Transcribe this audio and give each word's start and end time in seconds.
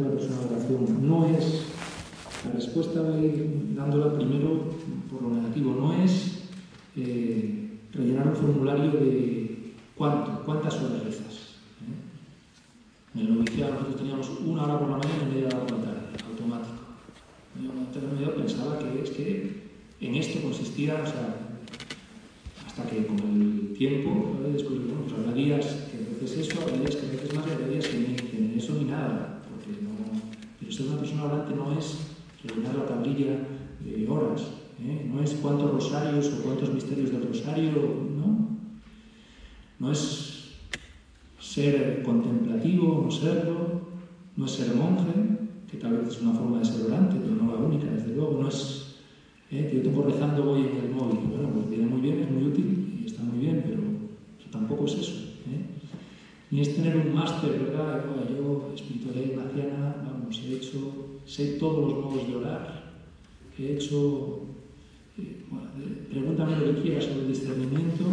una 0.00 0.10
persona 0.10 0.40
de 0.40 0.54
oración 0.54 1.08
no 1.08 1.26
es, 1.26 1.62
la 2.44 2.52
respuesta 2.52 3.00
dándola 3.74 4.14
primero 4.14 4.70
por 5.10 5.22
lo 5.22 5.30
negativo, 5.30 5.74
no 5.74 5.92
es 6.02 6.42
eh, 6.96 7.78
rellenar 7.92 8.28
un 8.28 8.36
formulario 8.36 8.90
de 8.92 9.72
cuánto, 9.96 10.42
cuántas 10.44 10.74
horas 10.74 11.04
rezas. 11.04 11.56
¿eh? 11.80 13.14
En 13.14 13.20
el 13.20 13.34
noviciado 13.34 13.74
nosotros 13.74 13.96
teníamos 13.96 14.30
una 14.44 14.64
hora 14.64 14.78
por 14.78 14.90
la 14.90 14.96
mañana 14.98 15.22
y 15.22 15.34
media 15.34 15.46
hora 15.48 15.66
por 15.66 15.78
la 15.78 15.84
tarde, 15.84 16.00
automático. 16.28 16.74
Yo 18.20 18.34
pensaba 18.34 18.78
que 18.78 19.02
es 19.02 19.10
que 19.10 19.64
en 20.00 20.14
esto 20.16 20.42
consistía, 20.42 21.02
hasta 21.02 22.90
que 22.90 23.06
con 23.06 23.18
el 23.18 23.74
tiempo, 23.76 24.36
después, 24.52 24.78
bueno, 24.84 25.02
pues 25.02 25.14
habrá 25.14 25.32
días 25.32 25.64
que 25.90 26.24
veces 26.24 26.48
eso, 26.48 26.60
habrá 26.60 26.76
días 26.76 26.96
que 26.96 27.06
veces 27.06 27.34
más 27.34 27.46
habrá 27.46 27.68
días 27.68 27.86
que 27.86 27.98
ni, 27.98 28.58
eso 28.58 28.74
ni 28.74 28.84
nada, 28.84 29.33
ser 30.74 30.86
una 30.88 30.98
persona 30.98 31.24
orante 31.24 31.54
no 31.54 31.78
es 31.78 31.98
rellenar 32.42 32.74
la 32.74 32.86
tablilla 32.86 33.46
de 33.80 34.08
horas, 34.08 34.42
¿eh? 34.80 35.08
no 35.12 35.22
es 35.22 35.30
cuántos 35.34 35.70
rosarios 35.70 36.32
o 36.32 36.42
cuántos 36.42 36.74
misterios 36.74 37.12
del 37.12 37.28
rosario, 37.28 37.70
no, 38.16 38.58
no 39.78 39.92
es 39.92 40.56
ser 41.38 42.02
contemplativo, 42.02 43.02
no 43.04 43.10
serlo, 43.10 43.82
no 44.36 44.46
es 44.46 44.50
ser 44.50 44.74
monje, 44.74 45.12
que 45.70 45.76
tal 45.76 45.98
vez 45.98 46.08
es 46.08 46.22
una 46.22 46.32
forma 46.32 46.58
de 46.58 46.64
ser 46.64 46.86
orante, 46.86 47.16
pero 47.20 47.36
no 47.36 47.52
la 47.52 47.60
única, 47.60 47.86
desde 47.86 48.14
luego, 48.14 48.40
no 48.42 48.48
es 48.48 48.96
¿eh? 49.52 49.68
que 49.70 49.76
yo 49.76 49.82
tengo 49.82 50.02
rezando 50.02 50.50
hoy 50.50 50.62
en 50.62 50.76
el 50.84 50.90
móvil, 50.90 51.20
bueno, 51.30 51.50
pues 51.54 51.70
viene 51.70 51.86
muy 51.86 52.00
bien, 52.00 52.20
es 52.20 52.30
muy 52.30 52.44
útil 52.44 53.00
y 53.00 53.06
está 53.06 53.22
muy 53.22 53.38
bien, 53.38 53.62
pero 53.64 53.82
tampoco 54.50 54.86
es 54.86 54.94
eso. 54.94 55.12
¿eh? 55.52 55.66
Ni 56.50 56.60
es 56.60 56.74
tener 56.74 56.96
un 56.96 57.14
máster, 57.14 57.50
¿verdad? 57.60 58.04
Yo, 58.30 58.72
espiritualidad 58.74 59.26
ignaciana, 59.26 60.03
he 60.40 60.56
hecho, 60.56 61.20
sé 61.26 61.56
todos 61.58 61.92
los 61.92 62.04
modos 62.04 62.28
de 62.28 62.36
orar, 62.36 62.92
he 63.58 63.74
hecho, 63.74 64.42
eh, 65.18 65.44
bueno, 65.50 65.68
pregúntame 66.10 66.56
lo 66.56 66.74
que 66.74 66.82
quieras 66.82 67.04
sobre 67.04 67.20
el 67.20 67.28
discernimiento, 67.28 68.04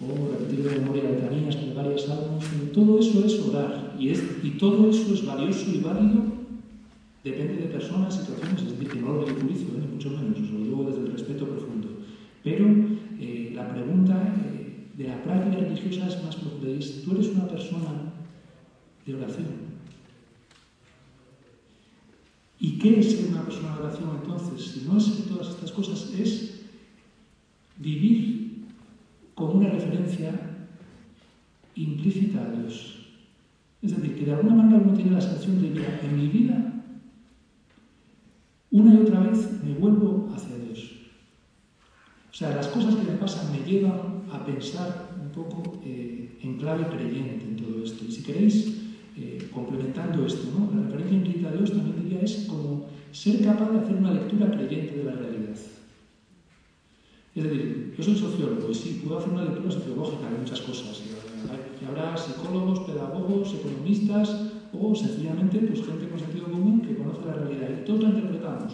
o 0.00 0.32
repetir 0.32 0.64
de 0.64 0.78
memoria 0.80 1.04
letanías, 1.04 1.74
varias 1.74 2.02
salmos, 2.02 2.44
todo 2.72 2.98
eso 2.98 3.24
es 3.24 3.40
orar, 3.40 3.96
y, 3.98 4.08
es, 4.08 4.22
y 4.42 4.50
todo 4.50 4.90
eso 4.90 5.14
es 5.14 5.24
valioso 5.24 5.70
y 5.70 5.78
válido 5.78 6.32
Depende 7.24 7.54
de 7.54 7.68
personas, 7.68 8.16
situaciones, 8.16 8.62
es 8.62 8.72
decir, 8.72 8.88
que 8.88 9.00
no 9.00 9.12
lo 9.12 9.24
ridiculizo, 9.24 9.66
¿eh? 9.78 9.86
mucho 9.92 10.10
menos, 10.10 10.40
os 10.40 10.50
lo 10.50 10.58
digo 10.58 10.84
desde 10.84 11.02
el 11.02 11.12
respeto 11.12 11.46
profundo. 11.46 11.88
Pero 12.42 12.66
eh, 13.20 13.52
la 13.54 13.72
pregunta 13.72 14.34
eh, 14.44 14.88
de 14.98 15.06
la 15.06 15.22
práctica 15.22 15.62
religiosa 15.62 16.08
es 16.08 16.22
más 16.24 16.34
profunda. 16.34 16.66
¿tú 17.04 17.12
eres 17.12 17.28
una 17.28 17.46
persona 17.46 18.12
de 19.06 19.14
oración? 19.14 19.46
¿Y 22.58 22.71
qué 22.82 22.98
es 22.98 23.12
ser 23.12 23.30
una 23.30 23.44
persona 23.44 23.76
de 23.76 23.82
oración 23.84 24.10
entonces? 24.20 24.72
Si 24.72 24.88
no 24.88 24.98
es 24.98 25.28
todas 25.28 25.48
estas 25.50 25.70
cosas, 25.70 26.12
es 26.18 26.64
vivir 27.78 28.64
con 29.34 29.56
una 29.56 29.70
referencia 29.70 30.66
implícita 31.76 32.42
a 32.42 32.50
Dios. 32.50 33.06
Es 33.80 33.96
decir, 33.96 34.18
que 34.18 34.26
de 34.26 34.32
alguna 34.32 34.56
manera 34.56 34.82
uno 34.82 34.94
tiene 34.94 35.12
la 35.12 35.20
sensación 35.20 35.62
de 35.62 35.72
que 35.72 36.06
en 36.06 36.16
mi 36.16 36.28
vida 36.28 36.68
una 38.70 38.94
y 38.94 38.96
otra 38.98 39.20
vez 39.20 39.62
me 39.62 39.74
vuelvo 39.74 40.30
hacia 40.34 40.56
Dios. 40.56 40.92
O 42.30 42.34
sea, 42.34 42.54
las 42.56 42.68
cosas 42.68 42.94
que 42.96 43.10
me 43.10 43.18
pasan 43.18 43.52
me 43.52 43.58
llevan 43.70 44.22
a 44.32 44.44
pensar 44.44 45.14
un 45.20 45.30
poco 45.30 45.80
eh, 45.84 46.38
en 46.42 46.56
clave 46.56 46.86
creyente 46.86 47.44
en 47.44 47.56
todo 47.56 47.84
esto. 47.84 48.04
Y 48.06 48.12
si 48.12 48.22
queréis, 48.22 48.81
eh, 49.16 49.48
complementando 49.52 50.26
esto, 50.26 50.48
¿no? 50.58 50.74
la 50.74 50.86
referencia 50.86 51.16
implícita 51.16 51.48
a 51.48 51.52
Dios 51.52 51.70
también 51.70 52.02
diría 52.02 52.20
es 52.20 52.46
como 52.48 52.86
ser 53.12 53.44
capaz 53.44 53.70
de 53.70 53.78
hacer 53.80 53.96
una 53.96 54.12
lectura 54.12 54.50
creyente 54.50 54.96
de 54.96 55.04
la 55.04 55.12
realidad. 55.12 55.56
Es 57.34 57.44
decir, 57.44 57.94
yo 57.96 58.04
soy 58.04 58.16
sociólogo 58.16 58.70
y 58.70 58.74
sí, 58.74 59.00
puedo 59.02 59.18
hacer 59.18 59.32
una 59.32 59.44
lectura 59.44 59.70
sociológica 59.70 60.30
de 60.30 60.38
muchas 60.38 60.60
cosas. 60.60 61.02
Y 61.80 61.84
habrá 61.84 62.16
psicólogos, 62.16 62.80
pedagogos, 62.80 63.54
economistas, 63.54 64.52
o 64.72 64.94
sencillamente 64.94 65.58
pues, 65.58 65.84
gente 65.84 66.08
con 66.08 66.18
sentido 66.18 66.50
común 66.50 66.80
que 66.80 66.94
conoce 66.94 67.24
la 67.26 67.34
realidad. 67.34 67.68
Y 67.80 67.84
todos 67.84 68.02
la 68.02 68.08
interpretamos 68.10 68.72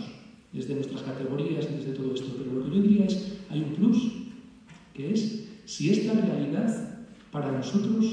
desde 0.53 0.75
nuestras 0.75 1.03
categorías 1.03 1.69
y 1.71 1.77
desde 1.77 1.93
todo 1.93 2.15
esto. 2.15 2.29
Pero 2.37 2.59
lo 2.59 2.65
que 2.65 2.77
yo 2.77 2.83
diría 2.83 3.07
es, 3.07 3.39
hay 3.51 3.63
un 3.63 3.75
plus, 3.75 4.13
que 4.93 5.13
es 5.13 5.49
si 5.65 5.91
esta 5.91 6.15
realidad 6.15 7.01
para 7.31 7.53
nosotros 7.53 8.07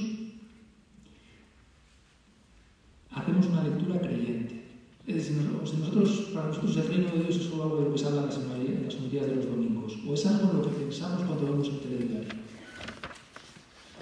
hacemos 3.26 3.48
una 3.48 3.64
lectura 3.64 4.00
creyente. 4.00 4.62
Es 5.08 5.16
decir, 5.16 5.38
nosotros, 5.38 6.30
para 6.34 6.48
nosotros 6.48 6.78
el 6.78 6.88
reino 6.88 7.12
de 7.12 7.24
Dios 7.24 7.36
es 7.36 7.44
solo 7.44 7.64
algo 7.64 7.78
de 7.78 7.84
lo 7.86 7.94
que 7.94 7.98
se 7.98 8.06
habla 8.08 8.22
en 8.22 8.86
las 8.86 8.96
homilías 8.96 9.28
de 9.28 9.36
los 9.36 9.46
domingos, 9.46 9.98
o 10.08 10.14
es 10.14 10.26
algo 10.26 10.52
en 10.52 10.58
lo 10.58 10.62
que 10.64 10.70
pensamos 10.70 11.24
cuando 11.24 11.46
vemos 11.46 11.68
el 11.68 11.80
telediario. 11.80 12.30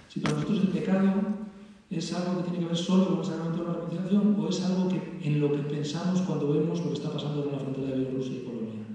Si 0.09 0.19
para 0.19 0.35
nosotros 0.35 0.59
el 0.61 0.67
pecado 0.67 1.43
¿Es 1.89 2.11
algo 2.13 2.37
que 2.37 2.49
tiene 2.49 2.59
que 2.59 2.65
ver 2.65 2.77
solo 2.77 3.07
con 3.07 3.19
el 3.19 3.25
sacramento 3.25 3.61
de 3.61 3.67
la 3.67 3.73
reconciliación 3.75 4.35
o 4.39 4.49
es 4.49 4.63
algo 4.63 4.89
que, 4.89 5.19
en 5.21 5.39
lo 5.39 5.51
que 5.51 5.59
pensamos 5.59 6.21
cuando 6.21 6.51
vemos 6.51 6.79
lo 6.79 6.87
que 6.87 6.93
está 6.93 7.11
pasando 7.11 7.43
en 7.43 7.51
la 7.51 7.59
frontera 7.59 7.89
de 7.89 7.97
Bielorrusia 7.97 8.33
y 8.33 8.39
Polonia? 8.39 8.85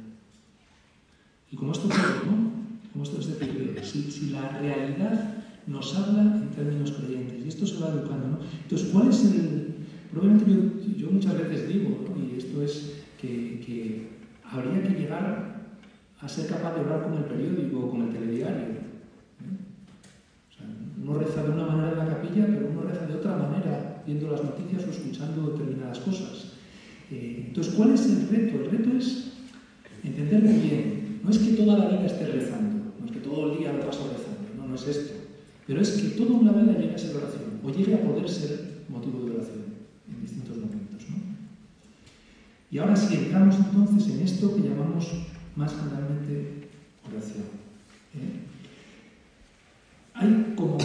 Y 1.53 1.57
como 1.57 1.71
esto 1.71 1.87
todo, 1.87 1.97
¿no? 2.27 2.51
Como 2.93 3.05
esto 3.05 3.21
es 3.21 3.29
decir, 3.29 3.81
si, 3.85 4.11
si, 4.11 4.31
la 4.31 4.49
realidad 4.49 5.45
nos 5.69 5.95
habla 5.95 6.23
en 6.23 6.51
términos 6.51 6.91
creyentes 6.91 7.45
y 7.45 7.49
esto 7.49 7.67
se 7.67 7.79
va 7.79 7.91
educando, 7.91 8.29
¿no? 8.29 8.39
Entonces, 8.65 8.89
¿cuál 8.89 9.09
es 9.11 9.25
el...? 9.27 9.68
Probablemente 10.11 10.97
yo, 10.97 11.11
muchas 11.11 11.39
veces 11.39 11.69
digo, 11.69 12.05
y 12.17 12.39
esto 12.39 12.63
es 12.63 13.05
que, 13.21 14.09
habría 14.45 14.83
que 14.83 15.01
llegar 15.01 15.69
a 16.21 16.29
ser 16.29 16.47
capaz 16.47 16.75
de 16.75 16.81
hablar 16.81 17.05
con 17.05 17.15
el 17.15 17.25
periódico 17.25 17.81
o 17.81 17.91
con 17.91 18.03
el 18.03 18.09
telediario 18.09 18.79
uno 21.09 21.19
reza 21.19 21.43
de 21.43 21.51
una 21.51 21.67
manera 21.67 21.93
en 21.93 21.99
la 21.99 22.07
capilla, 22.07 22.47
pero 22.47 22.69
uno 22.69 22.83
reza 22.83 23.07
de 23.07 23.15
otra 23.15 23.37
manera 23.37 24.03
viendo 24.05 24.31
las 24.31 24.45
noticias 24.45 24.85
o 24.87 24.91
escuchando 24.91 25.53
determinadas 25.53 25.99
cosas. 26.01 26.53
Eh, 27.11 27.45
entonces, 27.49 27.75
¿cuál 27.75 27.93
es 27.95 28.07
el 28.07 28.29
reto? 28.29 28.59
El 28.59 28.71
reto 28.71 28.91
es 28.99 29.33
entender 30.05 30.43
muy 30.43 30.59
bien. 30.69 31.21
No 31.25 31.31
es 31.31 31.39
que 31.39 31.53
toda 31.53 31.79
la 31.79 31.87
vida 31.89 32.07
esté 32.07 32.27
rezando, 32.27 32.93
no 33.01 33.07
es 33.07 33.13
que 33.13 33.21
todo 33.21 33.53
el 33.53 33.59
día 33.59 33.73
lo 33.73 33.87
paso 33.87 34.11
rezando, 34.13 34.55
no, 34.57 34.69
no 34.69 34.75
es 34.75 34.87
esto. 34.87 35.15
Pero 35.67 35.81
es 35.81 35.91
que 35.91 36.09
toda 36.11 36.33
una 36.33 36.53
vida 36.53 36.79
llegue 36.79 36.95
a 36.95 36.99
ser 36.99 37.17
oración, 37.17 37.61
o 37.63 37.71
llegue 37.71 37.95
a 37.95 38.03
poder 38.03 38.29
ser 38.29 38.85
motivo 38.89 39.25
de 39.25 39.37
oración 39.37 39.58
distintos 40.29 40.57
momentos. 40.57 41.07
Y 42.71 42.79
ahora 42.79 42.95
sí, 42.95 43.15
entramos 43.15 43.57
entonces 43.57 44.13
en 44.13 44.21
esto 44.21 44.55
que 44.55 44.69
llamamos 44.69 45.07
más 45.57 45.73
generalmente 45.75 46.69
oración. 47.07 47.45
¿eh? 48.15 48.49
hay 50.19 50.55
como, 50.57 50.79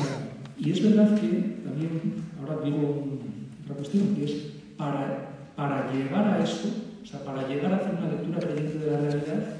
y 0.57 0.71
es 0.71 0.83
verdad 0.83 1.19
que 1.19 1.27
también, 1.65 2.13
ahora 2.39 2.63
digo 2.63 3.19
otra 3.63 3.75
cuestión, 3.75 4.15
que 4.15 4.25
es 4.25 4.31
para, 4.77 5.49
para 5.55 5.91
llegar 5.91 6.27
a 6.27 6.43
eso, 6.43 6.69
o 7.01 7.05
sea, 7.05 7.23
para 7.23 7.47
llegar 7.47 7.73
a 7.73 7.77
hacer 7.77 7.95
una 7.95 8.11
lectura 8.11 8.39
creyente 8.39 8.77
de 8.77 8.91
la 8.91 8.97
realidad, 8.99 9.57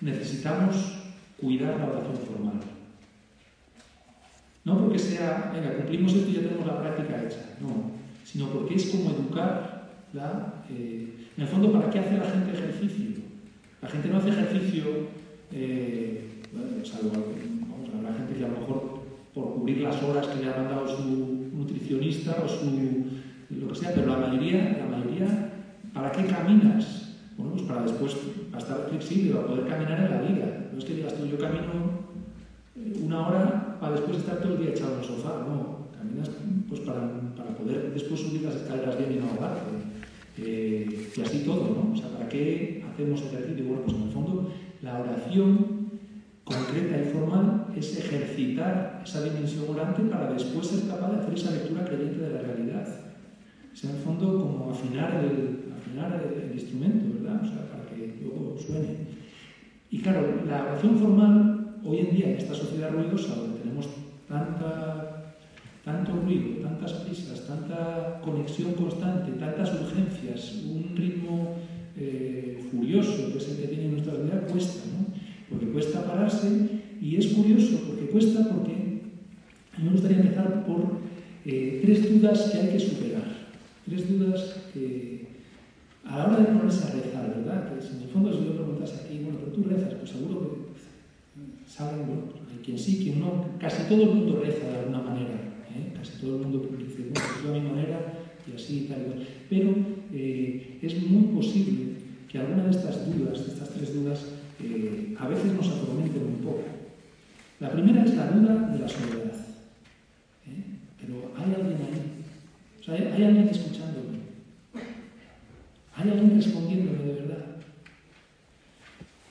necesitamos 0.00 0.76
cuidar 1.40 1.78
la 1.78 1.86
oración 1.86 2.16
formal. 2.26 2.60
No 4.64 4.78
porque 4.80 4.98
sea, 4.98 5.52
venga, 5.54 5.76
cumplimos 5.76 6.14
esto 6.14 6.30
y 6.30 6.34
ya 6.34 6.40
tenemos 6.40 6.66
la 6.66 6.80
práctica 6.80 7.22
hecha, 7.22 7.56
no, 7.60 7.93
sino 8.34 8.48
porque 8.48 8.74
es 8.74 8.86
como 8.86 9.10
educar, 9.10 9.90
la, 10.12 10.64
eh, 10.68 11.28
en 11.36 11.42
el 11.42 11.48
fondo, 11.48 11.70
¿para 11.70 11.88
qué 11.88 12.00
hace 12.00 12.18
la 12.18 12.24
gente 12.24 12.50
ejercicio? 12.50 13.22
La 13.80 13.88
gente 13.88 14.08
no 14.08 14.16
hace 14.18 14.30
ejercicio, 14.30 14.84
eh, 15.52 16.42
bueno, 16.52 16.84
salvo, 16.84 17.10
vamos, 17.12 17.90
habrá 17.96 18.12
gente 18.18 18.34
que 18.34 18.44
a 18.44 18.48
lo 18.48 18.58
mejor 18.58 19.04
por 19.32 19.54
cubrir 19.54 19.82
las 19.82 20.02
horas 20.02 20.26
que 20.26 20.42
le 20.42 20.50
ha 20.50 20.56
mandado 20.56 20.88
su 20.88 21.48
nutricionista 21.52 22.42
o 22.44 22.48
su 22.48 22.72
lo 23.50 23.68
que 23.68 23.74
sea, 23.76 23.94
pero 23.94 24.08
la 24.08 24.26
mayoría, 24.26 24.78
la 24.80 24.96
mayoría, 24.96 25.52
¿para 25.92 26.10
qué 26.10 26.24
caminas? 26.26 27.14
Bueno, 27.36 27.52
pues 27.52 27.62
para 27.62 27.82
después, 27.82 28.16
para 28.50 28.64
estar 28.64 28.88
flexible, 28.88 29.34
para 29.34 29.46
poder 29.46 29.68
caminar 29.68 30.00
en 30.00 30.10
la 30.10 30.22
vida. 30.22 30.70
No 30.72 30.78
es 30.78 30.84
que 30.84 30.94
digas 30.94 31.14
tú, 31.14 31.24
yo 31.26 31.38
camino 31.38 32.02
eh, 32.74 33.00
una 33.00 33.28
hora 33.28 33.78
para 33.78 33.92
después 33.92 34.18
estar 34.18 34.38
todo 34.40 34.54
el 34.54 34.62
día 34.62 34.70
echado 34.70 34.94
en 34.94 34.98
el 34.98 35.04
sofá, 35.04 35.46
no. 35.46 35.86
Caminas 35.96 36.30
pues 36.74 36.88
para, 36.88 37.08
para 37.36 37.56
poder 37.56 37.92
después 37.94 38.20
subir 38.20 38.42
las 38.42 38.56
escaleras 38.56 38.98
bien 38.98 39.12
y 39.12 39.16
no 39.20 39.30
ahogarte. 39.30 39.70
Eh, 40.38 41.10
y 41.16 41.20
así 41.20 41.44
todo, 41.44 41.70
¿no? 41.70 41.92
O 41.92 41.96
sea, 41.96 42.08
¿para 42.08 42.28
qué 42.28 42.84
hacemos 42.90 43.22
ejercicio? 43.22 43.64
Bueno, 43.64 43.82
pues 43.84 43.96
en 43.96 44.02
el 44.02 44.10
fondo, 44.10 44.50
la 44.82 44.98
oración 44.98 45.84
concreta 46.42 47.00
y 47.00 47.12
formal 47.12 47.66
es 47.76 47.96
ejercitar 47.96 49.02
esa 49.04 49.22
dimensión 49.22 49.64
orante 49.70 50.02
para 50.02 50.32
después 50.32 50.66
ser 50.66 50.88
capaz 50.88 51.12
de 51.12 51.20
hacer 51.20 51.34
esa 51.34 51.50
lectura 51.52 51.84
creyente 51.84 52.18
de 52.18 52.34
la 52.34 52.42
realidad. 52.42 52.88
Es 53.72 53.84
en 53.84 53.90
el 53.90 53.96
fondo 53.96 54.40
como 54.40 54.70
afinar 54.70 55.24
el, 55.24 55.72
afinar 55.72 56.20
el, 56.22 56.52
instrumento, 56.52 57.22
¿verdad? 57.22 57.40
O 57.42 57.46
sea, 57.46 57.70
para 57.70 57.86
que 57.86 58.18
luego 58.20 58.56
suene. 58.58 59.14
Y 59.90 59.98
claro, 59.98 60.42
la 60.48 60.64
oración 60.64 60.98
formal, 60.98 61.76
hoy 61.84 61.98
en 61.98 62.16
día, 62.16 62.30
en 62.30 62.36
esta 62.38 62.54
sociedad 62.54 62.90
ruidosa, 62.90 63.36
donde 63.36 63.60
tenemos 63.60 63.88
tanta 64.28 65.03
tanto 65.84 66.12
ruido, 66.12 66.62
tantas 66.62 66.92
prisas, 67.04 67.46
tanta 67.46 68.20
conexión 68.24 68.72
constante, 68.72 69.32
tantas 69.32 69.70
urgencias, 69.74 70.62
un 70.64 70.96
ritmo 70.96 71.56
eh, 71.96 72.58
furioso 72.70 73.32
que 73.32 73.38
es 73.38 73.48
el 73.50 73.56
que 73.58 73.68
tiene 73.68 73.88
nuestra 73.88 74.14
vida, 74.14 74.46
cuesta, 74.50 74.80
¿no? 74.96 75.14
Porque 75.50 75.66
cuesta 75.72 76.04
pararse 76.04 76.48
y 77.00 77.16
es 77.16 77.26
curioso 77.28 77.80
porque 77.86 78.06
cuesta 78.06 78.48
porque 78.48 78.72
a 78.72 79.78
mí 79.78 79.84
me 79.84 79.90
gustaría 79.90 80.20
empezar 80.20 80.64
por 80.64 81.00
eh, 81.44 81.80
tres 81.84 82.10
dudas 82.10 82.50
que 82.50 82.58
hay 82.58 82.68
que 82.68 82.80
superar. 82.80 83.24
Tres 83.86 84.08
dudas 84.08 84.56
que 84.72 85.26
a 86.04 86.18
la 86.18 86.26
hora 86.26 86.36
de 86.38 86.44
ponerse 86.46 86.84
a 86.84 86.92
rezar, 86.92 87.34
¿verdad? 87.36 87.68
Que 87.68 87.86
en 87.86 88.02
el 88.02 88.08
fondo 88.08 88.32
si 88.32 88.44
yo 88.44 88.54
preguntase 88.54 89.04
aquí, 89.04 89.20
bueno, 89.22 89.38
pero 89.40 89.52
tú 89.52 89.64
rezas, 89.68 89.94
pues 89.94 90.10
seguro 90.10 90.40
que 90.40 91.70
saben, 91.70 92.06
bueno, 92.06 92.22
hay 92.50 92.58
quien 92.64 92.78
sí, 92.78 93.00
quien 93.02 93.20
no, 93.20 93.46
casi 93.58 93.82
todo 93.88 94.02
el 94.02 94.14
mundo 94.14 94.40
reza 94.42 94.66
de 94.66 94.78
alguna 94.78 95.02
manera, 95.02 95.43
todo 96.24 96.36
el 96.36 96.42
mundo 96.42 96.68
dice, 96.78 97.02
bueno, 97.02 97.12
pues 97.12 97.42
yo 97.44 97.50
a 97.50 97.58
mi 97.58 97.68
manera 97.68 98.14
y 98.46 98.56
así 98.56 98.78
y 98.78 98.88
tal 98.88 99.02
y 99.02 99.10
tal. 99.10 99.28
Pero 99.50 99.74
eh, 100.12 100.78
es 100.82 101.02
muy 101.02 101.24
posible 101.34 101.94
que 102.28 102.38
alguna 102.38 102.64
de 102.64 102.70
estas 102.70 103.06
dudas, 103.06 103.46
de 103.46 103.52
estas 103.52 103.70
tres 103.70 103.94
dudas, 103.94 104.24
eh, 104.62 105.14
a 105.18 105.28
veces 105.28 105.52
nos 105.52 105.68
atormenten 105.68 106.22
un 106.24 106.38
poco. 106.38 106.62
La 107.60 107.70
primera 107.70 108.04
es 108.04 108.14
la 108.14 108.28
duda 108.28 108.54
de 108.72 108.78
la 108.78 108.88
soledad. 108.88 109.34
¿eh? 110.46 110.64
Pero 111.00 111.32
hay 111.36 111.54
alguien 111.54 111.78
ahí. 111.78 112.24
O 112.80 112.82
sea, 112.82 112.94
hay, 112.94 113.22
alguien 113.22 113.48
escuchándome. 113.48 114.18
Hay 115.96 116.10
alguien 116.10 116.36
respondiéndome 116.36 116.98
de 116.98 117.12
verdad. 117.20 117.44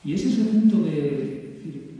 Y 0.05 0.13
ese 0.13 0.27
es 0.29 0.39
el 0.39 0.47
punto 0.47 0.83
de 0.83 0.91
decir, 0.91 1.91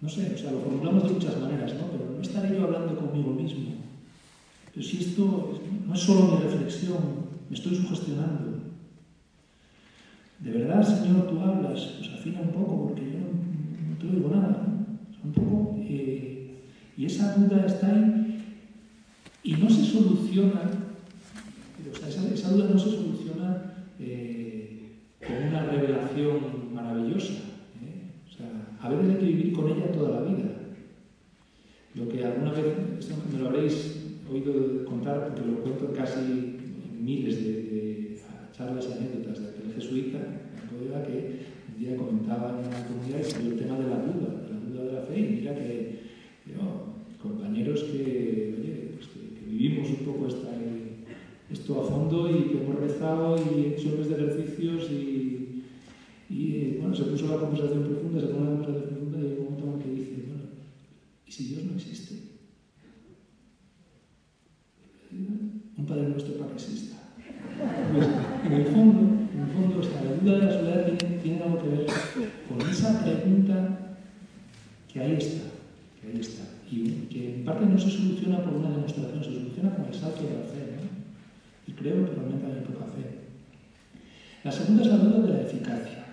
no 0.00 0.08
sé, 0.08 0.32
o 0.34 0.38
sea, 0.38 0.50
lo 0.50 0.60
formulamos 0.60 1.04
de 1.04 1.10
muchas 1.10 1.40
maneras, 1.40 1.74
no 1.74 1.92
estaré 2.22 2.56
yo 2.56 2.64
hablando 2.64 2.96
conmigo 2.96 3.30
mismo. 3.32 3.72
Pero 4.72 4.86
si 4.86 4.98
esto 4.98 5.60
no 5.86 5.94
es 5.94 6.00
solo 6.00 6.36
mi 6.36 6.42
reflexión, 6.42 6.98
me 7.48 7.56
estoy 7.56 7.76
sugestionando. 7.76 8.60
De 10.40 10.50
verdad, 10.50 10.82
Señor, 10.82 11.28
tú 11.28 11.40
hablas, 11.40 11.80
pues 11.98 12.10
afina 12.10 12.40
un 12.40 12.48
poco, 12.48 12.88
porque 12.88 13.02
yo 13.02 13.18
no, 13.18 13.96
te 13.98 14.16
oigo 14.16 14.34
nada. 14.34 14.66
¿no? 14.66 15.28
Un 15.28 15.32
poco, 15.32 15.76
eh, 15.78 16.54
y 16.96 17.04
esa 17.04 17.36
duda 17.36 17.64
está 17.66 17.94
ahí 17.94 18.22
y 19.44 19.54
no 19.54 19.68
se 19.68 19.84
soluciona, 19.84 20.62
o 21.90 21.96
sea, 21.96 22.08
esa, 22.08 22.50
duda 22.50 22.68
no 22.72 22.78
se 22.78 22.90
soluciona 22.90 23.74
eh, 24.00 24.92
con 25.24 25.48
una 25.48 25.64
revelación 25.64 26.74
maravillosa. 26.74 27.34
¿eh? 27.34 28.10
O 28.26 28.36
sea, 28.36 28.46
a 28.80 28.88
veces 28.88 29.10
hay 29.10 29.20
que 29.20 29.26
vivir 29.26 29.52
con 29.52 29.68
ella 29.68 29.92
toda 29.92 30.20
la 30.20 30.28
vida. 30.28 30.51
Lo 31.94 32.08
que 32.08 32.24
alguna 32.24 32.52
vez, 32.52 32.64
me 33.32 33.38
lo 33.38 33.48
habréis 33.48 33.98
oído 34.30 34.84
contar, 34.84 35.28
porque 35.28 35.50
lo 35.50 35.58
cuento 35.58 35.92
casi 35.92 36.56
miles 37.00 37.44
de, 37.44 38.18
charlas 38.52 38.86
y 38.88 38.92
anécdotas 38.92 39.40
de 39.40 39.48
aquel 39.48 39.74
jesuita, 39.74 40.18
que 41.06 41.42
un 41.72 41.78
día 41.78 41.96
comentaba 41.96 42.50
en 42.50 42.68
una 42.68 42.86
comunidad 42.86 43.20
y 43.20 43.30
salió 43.30 43.52
el 43.52 43.58
tema 43.58 43.78
de 43.78 43.88
la 43.88 43.98
duda, 43.98 44.42
de 44.42 44.52
la 44.52 44.60
duda 44.60 44.84
de 44.84 44.92
la 44.92 45.02
fe, 45.02 45.18
y 45.18 45.32
mira 45.40 45.54
que 45.54 46.02
compañeros 47.22 47.82
pues 47.82 47.92
que, 47.92 48.54
vivimos 49.46 49.88
un 49.90 49.96
poco 49.96 50.26
esto 50.26 51.80
a 51.80 51.84
fondo 51.84 52.30
y 52.30 52.48
que 52.48 52.62
hemos 52.62 52.80
rezado 52.80 53.36
y 53.36 53.66
hecho 53.66 53.96
de 53.96 54.14
ejercicios 54.14 54.90
y, 54.90 56.78
bueno, 56.80 56.94
se 56.94 57.04
puso 57.04 57.28
la 57.28 57.38
conversación 57.38 57.84
profunda, 57.84 58.20
se 58.20 58.26
pone 58.28 58.44
la 58.44 58.56
conversación 58.56 58.88
profunda 58.88 59.18
y 59.18 59.22
hay 59.22 59.36
un 59.38 59.44
momento 59.44 59.64
en 59.64 59.78
que 59.78 60.00
dice, 60.00 60.14
bueno, 60.26 60.44
¿y 61.32 61.34
si 61.34 61.44
Dios 61.44 61.64
no 61.64 61.72
existe? 61.72 62.14
Un 65.10 65.86
Padre 65.86 66.08
Nuestro 66.08 66.34
para 66.34 66.48
que 66.48 66.56
exista. 66.56 66.96
En 68.44 68.52
el 68.52 68.66
fondo, 68.66 69.00
en 69.32 69.40
el 69.40 69.48
fondo, 69.54 69.82
sea, 69.82 70.04
la 70.04 70.12
duda 70.12 70.38
de 70.38 70.44
la 70.44 70.52
soledad 70.52 70.84
tiene, 70.84 71.16
tiene 71.18 71.42
algo 71.42 71.62
que 71.62 71.68
ver 71.68 71.86
con 72.48 72.70
esa 72.70 73.02
pregunta 73.02 73.96
que 74.92 75.00
ahí 75.00 75.12
está, 75.12 75.44
que 76.00 76.08
ahí 76.08 76.20
está, 76.20 76.42
y 76.70 76.90
que 77.08 77.36
en 77.36 77.44
parte 77.46 77.64
no 77.64 77.78
se 77.78 77.90
soluciona 77.90 78.44
por 78.44 78.52
una 78.52 78.70
demostración, 78.70 79.24
se 79.24 79.32
soluciona 79.32 79.74
con 79.74 79.86
el 79.86 79.94
salto 79.94 80.22
de 80.24 80.36
la 80.36 80.44
fe. 80.44 80.62
Y 81.66 81.72
creo 81.72 82.04
que 82.04 82.12
realmente 82.12 82.46
hay 82.46 82.64
poca 82.66 82.84
fe. 82.92 83.22
La 84.44 84.52
segunda 84.52 84.82
es 84.82 84.88
la 84.88 84.98
duda 84.98 85.26
de 85.26 85.32
la 85.32 85.42
eficacia. 85.48 86.04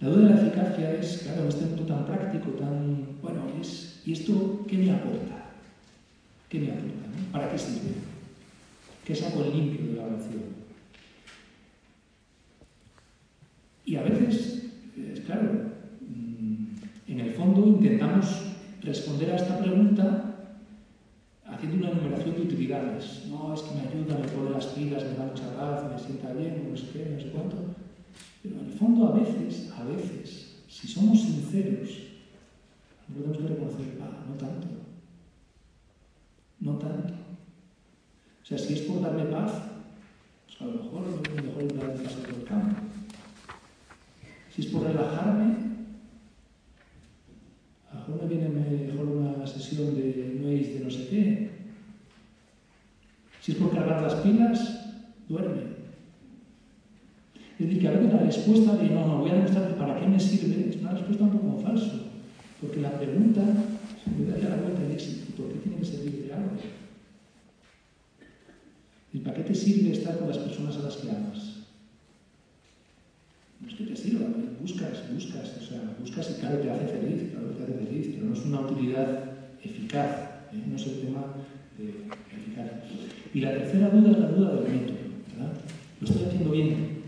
La 0.00 0.08
duda 0.08 0.28
de 0.28 0.34
la 0.34 0.40
eficacia 0.40 0.94
es, 0.94 1.18
claro, 1.18 1.42
en 1.42 1.48
este 1.48 1.66
mundo 1.66 1.82
tan 1.82 2.06
práctico, 2.06 2.50
tan, 2.52 3.18
bueno, 3.20 3.42
es, 3.60 3.91
¿y 4.04 4.12
esto 4.12 4.64
qué 4.68 4.78
me 4.78 4.90
aporta? 4.90 5.50
¿Qué 6.48 6.60
me 6.60 6.70
aporta? 6.70 7.08
¿Para 7.32 7.50
qué 7.50 7.58
sirve? 7.58 7.94
¿Qué 9.04 9.14
saco 9.14 9.42
limpio 9.42 9.86
de 9.86 9.94
la 9.94 10.04
oración? 10.04 10.42
Y 13.84 13.96
a 13.96 14.02
veces, 14.02 14.62
claro, 15.26 15.72
en 17.08 17.20
el 17.20 17.32
fondo 17.32 17.66
intentamos 17.66 18.26
responder 18.80 19.32
a 19.32 19.36
esta 19.36 19.58
pregunta 19.58 20.28
haciendo 21.46 21.78
una 21.78 21.90
enumeración 21.90 22.34
de 22.36 22.42
utilidades. 22.42 23.24
No, 23.28 23.52
es 23.54 23.60
que 23.62 23.74
me 23.74 23.80
ayuda, 23.82 24.18
me 24.18 24.28
pone 24.28 24.50
las 24.50 24.66
pilas, 24.66 25.04
me 25.04 25.16
da 25.16 25.26
mucha 25.26 25.54
paz, 25.56 25.90
me 25.92 25.98
sienta 25.98 26.32
bien, 26.32 26.68
no 26.70 26.76
sé 26.76 26.86
qué, 26.92 27.10
no 27.14 27.20
sé 27.20 27.28
cuánto. 27.30 27.56
Pero 28.42 28.60
en 28.60 28.66
el 28.66 28.72
fondo 28.72 29.08
a 29.08 29.18
veces, 29.18 29.70
a 29.76 29.84
veces, 29.84 30.56
si 30.68 30.88
somos 30.88 31.20
sinceros, 31.20 31.90
que 33.14 33.48
reconocer, 33.48 33.98
ah, 34.00 34.24
no 34.28 34.34
tanto. 34.34 34.68
No 36.60 36.72
tanto. 36.78 37.14
O 38.42 38.44
sea, 38.44 38.58
si 38.58 38.74
es 38.74 38.80
por 38.82 39.00
darme 39.00 39.24
paz, 39.24 39.52
pues 40.46 40.60
a 40.60 40.64
lo 40.64 40.82
mejor 40.82 41.04
es 41.22 41.44
mejor 41.44 41.62
ir 41.64 41.80
a 41.80 41.90
un 41.90 42.02
paseo 42.02 42.22
por 42.22 42.34
el 42.34 42.44
campo. 42.44 42.80
Si 44.54 44.62
es 44.62 44.66
por 44.68 44.82
relajarme, 44.82 45.56
a 47.90 47.94
lo 47.94 48.00
mejor 48.00 48.22
me 48.22 48.28
viene 48.28 48.48
mejor 48.48 49.06
una 49.06 49.46
sesión 49.46 49.94
de 49.94 50.38
Nuez 50.40 50.74
de 50.74 50.84
no 50.84 50.90
sé 50.90 51.08
qué. 51.08 51.50
Si 53.40 53.52
es 53.52 53.58
por 53.58 53.72
cargar 53.72 54.02
las 54.02 54.14
pilas, 54.16 54.86
duerme. 55.28 55.72
Es 57.58 57.66
decir, 57.66 57.80
que 57.80 57.88
a 57.88 57.92
veces 57.92 58.12
la 58.12 58.20
respuesta 58.20 58.76
de 58.76 58.90
no, 58.90 59.06
no, 59.06 59.18
voy 59.18 59.30
a 59.30 59.34
demostrar 59.34 59.76
para 59.76 60.00
qué 60.00 60.06
me 60.06 60.18
sirve 60.18 60.68
es 60.68 60.76
una 60.76 60.92
respuesta 60.92 61.24
un 61.24 61.30
poco 61.30 61.60
falso. 61.60 62.01
Porque 62.62 62.80
la 62.80 62.96
pregunta 62.96 63.42
me 63.42 64.30
daría 64.30 64.50
la 64.50 64.62
vuelta 64.62 64.82
y 64.88 64.94
dice, 64.94 65.24
¿por 65.36 65.48
qué 65.48 65.58
tiene 65.58 65.78
que 65.78 65.84
servir 65.84 66.26
de 66.26 66.32
algo? 66.32 66.50
¿Y 69.12 69.18
para 69.18 69.36
qué 69.36 69.42
te 69.42 69.54
sirve 69.54 69.90
estar 69.90 70.16
con 70.16 70.28
las 70.28 70.38
personas 70.38 70.76
a 70.76 70.82
las 70.82 70.96
que 70.96 71.10
amas? 71.10 71.56
No 73.60 73.68
es 73.68 73.74
que 73.74 73.84
te 73.84 73.96
sirva, 73.96 74.28
buscas, 74.60 75.12
buscas, 75.12 75.56
o 75.60 75.66
sea, 75.66 75.96
buscas 75.98 76.30
y 76.30 76.40
claro 76.40 76.58
te 76.58 76.70
hace 76.70 76.86
feliz, 76.86 77.32
claro 77.32 77.48
te 77.48 77.64
hace 77.64 77.84
feliz, 77.84 78.06
pero 78.14 78.26
no 78.26 78.32
es 78.32 78.44
una 78.44 78.60
utilidad 78.60 79.24
eficaz, 79.60 80.10
¿eh? 80.52 80.62
no 80.64 80.76
es 80.76 80.86
el 80.86 81.00
tema 81.00 81.34
de 81.78 81.88
eficaz. 81.88 82.70
Y 83.34 83.40
la 83.40 83.50
tercera 83.54 83.90
duda 83.90 84.12
es 84.12 84.18
la 84.18 84.28
duda 84.28 84.54
del 84.54 84.72
método, 84.72 84.98
¿verdad? 85.32 85.52
¿Lo 86.00 86.08
estoy 86.08 86.26
haciendo 86.26 86.50
bien? 86.52 87.02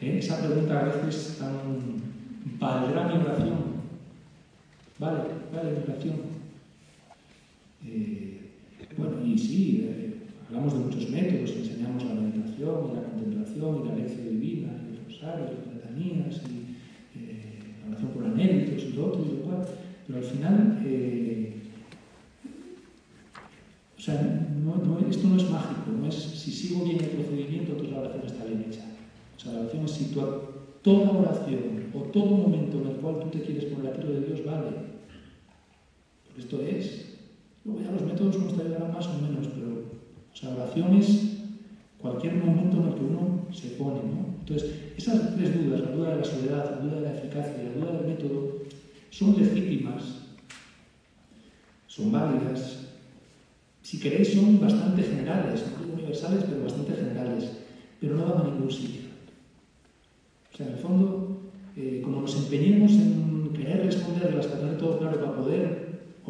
¿Eh? 0.00 0.18
Esa 0.18 0.38
pregunta 0.38 0.78
a 0.78 0.84
veces 0.84 1.38
tan... 1.40 2.10
¿Valdrá 2.58 3.08
mi 3.08 3.18
oración? 3.18 3.69
Vale, 5.00 5.20
vale 5.50 5.70
mi 5.70 5.82
oración. 5.84 6.16
Eh, 7.86 8.50
bueno, 8.98 9.24
y 9.24 9.38
sí, 9.38 9.88
eh, 9.88 10.14
hablamos 10.46 10.74
de 10.74 10.78
muchos 10.80 11.08
métodos, 11.08 11.56
enseñamos 11.56 12.04
la 12.04 12.20
meditación 12.20 12.90
y 12.90 12.96
la 12.96 13.04
contemplación 13.04 13.80
y 13.80 13.88
la 13.88 13.94
lección 13.94 14.28
divina 14.28 14.68
y 14.84 14.96
el 14.96 15.22
las 15.22 15.74
letanías 15.74 16.42
eh, 17.16 17.60
la 17.80 17.88
oración 17.88 18.10
por 18.10 18.24
anécdotos 18.26 18.84
y 18.84 18.92
lo 18.92 19.06
otro 19.06 19.24
y 19.24 19.36
lo 19.38 19.42
cual, 19.42 19.66
pero 20.06 20.18
al 20.18 20.24
final, 20.24 20.82
eh, 20.84 21.54
o 23.96 24.00
sea, 24.02 24.48
no, 24.62 24.98
esto 25.08 25.28
no 25.28 25.36
es 25.36 25.50
mágico, 25.50 25.92
no 25.98 26.06
es 26.08 26.14
si 26.14 26.52
sigo 26.52 26.84
bien 26.84 27.00
el 27.00 27.08
procedimiento, 27.08 27.72
entonces 27.72 27.94
la 27.96 28.02
oración 28.02 28.26
está 28.26 28.44
bien 28.44 28.66
hecha. 28.68 28.84
O 29.34 29.40
sea, 29.40 29.52
la 29.52 29.60
oración 29.60 29.84
es 29.86 29.90
si 29.92 30.04
tu, 30.12 30.20
toda 30.82 31.10
oración 31.10 31.90
o 31.94 32.00
todo 32.00 32.26
momento 32.26 32.82
en 32.82 32.88
el 32.88 32.96
cual 32.96 33.20
tú 33.20 33.30
te 33.30 33.44
quieres 33.44 33.64
poner 33.64 33.92
a 33.92 33.96
tiro 33.96 34.12
de 34.12 34.26
Dios 34.26 34.44
vale. 34.44 34.89
Esto 36.40 36.60
es. 36.62 37.18
Luego 37.64 37.82
ya 37.82 37.92
los 37.92 38.02
métodos 38.02 38.38
nos 38.38 38.58
ayudarán 38.58 38.92
más 38.92 39.06
o 39.06 39.18
menos, 39.20 39.46
pero 39.54 39.68
o 40.32 40.36
sea, 40.36 40.54
oración 40.54 40.98
cualquier 41.98 42.34
momento 42.34 42.78
en 42.78 42.88
el 42.88 42.94
que 42.94 43.04
uno 43.04 43.46
se 43.52 43.68
pone, 43.70 44.00
¿no? 44.00 44.38
Entonces, 44.40 44.70
esas 44.96 45.36
tres 45.36 45.54
dudas, 45.54 45.80
la 45.80 45.90
duda 45.90 46.10
de 46.12 46.16
la 46.16 46.24
soledad, 46.24 46.70
la 46.70 46.76
duda 46.78 46.96
de 46.96 47.02
la 47.02 47.14
eficacia 47.14 47.62
y 47.62 47.66
la 47.66 47.74
duda 47.74 47.98
del 47.98 48.06
método, 48.06 48.54
son 49.10 49.36
legítimas, 49.38 50.02
son 51.86 52.10
válidas, 52.10 52.86
si 53.82 54.00
queréis 54.00 54.32
son 54.32 54.58
bastante 54.58 55.02
generales, 55.02 55.62
no 55.78 55.92
universales, 55.92 56.44
pero 56.48 56.62
bastante 56.62 56.94
generales, 56.94 57.50
pero 58.00 58.16
no 58.16 58.24
van 58.24 58.46
a 58.46 58.50
ningún 58.50 58.70
sitio. 58.70 59.02
O 60.52 60.56
sea, 60.56 60.66
en 60.66 60.72
el 60.72 60.78
fondo, 60.78 61.40
eh, 61.76 62.00
como 62.02 62.22
nos 62.22 62.34
empeñemos 62.36 62.92
en 62.92 63.52
querer 63.52 63.84
responder 63.84 64.34
las 64.34 64.46
que 64.46 64.56
todo 64.78 64.98
claro 64.98 65.20
para 65.20 65.36
poder 65.36 65.79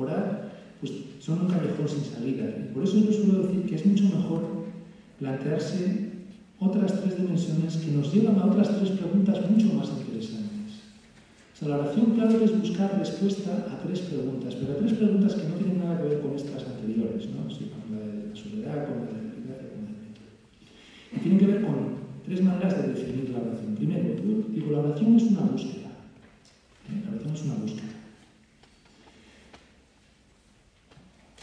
orar, 0.00 0.50
pues 0.80 0.92
son 1.20 1.42
un 1.42 1.48
callejón 1.48 1.88
sin 1.88 2.04
salida. 2.04 2.44
Y 2.58 2.72
por 2.74 2.84
eso 2.84 2.98
yo 2.98 3.12
suelo 3.12 3.42
decir 3.44 3.66
que 3.66 3.74
es 3.76 3.86
mucho 3.86 4.04
mejor 4.04 4.64
plantearse 5.18 6.10
otras 6.58 7.00
tres 7.00 7.16
dimensiones 7.16 7.76
que 7.76 7.90
nos 7.90 8.12
llevan 8.12 8.38
a 8.38 8.46
otras 8.46 8.68
tres 8.76 8.90
preguntas 8.90 9.50
mucho 9.50 9.74
más 9.74 9.88
interesantes. 9.88 10.50
O 11.54 11.56
sea, 11.58 11.68
la 11.68 11.78
oración, 11.78 12.12
claro 12.14 12.40
es 12.42 12.58
buscar 12.58 12.98
respuesta 12.98 13.66
a 13.70 13.82
tres 13.82 14.00
preguntas, 14.00 14.54
pero 14.54 14.72
a 14.72 14.76
tres 14.76 14.94
preguntas 14.94 15.34
que 15.34 15.48
no 15.48 15.54
tienen 15.56 15.78
nada 15.78 15.98
que 15.98 16.08
ver 16.08 16.20
con 16.20 16.34
estas 16.34 16.64
anteriores, 16.64 17.28
¿no? 17.28 17.44
con 17.44 17.96
la 17.96 18.06
de 18.06 18.28
la 18.28 18.36
soledad, 18.36 18.88
con 18.88 18.96
la 19.00 19.06
de 19.06 19.12
la 19.12 19.28
eficacia, 19.28 19.68
con 19.72 19.84
el 19.84 19.96
método. 20.00 20.28
Y 21.12 21.18
tienen 21.20 21.38
que 21.38 21.46
ver 21.46 21.62
con 21.62 21.76
tres 22.24 22.42
maneras 22.42 22.76
de 22.76 22.88
definir 22.92 23.30
la 23.30 23.40
oración. 23.40 23.74
Primero, 23.76 24.14
digo, 24.48 24.72
la 24.72 24.78
oración 24.80 25.16
es 25.16 25.22
una 25.24 25.40
búsqueda. 25.40 25.90
¿eh? 26.88 27.02
La 27.04 27.10
oración 27.12 27.34
es 27.34 27.42
una 27.42 27.54
búsqueda. 27.54 27.89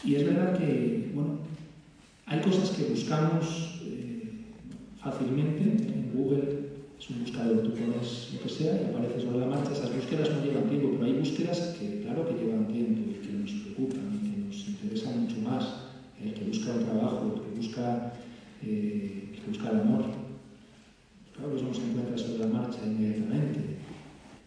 Y 0.08 0.14
es 0.14 0.24
verdad 0.24 0.56
que, 0.56 1.10
bueno, 1.12 1.36
hay 2.24 2.40
cosas 2.40 2.70
que 2.70 2.84
buscamos 2.84 3.78
eh, 3.84 4.46
fácilmente 5.02 5.64
en 5.64 6.12
Google, 6.14 6.70
es 6.98 7.10
un 7.10 7.20
buscador, 7.20 7.62
tú 7.62 7.72
pones 7.72 8.30
lo 8.32 8.40
que 8.40 8.48
sea 8.48 8.80
y 8.80 8.84
aparece 8.86 9.20
sobre 9.20 9.40
la 9.40 9.48
marcha. 9.48 9.72
Esas 9.72 9.94
búsquedas 9.94 10.30
no 10.30 10.42
llevan 10.42 10.70
tiempo, 10.70 10.92
pero 10.92 11.04
hay 11.04 11.12
búsquedas 11.12 11.76
que, 11.78 12.00
claro, 12.00 12.26
que 12.26 12.42
llevan 12.42 12.68
tiempo 12.68 13.02
y 13.06 13.26
que 13.26 13.32
nos 13.34 13.50
preocupan 13.50 14.00
y 14.14 14.30
que 14.30 14.38
nos 14.46 14.68
interesan 14.68 15.24
mucho 15.24 15.40
más. 15.40 15.74
El 16.24 16.32
que 16.32 16.44
busca 16.44 16.72
un 16.72 16.84
trabajo, 16.84 17.34
el 17.34 17.42
que 17.42 17.56
busca, 17.58 18.14
eh, 18.62 19.28
el 19.34 19.40
que 19.42 19.46
busca 19.46 19.68
el 19.68 19.80
amor. 19.80 20.04
Claro 21.36 21.50
que 21.50 21.56
eso 21.56 21.66
no 21.66 21.74
se 21.74 21.84
encuentra 21.84 22.16
sobre 22.16 22.38
la 22.38 22.46
marcha 22.46 22.78
inmediatamente. 22.82 23.60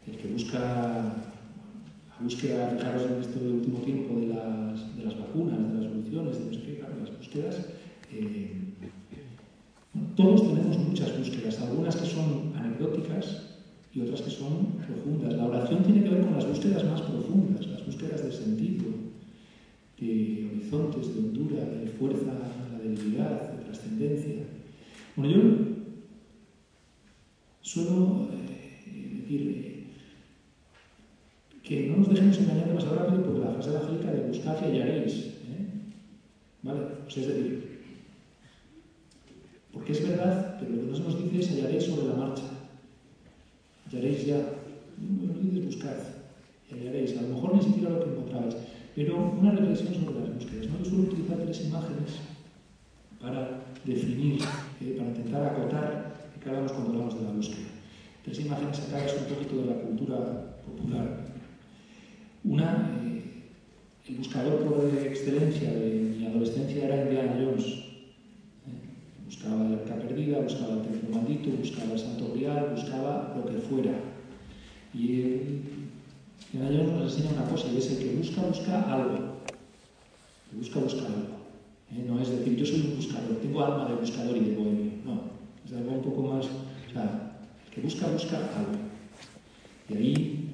El 0.07 0.17
que 0.17 0.27
busca 0.27 1.30
búsqueda, 2.23 2.77
claro, 2.77 3.05
en 3.05 3.21
este 3.21 3.39
último 3.39 3.79
tiempo 3.79 4.19
de 4.19 4.27
las, 4.27 4.97
de 4.97 5.05
las 5.05 5.17
vacunas, 5.19 5.57
de 5.59 5.81
las 5.81 5.91
soluciones, 5.91 6.37
de 6.39 6.51
las 6.99 7.17
búsquedas. 7.17 7.65
Eh, 8.11 8.61
todos 10.15 10.41
tenemos 10.47 10.77
muchas 10.77 11.17
búsquedas, 11.17 11.59
algunas 11.59 11.95
que 11.95 12.05
son 12.05 12.53
anecdóticas 12.55 13.57
y 13.93 14.01
otras 14.01 14.21
que 14.21 14.29
son 14.29 14.77
profundas. 14.85 15.33
La 15.33 15.45
oración 15.45 15.83
tiene 15.83 16.03
que 16.03 16.09
ver 16.09 16.21
con 16.21 16.35
las 16.35 16.47
búsquedas 16.47 16.83
más 16.85 17.01
profundas, 17.01 17.65
las 17.67 17.85
búsquedas 17.85 18.23
de 18.23 18.31
sentido, 18.31 18.85
de 19.99 20.49
horizontes, 20.51 21.13
de 21.13 21.19
hondura, 21.19 21.65
de 21.65 21.87
fuerza, 21.87 22.33
la 22.71 22.79
debilidad, 22.79 23.51
de 23.51 23.63
trascendencia. 23.65 24.43
Bueno, 25.15 25.33
yo 25.33 25.41
suelo 27.61 28.27
eh, 28.33 29.21
decir 29.21 29.70
que 31.71 31.87
no 31.87 31.97
nos 31.97 32.09
dejemos 32.09 32.37
engañar 32.37 32.67
demasiado 32.67 32.97
rápido 32.97 33.23
por 33.23 33.39
la 33.39 33.51
frase 33.51 33.69
evangélica 33.69 34.11
de 34.11 34.27
buscar 34.27 34.57
y 34.61 34.65
hallaréis. 34.65 35.13
¿eh? 35.15 35.67
¿Vale? 36.63 36.81
Pues 37.03 37.17
es 37.17 37.27
decir, 37.27 37.79
porque 39.71 39.93
es 39.93 40.05
verdad, 40.05 40.57
pero 40.59 40.71
lo 40.75 40.81
que 40.81 40.87
no 40.89 40.95
se 40.97 41.03
nos 41.03 41.31
dice 41.31 41.39
es 41.39 41.49
hallaréis 41.51 41.83
sobre 41.85 42.07
la 42.09 42.15
marcha. 42.15 42.43
Hallaréis 43.87 44.25
ya. 44.25 44.35
No 44.99 45.63
buscar. 45.65 45.95
Y 46.69 46.73
hallaréis. 46.73 47.17
A 47.17 47.21
lo 47.21 47.35
mejor 47.35 47.55
ni 47.55 47.63
siquiera 47.63 47.89
lo 47.91 48.03
que 48.03 48.09
encontrabais. 48.09 48.57
Pero 48.93 49.31
una 49.39 49.51
reflexión 49.51 49.93
sobre 49.93 50.19
las 50.19 50.35
búsquedas. 50.35 50.67
¿no? 50.67 50.77
Yo 50.77 50.85
suelo 50.85 51.03
utilizar 51.03 51.37
tres 51.37 51.61
imágenes 51.61 52.19
para 53.21 53.63
definir, 53.85 54.41
eh, 54.81 54.95
para 54.97 55.09
intentar 55.09 55.45
acotar 55.45 56.15
qué 56.43 56.49
hablamos 56.49 56.73
cuando 56.73 56.91
hablamos 56.91 57.17
de 57.17 57.23
la 57.23 57.31
búsqueda. 57.31 57.67
Tres 58.25 58.39
imágenes 58.41 58.75
sacadas 58.75 59.15
un 59.21 59.33
poquito 59.33 59.55
de 59.61 59.65
la 59.67 59.81
cultura 59.81 60.57
popular. 60.65 61.20
Eh, 62.61 63.23
el 64.07 64.15
buscador 64.15 64.59
por 64.63 64.89
excelencia 65.05 65.71
de 65.71 66.15
mi 66.17 66.25
adolescencia 66.25 66.85
era 66.85 67.03
Indiana 67.03 67.39
Jones 67.39 67.91
Buscaba 69.25 69.63
la 69.63 69.77
arca 69.77 69.95
perdida, 69.95 70.39
buscaba 70.39 70.73
el 70.73 70.81
templo 70.81 71.15
maldito, 71.15 71.51
buscaba 71.51 71.93
el 71.93 71.99
santo 71.99 72.33
grial, 72.33 72.73
buscaba 72.75 73.33
lo 73.35 73.45
que 73.45 73.59
fuera. 73.59 73.93
Y 74.93 75.21
el 76.53 76.69
Dios 76.69 76.91
nos 76.91 77.15
enseña 77.15 77.33
una 77.39 77.49
cosa, 77.49 77.71
y 77.71 77.77
es 77.77 77.91
el 77.91 77.97
que 77.99 78.15
busca, 78.17 78.41
busca 78.41 78.93
algo. 78.93 79.15
El 80.51 80.57
busca, 80.57 80.79
busca 80.79 81.05
algo. 81.05 81.41
¿Eh? 81.91 82.03
No 82.05 82.21
es 82.21 82.29
decir, 82.29 82.57
yo 82.57 82.65
soy 82.65 82.81
un 82.81 82.97
buscador, 82.97 83.37
tengo 83.41 83.63
alma 83.63 83.87
de 83.87 83.95
buscador 83.95 84.35
y 84.35 84.41
de 84.41 84.55
bohemio. 84.55 84.91
No, 85.05 85.21
es 85.65 85.73
algo 85.73 85.91
un 85.93 86.03
poco 86.03 86.21
más... 86.33 86.45
O 86.45 86.99
el 86.99 87.73
que 87.73 87.81
busca, 87.81 88.07
busca 88.11 88.35
algo. 88.35 88.73
Y 89.89 89.93
ahí 89.93 90.49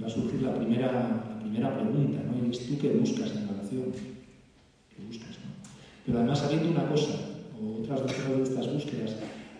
va 0.00 0.06
a 0.06 0.10
surgir 0.10 0.40
la 0.42 0.54
primera, 0.54 1.29
primera 1.40 1.74
pregunta, 1.74 2.20
¿no? 2.26 2.44
Eres 2.44 2.66
tú 2.66 2.78
que 2.78 2.90
buscas 2.90 3.30
en 3.32 3.46
la 3.46 3.52
oración, 3.52 3.92
¿Qué 3.92 5.02
buscas, 5.06 5.38
¿no? 5.42 5.50
Pero 6.06 6.18
además 6.18 6.38
sabiendo 6.38 6.70
una 6.70 6.88
cosa, 6.88 7.14
o 7.60 7.82
otras 7.82 8.00
dos 8.02 8.12
cosas 8.12 8.36
de 8.36 8.42
estas 8.42 8.72
búsquedas, 8.72 9.16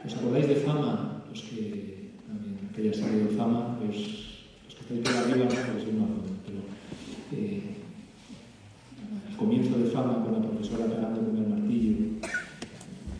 ¿os 0.06 0.14
acordáis 0.14 0.48
de 0.48 0.56
Fama? 0.56 1.24
Los 1.30 1.42
que 1.42 2.10
también, 2.26 2.70
que 2.74 2.84
ya 2.84 2.92
salido 2.92 3.28
de 3.28 3.36
Fama, 3.36 3.78
pues, 3.78 3.96
los 4.64 4.74
que 4.74 4.80
estáis 4.80 5.00
por 5.00 5.16
arriba, 5.16 5.44
no, 5.44 5.72
pues 5.72 5.86
yo 5.86 5.92
no 5.92 6.06
pero 6.44 6.60
eh, 7.32 7.62
el 9.30 9.36
comienzo 9.36 9.78
de 9.78 9.90
Fama 9.90 10.24
con 10.24 10.32
la 10.32 10.48
profesora 10.48 10.86
pegando 10.86 11.20
con 11.20 11.36
el 11.36 11.48
martillo, 11.48 11.96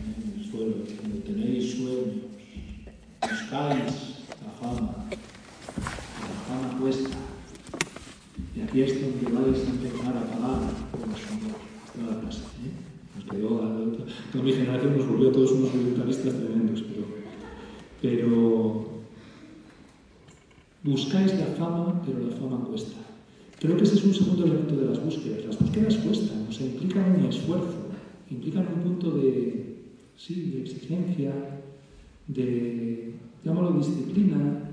en 0.07 0.38
el 0.38 0.50
suelo, 0.50 0.75
cuando 0.99 1.19
tenéis 1.19 1.76
sueños, 1.76 2.31
buscáis 3.23 4.21
la 4.45 4.52
fama, 4.61 5.07
es 8.78 9.00
donde 9.00 9.32
vais 9.32 9.66
a 9.66 9.70
empezar 9.70 10.16
a 10.16 10.24
pagar 10.30 10.60
por 10.92 11.08
los 11.08 11.26
honores. 11.26 11.70
Toda 11.92 12.14
la 12.14 12.20
clase, 12.20 12.42
¿eh? 12.64 12.90
toda 14.32 14.44
mi 14.44 14.52
generación 14.52 14.96
nos 14.96 15.08
volvió 15.08 15.30
a 15.30 15.32
todos 15.32 15.52
unos 15.52 15.72
voluntaristas 15.72 16.34
tremendos, 16.34 16.82
pero, 16.82 17.04
pero 18.00 19.02
buscáis 20.84 21.34
la 21.34 21.46
fama, 21.46 22.00
pero 22.06 22.28
la 22.28 22.36
fama 22.36 22.64
cuesta. 22.64 22.96
Creo 23.58 23.76
que 23.76 23.84
ese 23.84 23.96
es 23.96 24.04
un 24.04 24.14
segundo 24.14 24.44
elemento 24.46 24.76
de 24.76 24.86
las 24.86 25.04
búsquedas. 25.04 25.44
Las 25.44 25.58
búsquedas 25.58 25.96
cuestan, 25.96 26.46
o 26.48 26.52
sea, 26.52 26.66
implican 26.66 27.16
un 27.18 27.26
esfuerzo, 27.26 27.88
implican 28.30 28.66
un 28.74 28.82
punto 28.82 29.10
de, 29.10 29.76
sí, 30.16 30.52
de 30.52 30.62
exigencia, 30.62 31.32
de, 32.28 33.14
llámalo 33.44 33.72
disciplina, 33.72 34.69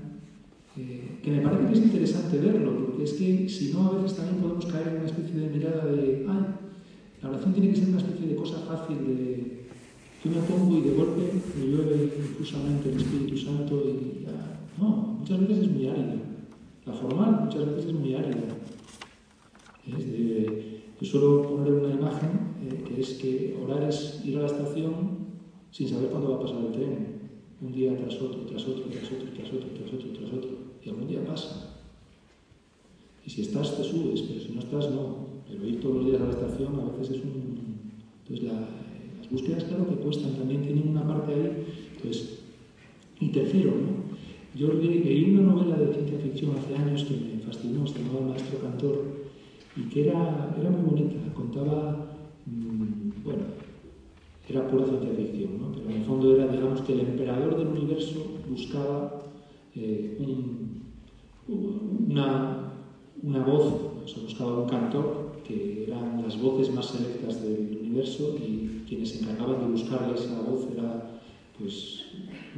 eh, 0.78 1.18
que 1.22 1.30
me 1.30 1.40
parece 1.40 1.66
que 1.66 1.72
es 1.72 1.84
interesante 1.84 2.38
verlo, 2.38 2.86
porque 2.86 3.04
es 3.04 3.12
que 3.14 3.48
si 3.48 3.72
no, 3.72 3.88
a 3.88 3.96
veces 3.96 4.16
también 4.16 4.42
podemos 4.42 4.66
caer 4.66 4.88
en 4.88 4.96
una 4.96 5.06
especie 5.06 5.40
de 5.40 5.48
mirada 5.48 5.84
de, 5.86 6.26
ay, 6.28 6.46
la 7.22 7.30
oración 7.30 7.52
tiene 7.52 7.70
que 7.70 7.76
ser 7.76 7.88
una 7.88 7.98
especie 7.98 8.28
de 8.28 8.36
cosa 8.36 8.58
fácil, 8.60 8.96
de 8.98 9.58
yo 10.24 10.32
me 10.32 10.40
pongo 10.42 10.78
y 10.78 10.80
de 10.80 10.96
golpe 10.96 11.22
me 11.56 11.66
llueve 11.66 12.12
infusamente 12.18 12.90
el 12.90 12.96
Espíritu 12.96 13.36
Santo 13.36 13.84
y 13.86 14.24
ya. 14.24 14.60
No, 14.76 15.18
muchas 15.20 15.38
veces 15.40 15.58
es 15.58 15.70
muy 15.70 15.86
árida. 15.86 16.16
La 16.86 16.92
formal 16.92 17.44
muchas 17.44 17.66
veces 17.66 17.86
es 17.86 17.92
muy 17.92 18.14
árida. 18.14 18.40
yo 19.86 21.06
suelo 21.06 21.42
poner 21.42 21.72
una 21.72 21.94
imagen 21.94 22.30
eh, 22.64 22.82
que 22.82 23.00
es 23.00 23.14
que 23.14 23.56
orar 23.62 23.88
es 23.88 24.20
ir 24.24 24.38
a 24.38 24.40
la 24.40 24.46
estación 24.46 25.28
sin 25.70 25.88
saber 25.88 26.10
cuándo 26.10 26.30
va 26.30 26.36
a 26.36 26.40
pasar 26.40 26.64
el 26.66 26.72
tren. 26.72 27.18
Un 27.60 27.72
día 27.72 27.96
tras 27.96 28.20
otro, 28.20 28.40
tras 28.42 28.66
otro, 28.66 28.84
tras 28.90 29.04
otro, 29.12 29.28
tras 29.34 29.52
otro, 29.52 29.68
tras 29.70 29.92
otro, 29.92 30.12
tras 30.12 30.32
otro. 30.32 30.67
Y 30.84 30.88
algún 30.88 31.08
día 31.08 31.24
pasa. 31.24 31.74
Y 33.26 33.30
si 33.30 33.42
estás, 33.42 33.76
te 33.76 33.84
subes, 33.84 34.22
pero 34.22 34.40
si 34.40 34.52
no 34.52 34.60
estás, 34.60 34.90
no. 34.90 35.28
Pero 35.48 35.66
ir 35.66 35.80
todos 35.80 35.96
los 35.96 36.06
días 36.06 36.20
a 36.20 36.24
la 36.24 36.30
estación 36.30 36.80
a 36.80 36.96
veces 36.96 37.16
es 37.16 37.24
un... 37.24 37.58
Entonces 38.22 38.46
las 38.46 39.30
búsquedas 39.30 39.64
claro 39.64 39.88
que 39.88 39.96
cuestan, 39.96 40.32
también 40.34 40.62
tienen 40.62 40.88
una 40.88 41.06
parte 41.06 41.34
ahí. 41.34 41.66
Entonces, 41.96 42.38
y 43.20 43.28
tercero, 43.28 43.70
¿no? 43.72 44.08
Yo 44.54 44.72
leí 44.72 45.34
una 45.34 45.52
novela 45.52 45.76
de 45.76 45.92
ciencia 45.92 46.18
ficción 46.18 46.56
hace 46.56 46.74
años 46.74 47.04
que 47.04 47.14
me 47.14 47.42
fascinó, 47.42 47.86
se 47.86 47.98
llamaba 47.98 48.28
Maestro 48.28 48.58
Cantor, 48.60 49.04
y 49.76 49.82
que 49.82 50.08
era, 50.08 50.56
era 50.58 50.70
muy 50.70 50.82
bonita, 50.82 51.32
contaba, 51.34 52.06
mmm, 52.46 53.22
bueno, 53.24 53.42
era 54.48 54.66
pura 54.68 54.86
ciencia 54.86 55.10
ficción, 55.14 55.60
¿no? 55.60 55.72
pero 55.72 55.90
en 55.90 55.96
el 55.96 56.04
fondo 56.04 56.34
era, 56.34 56.48
digamos, 56.48 56.80
que 56.80 56.94
el 56.94 57.00
emperador 57.00 57.56
del 57.56 57.68
universo 57.68 58.24
buscaba 58.48 59.22
eh, 59.74 60.16
un, 60.18 60.82
una, 62.08 62.72
una 63.22 63.42
voz, 63.44 63.72
o 64.04 64.08
sea, 64.08 64.22
buscaba 64.22 64.62
un 64.62 64.68
cantor 64.68 65.28
que 65.46 65.84
eran 65.86 66.22
las 66.22 66.40
voces 66.40 66.72
más 66.74 66.86
selectas 66.86 67.42
del 67.42 67.78
universo 67.80 68.36
y 68.38 68.84
quienes 68.86 69.10
se 69.10 69.20
encargaban 69.20 69.60
de 69.60 69.66
buscarle 69.72 70.14
esa 70.14 70.40
voz 70.42 70.68
era 70.72 71.20
pues, 71.58 72.04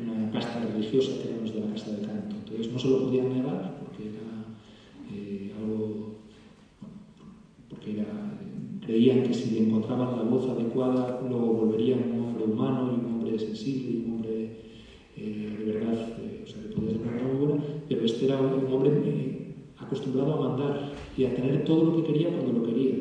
una 0.01 0.31
casta 0.31 0.61
religiosa 0.61 1.13
que 1.21 1.29
eran 1.29 1.43
los 1.43 1.55
de 1.55 1.61
la 1.61 1.73
casta 1.73 1.93
de 1.93 2.03
canto. 2.03 2.37
Entonces 2.37 2.73
no 2.73 2.79
se 2.79 2.89
lo 2.89 3.05
podían 3.05 3.29
negar 3.31 3.79
porque 3.81 4.09
era 4.09 4.41
eh, 5.13 5.53
algo, 5.59 6.15
porque 7.69 8.05
creían 8.85 9.23
que 9.23 9.35
si 9.35 9.59
encontraban 9.59 10.17
la 10.17 10.23
voz 10.25 10.49
adecuada 10.49 11.21
luego 11.29 11.53
volverían 11.55 12.11
un 12.11 12.25
hombre 12.25 12.45
humano 12.45 12.93
y 12.93 13.05
un 13.05 13.15
hombre 13.15 13.39
sensible 13.39 13.91
y 13.91 14.05
un 14.05 14.13
hombre 14.15 14.51
eh, 15.17 15.57
de 15.59 15.73
verdad, 15.73 16.09
eh, 16.19 16.43
o 16.45 16.47
sea, 16.47 16.63
que 16.63 16.69
podía 16.69 16.93
ser 16.93 17.01
una 17.03 17.23
muy 17.23 17.47
buena, 17.47 17.63
pero 17.91 18.07
este 18.07 18.27
era 18.27 18.41
un 18.41 18.73
hombre 18.73 19.57
acostumbrado 19.77 20.35
a 20.35 20.49
mandar 20.49 20.93
y 21.17 21.25
a 21.25 21.35
tener 21.35 21.65
todo 21.65 21.87
lo 21.87 21.97
que 21.97 22.13
quería 22.13 22.29
cuando 22.31 22.61
lo 22.61 22.63
quería. 22.65 22.95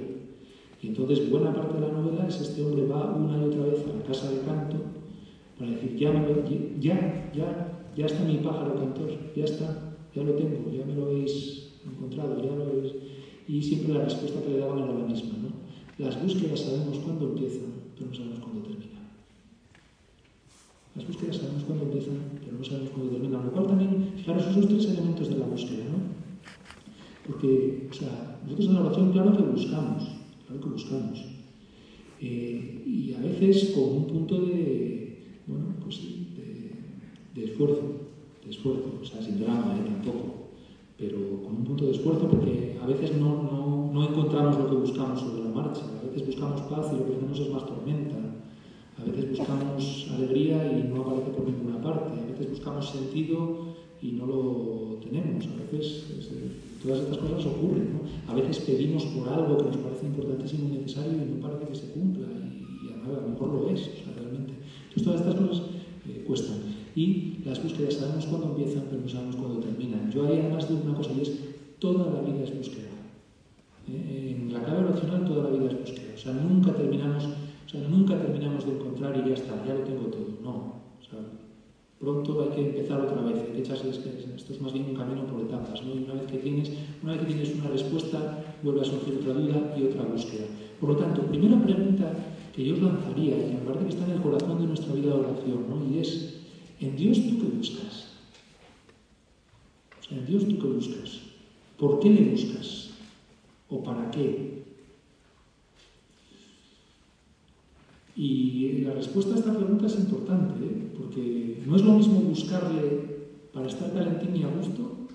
Y 0.82 0.88
entonces 0.88 1.30
buena 1.30 1.54
parte 1.54 1.76
de 1.76 1.82
la 1.82 1.94
novela 1.94 2.28
es 2.28 2.42
este 2.42 2.64
hombre 2.64 2.88
va 2.88 3.14
una 3.16 3.38
y 3.38 3.50
otra 3.50 3.66
vez 3.66 3.86
a 3.86 3.96
la 3.96 4.04
casa 4.04 4.32
de 4.32 4.40
canto 4.40 4.78
para 5.60 5.70
decir, 5.70 5.96
ya, 5.96 6.12
ya, 6.80 7.32
ya, 7.36 7.92
ya 7.96 8.06
está 8.08 8.24
mi 8.24 8.38
pájaro 8.38 8.74
cantor, 8.80 9.12
ya 9.36 9.44
está, 9.44 9.94
ya 10.16 10.24
lo 10.24 10.34
tengo, 10.34 10.72
ya 10.72 10.84
me 10.84 10.96
lo 10.96 11.06
habéis 11.06 11.70
encontrado, 11.86 12.44
ya 12.44 12.56
lo 12.56 12.64
habéis... 12.64 12.94
Y 13.48 13.62
siempre 13.62 13.94
la 13.94 14.06
respuesta 14.06 14.42
que 14.42 14.50
le 14.50 14.58
daban 14.58 14.80
era 14.80 14.94
la 14.94 15.06
misma, 15.06 15.34
¿no? 15.38 16.04
Las 16.04 16.20
búsquedas 16.20 16.62
sabemos 16.62 16.98
cuándo 17.00 17.28
empiezan, 17.28 17.74
pero 17.96 18.10
no 18.10 18.16
sabemos 18.16 18.40
cuándo 18.40 18.62
terminan. 18.62 19.06
Las 20.96 21.06
búsquedas 21.06 21.38
sabemos 21.38 21.64
cuándo 21.64 21.84
empiezan, 21.86 22.39
pero 22.50 22.58
no 22.58 22.66
sabemos 22.66 22.90
cuándo 22.90 23.12
terminan. 23.12 23.46
Lo 23.46 23.52
cual 23.52 23.68
también, 23.68 24.14
fijaros, 24.18 24.48
esos 24.48 24.68
tres 24.68 24.86
elementos 24.86 25.30
de 25.30 25.38
la 25.38 25.46
búsqueda, 25.46 25.84
¿no? 25.86 26.00
Porque, 27.28 27.88
o 27.92 27.94
sea, 27.94 28.40
nosotros 28.44 28.68
en 28.68 28.74
la 28.74 28.82
oración, 28.82 29.12
claro 29.12 29.38
que 29.38 29.44
buscamos, 29.44 30.04
claro 30.48 30.62
que 30.62 30.70
buscamos. 30.70 31.26
Eh, 32.22 32.84
y 32.88 33.14
a 33.14 33.20
veces 33.20 33.72
con 33.76 33.98
un 33.98 34.08
punto 34.08 34.42
de, 34.42 35.42
bueno, 35.46 35.76
pues 35.84 36.02
de, 36.02 36.72
de 37.36 37.52
esfuerzo, 37.52 37.82
de 38.44 38.50
esfuerzo, 38.50 39.00
o 39.00 39.06
sea, 39.06 39.22
sin 39.22 39.40
drama, 39.40 39.78
¿eh? 39.78 39.84
tampoco 39.86 40.40
pero 41.00 41.18
con 41.44 41.56
un 41.56 41.64
punto 41.64 41.86
de 41.86 41.92
esfuerzo 41.92 42.28
porque 42.28 42.78
a 42.84 42.86
veces 42.86 43.16
no, 43.18 43.42
no, 43.44 43.90
no, 43.94 44.10
encontramos 44.10 44.58
lo 44.60 44.70
que 44.70 44.76
buscamos 44.76 45.22
sobre 45.22 45.46
la 45.46 45.50
marcha, 45.50 45.82
a 45.86 46.06
veces 46.06 46.28
buscamos 46.28 46.62
paz 46.64 46.88
y 46.92 46.98
lo 46.98 47.06
que 47.06 47.12
tenemos 47.14 47.40
es 47.40 47.50
más 47.50 47.66
tormenta, 47.66 48.18
buscamos 49.30 50.08
alegría 50.16 50.72
y 50.72 50.88
no 50.88 51.02
aparece 51.02 51.32
por 51.32 51.46
ninguna 51.46 51.82
parte, 51.82 52.20
a 52.20 52.32
veces 52.32 52.50
buscamos 52.50 52.90
sentido 52.90 53.76
y 54.02 54.14
no 54.14 54.26
lo 54.26 55.00
tenemos, 55.02 55.48
a 55.48 55.72
veces 55.72 56.06
todas 56.82 57.02
estas 57.02 57.18
cosas 57.18 57.46
ocurren, 57.46 57.94
¿no? 57.94 58.32
a 58.32 58.36
veces 58.36 58.60
pedimos 58.60 59.06
por 59.06 59.30
algo 59.30 59.58
que 59.58 59.66
nos 59.66 59.78
parece 59.78 60.06
importantísimo 60.06 60.70
y 60.70 60.78
necesario 60.78 61.12
y 61.14 61.36
no 61.36 61.42
parece 61.42 61.68
que 61.68 61.76
se 61.76 61.92
cumpla 61.92 62.28
y, 62.28 62.60
a 62.94 63.22
lo 63.22 63.28
mejor 63.30 63.50
lo 63.50 63.70
es, 63.70 63.82
o 63.82 64.04
sea, 64.04 64.14
realmente. 64.16 64.54
Entonces 64.96 65.04
todas 65.04 65.22
estas 65.22 65.36
cosas 65.36 65.64
eh, 66.08 66.24
cuestan. 66.28 66.58
Y 66.96 67.38
las 67.46 67.62
búsquedas 67.64 67.96
sabemos 67.96 68.26
cuándo 68.28 68.50
empiezan, 68.50 68.84
pero 68.90 69.02
no 69.02 69.10
sabemos 69.10 69.36
cuándo 69.36 69.60
terminan. 69.60 70.12
Yo 70.12 70.28
haría 70.28 70.50
más 70.50 70.68
de 70.70 70.76
una 70.76 70.94
cosa 70.94 71.12
y 71.18 71.22
es 71.22 71.32
toda 71.80 72.12
la 72.12 72.22
vida 72.22 72.44
es 72.44 72.56
búsqueda. 72.56 72.90
¿Eh? 73.88 74.36
En 74.38 74.54
la 74.54 74.64
clave 74.64 74.86
oracional 74.86 75.26
toda 75.26 75.50
la 75.50 75.58
vida 75.58 75.72
es 75.72 75.80
búsqueda. 75.80 76.14
O 76.14 76.18
sea, 76.18 76.34
nunca 76.34 76.74
terminamos, 76.76 77.30
O 77.70 77.72
sea, 77.72 77.88
nunca 77.88 78.20
terminamos 78.20 78.66
de 78.66 78.72
encontrar 78.72 79.16
y 79.16 79.30
ya 79.30 79.36
está, 79.36 79.64
ya 79.64 79.76
lo 79.76 79.82
tengo 79.82 80.06
todo. 80.06 80.26
No. 80.42 80.50
O 80.98 81.04
sea, 81.08 81.20
pronto 82.00 82.42
hay 82.42 82.50
que 82.50 82.70
empezar 82.70 83.00
otra 83.00 83.22
vez, 83.22 83.44
hay 83.44 83.54
que 83.54 83.60
echarse, 83.60 83.92
esto 83.92 84.54
es 84.54 84.60
más 84.60 84.74
bien 84.74 84.86
un 84.90 84.96
camino 84.96 85.28
por 85.28 85.42
etapas, 85.42 85.84
¿no? 85.84 85.94
Y 85.94 86.04
una 86.06 86.16
vez 86.16 86.26
que 86.32 86.40
tienes, 86.40 86.72
una 87.04 87.12
vez 87.12 87.22
que 87.22 87.28
tienes 87.28 87.54
una 87.54 87.70
respuesta, 87.70 88.44
vuelve 88.64 88.82
a 88.82 88.86
surgir 88.86 89.20
otra 89.22 89.34
duda 89.34 89.76
y 89.78 89.84
otra 89.84 90.02
búsqueda. 90.02 90.46
Por 90.80 90.90
lo 90.90 90.96
tanto, 90.96 91.22
primera 91.28 91.62
pregunta 91.62 92.12
que 92.56 92.66
yo 92.66 92.74
os 92.74 92.82
lanzaría, 92.82 93.38
y 93.38 93.54
me 93.54 93.60
parece 93.60 93.84
que 93.84 93.90
está 93.92 94.06
en 94.06 94.12
el 94.14 94.22
corazón 94.24 94.62
de 94.62 94.66
nuestra 94.66 94.92
vida 94.96 95.14
de 95.14 95.20
oración, 95.20 95.66
¿no? 95.70 95.94
Y 95.94 96.00
es, 96.00 96.40
¿en 96.80 96.96
Dios 96.96 97.20
tú 97.20 97.38
qué 97.38 97.56
buscas? 97.56 98.08
O 100.00 100.04
sea, 100.10 100.18
¿en 100.18 100.26
Dios 100.26 100.48
tú 100.48 100.58
qué 100.58 100.68
buscas? 100.68 101.20
¿Por 101.78 102.00
qué 102.00 102.10
le 102.10 102.32
buscas? 102.32 102.90
¿O 103.70 103.84
para 103.84 104.10
qué? 104.10 104.59
Y 108.22 108.82
la 108.84 108.92
respuesta 108.92 109.34
a 109.34 109.38
esta 109.38 109.56
pregunta 109.56 109.88
es 109.88 109.96
importante, 109.96 110.66
¿eh? 110.66 110.92
porque 110.98 111.64
no 111.66 111.78
es 111.78 111.84
lo 111.84 111.94
mismo 111.94 112.20
buscarle 112.20 113.30
para 113.54 113.68
estar 113.68 113.94
calentín 113.94 114.36
y 114.36 114.44
a 114.44 114.50
gusto, 114.50 115.08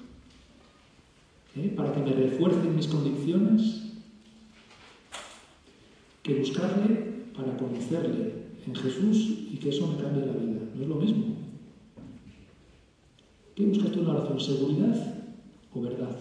¿eh? 1.55 1.75
para 1.77 1.93
que 1.93 2.01
me 2.01 2.15
refuercen 2.15 2.75
mis 2.75 2.87
convicciones, 2.87 3.93
que 6.23 6.39
buscarle 6.39 7.27
para 7.37 7.55
conocerle 7.59 8.33
en 8.67 8.75
Jesús 8.75 9.49
y 9.53 9.59
que 9.59 9.69
eso 9.69 9.87
me 9.87 10.03
cambie 10.03 10.25
la 10.25 10.33
vida. 10.33 10.63
No 10.75 10.83
es 10.83 10.89
lo 10.89 10.95
mismo. 10.95 11.25
¿Qué 13.55 13.67
buscas 13.67 13.93
tú 13.93 14.01
en 14.01 14.07
la 14.07 14.15
oración? 14.15 14.41
¿Seguridad 14.41 15.27
o 15.75 15.83
verdad? 15.83 16.17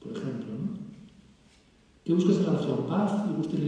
Por 0.00 0.12
ejemplo, 0.12 0.46
¿no? 0.46 0.78
¿Qué 2.06 2.14
buscas 2.14 2.38
en 2.38 2.44
la 2.44 2.52
oración? 2.52 2.86
¿Paz 2.88 3.24
y 3.30 3.36
gusto 3.36 3.54
y 3.58 3.60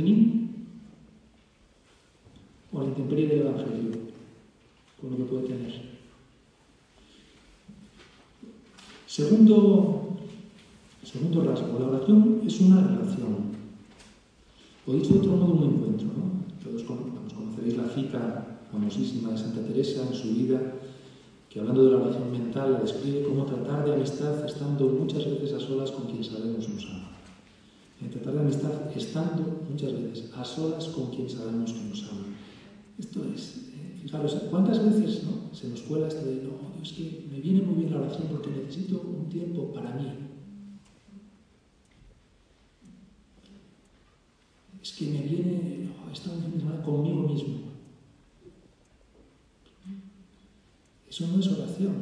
¿O 2.94 2.96
la 2.96 3.02
intemperie 3.02 3.26
del 3.26 3.46
Evangelio? 3.46 3.90
Con 5.00 5.10
lo 5.10 5.16
que 5.16 5.24
puede 5.24 5.48
tener. 5.48 5.72
Segundo, 9.06 10.16
segundo 11.02 11.42
rasgo, 11.42 11.78
la 11.80 11.88
oración 11.88 12.42
es 12.46 12.60
una 12.60 12.86
relación. 12.86 13.54
O 14.86 14.92
dicho 14.92 15.14
de 15.14 15.18
otro 15.18 15.32
modo, 15.32 15.54
un 15.54 15.74
encuentro. 15.74 16.06
¿no? 16.06 16.44
Todos 16.62 16.84
conoceréis 16.84 17.76
la 17.76 17.88
cita 17.88 18.60
famosísima 18.70 19.30
de 19.30 19.38
Santa 19.38 19.66
Teresa 19.66 20.06
en 20.06 20.14
su 20.14 20.28
vida 20.34 20.60
que 21.50 21.60
hablando 21.60 21.84
de 21.84 21.90
la 21.92 22.02
oración 22.02 22.32
mental 22.32 22.80
describe 22.82 23.24
cómo 23.24 23.44
tratar 23.44 23.84
de 23.84 23.94
amistad 23.94 24.44
estando 24.44 24.88
muchas 24.88 25.24
veces 25.24 25.52
a 25.52 25.60
solas 25.60 25.92
con 25.92 26.06
quien 26.06 26.24
sabemos 26.24 26.68
nos 26.68 26.84
ama. 26.86 27.10
En 28.02 28.10
tratar 28.10 28.34
de 28.34 28.40
amistad 28.40 28.72
estando 28.96 29.64
muchas 29.70 29.92
veces 29.92 30.30
a 30.36 30.44
solas 30.44 30.86
con 30.88 31.10
quien 31.10 31.30
sabemos 31.30 31.72
que 31.72 31.84
nos 31.84 32.02
ama. 32.10 32.33
Esto 32.98 33.24
es, 33.34 33.70
eh, 33.74 33.98
fijaros, 34.02 34.34
¿cuántas 34.50 34.84
veces 34.84 35.24
¿no? 35.24 35.54
se 35.54 35.68
nos 35.68 35.82
cuela 35.82 36.08
esto 36.08 36.24
de, 36.24 36.42
no, 36.42 36.80
es 36.82 36.92
que 36.92 37.26
me 37.30 37.40
viene 37.40 37.62
muy 37.62 37.76
bien 37.76 37.92
la 37.92 38.00
oración 38.00 38.28
porque 38.30 38.50
necesito 38.50 39.00
un 39.00 39.28
tiempo 39.28 39.72
para 39.72 39.94
mí? 39.94 40.08
Es 44.82 44.92
que 44.92 45.06
me 45.06 45.22
viene, 45.22 45.88
oh, 46.06 46.84
conmigo 46.84 47.22
mismo. 47.22 47.58
Eso 51.08 51.26
no 51.28 51.40
es 51.40 51.46
oración. 51.46 51.94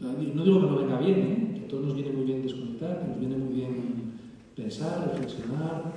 No 0.00 0.44
digo 0.44 0.60
que 0.60 0.66
no 0.66 0.76
venga 0.76 1.00
bien, 1.00 1.18
¿eh? 1.18 1.52
que 1.54 1.64
a 1.64 1.68
todos 1.68 1.86
nos 1.86 1.94
viene 1.94 2.12
muy 2.12 2.24
bien 2.24 2.42
desconectar, 2.42 3.00
que 3.00 3.08
nos 3.08 3.20
viene 3.20 3.36
muy 3.36 3.54
bien 3.54 4.12
pensar, 4.54 5.10
reflexionar, 5.10 5.92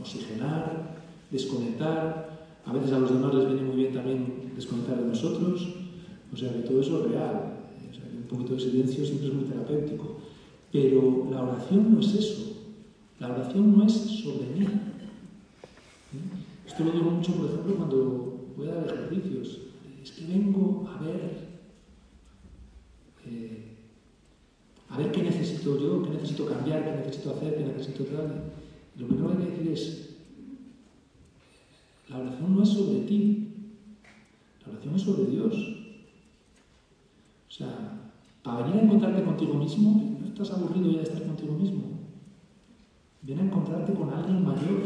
oxigenar, 0.00 0.96
desconectar. 1.30 2.33
A 2.66 2.72
veces 2.72 2.92
a 2.92 2.98
los 2.98 3.12
demás 3.12 3.34
les 3.34 3.46
viene 3.46 3.62
muy 3.62 3.76
bien 3.76 3.92
también 3.92 4.52
desconectar 4.54 4.98
de 4.98 5.08
nosotros. 5.08 5.74
O 6.32 6.36
sea, 6.36 6.52
que 6.52 6.60
todo 6.60 6.80
eso 6.80 7.04
es 7.04 7.10
real. 7.12 7.56
O 7.90 7.94
sea, 7.94 8.04
que 8.08 8.16
un 8.16 8.24
poquito 8.24 8.54
de 8.54 8.60
silencio 8.60 9.04
siempre 9.04 9.28
es 9.28 9.34
muy 9.34 9.44
terapéutico. 9.44 10.16
Pero 10.72 11.28
la 11.30 11.42
oración 11.42 11.94
no 11.94 12.00
es 12.00 12.14
eso. 12.14 12.56
La 13.20 13.32
oración 13.32 13.76
no 13.76 13.84
es 13.84 13.92
sobre 13.92 14.46
mí. 14.58 14.66
Esto 16.66 16.84
lo 16.84 16.92
digo 16.92 17.10
mucho, 17.10 17.32
por 17.32 17.46
ejemplo, 17.46 17.76
cuando 17.76 18.40
voy 18.56 18.68
a 18.68 18.74
dar 18.74 18.86
ejercicios. 18.86 19.58
Es 20.02 20.12
que 20.12 20.26
vengo 20.26 20.88
a 20.88 21.02
ver 21.02 21.44
eh, 23.26 23.64
a 24.90 24.98
ver 24.98 25.10
qué 25.10 25.22
necesito 25.22 25.78
yo, 25.78 26.02
qué 26.02 26.10
necesito 26.10 26.46
cambiar, 26.46 26.84
qué 26.84 26.90
necesito 27.06 27.30
hacer, 27.34 27.56
qué 27.56 27.64
necesito 27.64 28.04
tal. 28.04 28.52
lo 28.96 29.06
primero 29.08 29.36
que 29.36 29.42
hay 29.42 29.48
que 29.48 29.56
decir 29.56 29.72
es, 29.72 30.13
la 32.14 32.20
oración 32.20 32.54
no 32.54 32.62
es 32.62 32.68
sobre 32.68 33.00
ti, 33.00 33.48
la 34.64 34.72
oración 34.72 34.94
es 34.94 35.02
sobre 35.02 35.26
Dios. 35.26 35.54
O 37.48 37.52
sea, 37.52 38.10
para 38.42 38.62
venir 38.62 38.80
a 38.80 38.84
encontrarte 38.84 39.24
contigo 39.24 39.54
mismo, 39.54 40.18
no 40.20 40.26
estás 40.26 40.52
aburrido 40.52 40.92
ya 40.92 40.98
de 40.98 41.04
estar 41.04 41.22
contigo 41.24 41.54
mismo. 41.54 41.82
Viene 43.22 43.42
a 43.42 43.44
encontrarte 43.46 43.94
con 43.94 44.10
alguien 44.10 44.44
mayor. 44.44 44.82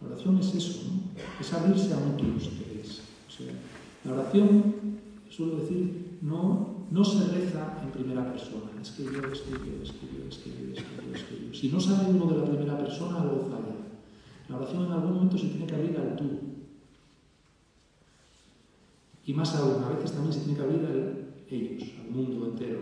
La 0.00 0.08
oración 0.08 0.38
es 0.38 0.54
eso, 0.54 0.82
¿no? 0.84 1.20
es 1.40 1.52
abrirse 1.52 1.92
a 1.92 1.98
otros, 1.98 2.50
O 3.28 3.30
sea, 3.30 3.52
la 4.04 4.12
oración, 4.12 4.74
suelo 5.30 5.56
decir, 5.56 6.18
no 6.22 6.74
no 6.90 7.04
se 7.04 7.26
reza 7.26 7.80
en 7.82 7.90
primera 7.90 8.30
persona. 8.30 8.70
Es 8.80 8.90
que 8.92 9.04
yo, 9.04 9.10
es 9.10 9.40
que 9.40 9.50
yo, 9.50 9.82
es 9.82 9.90
que 9.92 10.06
yo, 10.06 10.28
es 10.28 10.38
que 10.38 10.50
yo, 10.50 10.72
es 10.72 10.82
que 10.82 11.06
yo, 11.08 11.14
es 11.14 11.22
que. 11.24 11.54
Si 11.58 11.68
no 11.68 11.80
sabe 11.80 12.10
uno 12.10 12.26
de 12.26 12.38
la 12.38 12.44
primera 12.44 12.78
persona, 12.78 13.20
algo 13.20 13.48
falla. 13.50 13.73
La 14.48 14.56
oración 14.56 14.86
en 14.86 14.92
algún 14.92 15.14
momento 15.14 15.38
se 15.38 15.48
tiene 15.48 15.66
que 15.66 15.74
abrir 15.74 15.96
al 15.96 16.16
tú. 16.16 16.24
Y 19.26 19.32
más 19.32 19.54
aún, 19.56 19.82
a 19.82 19.88
veces 19.88 20.12
también 20.12 20.32
se 20.32 20.40
tiene 20.40 20.56
que 20.56 20.62
abrir 20.64 20.84
a 20.84 21.54
ellos, 21.54 21.90
al 22.04 22.10
mundo 22.10 22.46
entero. 22.46 22.80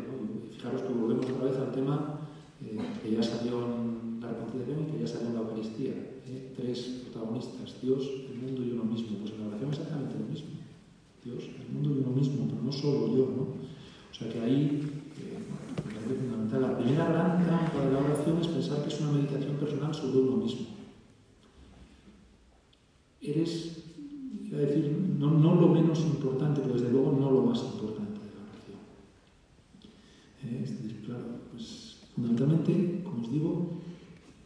fijaros 0.56 0.82
que 0.82 0.92
volvemos 0.92 1.26
otra 1.26 1.44
vez 1.44 1.56
al 1.56 1.72
tema 1.72 2.18
eh, 2.64 2.78
que 3.02 3.12
ya 3.12 3.22
salió 3.22 3.64
en 3.64 4.20
la 4.20 4.28
reconciliación 4.28 4.82
y 4.82 4.92
que 4.92 5.00
ya 5.00 5.06
salió 5.06 5.28
en 5.28 5.34
la 5.34 5.40
Eucaristía. 5.40 5.92
¿eh? 6.26 6.52
Tres 6.56 7.02
protagonistas, 7.04 7.80
Dios, 7.80 8.10
el 8.30 8.38
mundo 8.38 8.62
y 8.64 8.72
uno 8.72 8.84
mismo. 8.84 9.18
Pues 9.18 9.32
en 9.32 9.40
la 9.40 9.46
oración 9.48 9.70
es 9.72 9.78
exactamente 9.78 10.18
lo 10.18 10.26
mismo. 10.26 10.50
Dios, 11.24 11.44
el 11.44 11.72
mundo 11.72 11.90
y 11.94 12.02
uno 12.02 12.10
mismo, 12.10 12.46
pero 12.48 12.62
no 12.62 12.72
solo 12.72 13.06
yo, 13.14 13.30
¿no? 13.36 13.42
O 14.10 14.14
sea 14.14 14.28
que 14.28 14.40
ahí, 14.40 14.82
eh, 15.18 15.38
fundamental. 16.18 16.62
La 16.62 16.78
primera 16.78 17.06
gran 17.06 17.44
trampa 17.44 17.84
de 17.84 17.92
la 17.92 17.98
oración 17.98 18.38
es 18.40 18.48
pensar 18.48 18.82
que 18.82 18.88
es 18.88 19.00
una 19.00 19.12
meditación 19.12 19.56
personal 19.56 19.94
sobre 19.94 20.18
uno 20.18 20.36
mismo. 20.38 20.66
Eres, 23.22 23.84
iba 24.44 24.58
a 24.58 24.62
decir, 24.62 25.14
no, 25.16 25.30
no 25.30 25.54
lo 25.54 25.68
menos 25.68 26.00
importante, 26.00 26.60
pero 26.60 26.74
desde 26.74 26.90
luego 26.90 27.12
no 27.12 27.30
lo 27.30 27.42
más 27.42 27.62
importante 27.62 28.18
de 28.18 28.32
la 28.34 28.42
oración. 28.50 28.78
Eh, 30.44 31.02
claro, 31.06 31.24
pues 31.52 32.00
fundamentalmente, 32.14 33.02
como 33.04 33.22
os 33.22 33.30
digo, 33.30 33.68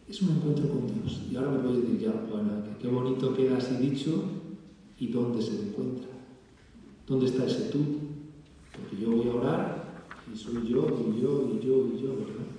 es 0.06 0.20
un 0.20 0.36
encuentro 0.36 0.68
con 0.68 0.86
Dios. 0.86 1.22
Y 1.30 1.36
ahora 1.36 1.52
me 1.52 1.58
puedes 1.60 1.82
decir, 1.82 2.00
ya, 2.00 2.12
bueno, 2.30 2.52
qué 2.78 2.88
bonito 2.88 3.34
queda 3.34 3.56
así 3.56 3.76
dicho, 3.76 4.22
¿y 4.98 5.08
dónde 5.08 5.40
se 5.40 5.68
encuentra? 5.68 6.08
¿Dónde 7.06 7.26
está 7.26 7.46
ese 7.46 7.70
tú? 7.70 7.78
Porque 8.76 9.02
yo 9.02 9.10
voy 9.10 9.28
a 9.28 9.34
orar 9.34 10.06
y 10.32 10.36
soy 10.36 10.68
yo, 10.68 10.86
y 10.86 11.20
yo, 11.20 11.48
y 11.50 11.64
yo, 11.64 11.88
y 11.94 12.02
yo, 12.02 12.16
¿verdad? 12.16 12.55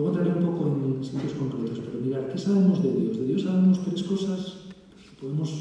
Luego 0.00 0.16
entraré 0.16 0.38
un 0.38 0.46
poco 0.46 0.66
en 0.66 1.04
sitios 1.04 1.34
concretos, 1.34 1.78
pero 1.84 2.00
mirar, 2.02 2.32
¿qué 2.32 2.38
sabemos 2.38 2.82
de 2.82 2.90
Dios? 2.90 3.18
De 3.18 3.26
Dios 3.26 3.42
sabemos 3.42 3.84
tres 3.84 4.02
cosas 4.04 4.56
que 4.96 5.20
podemos... 5.20 5.52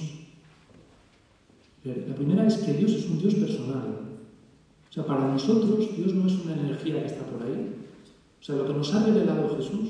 La 1.84 2.16
primera 2.16 2.48
es 2.48 2.56
que 2.60 2.74
Dios 2.74 2.94
es 2.94 3.10
un 3.10 3.20
Dios 3.20 3.36
personal. 3.36 4.00
O 4.90 4.94
sea, 4.94 5.06
para 5.06 5.28
nosotros 5.34 5.90
Dios 5.94 6.14
no 6.14 6.26
es 6.26 6.40
una 6.46 6.54
energía 6.54 7.02
que 7.02 7.08
está 7.08 7.26
por 7.26 7.44
ahí, 7.44 7.76
o 8.40 8.44
sea, 8.44 8.56
lo 8.56 8.66
que 8.66 8.74
nos 8.76 8.94
ha 8.94 9.06
revelado 9.06 9.58
Jesús 9.58 9.90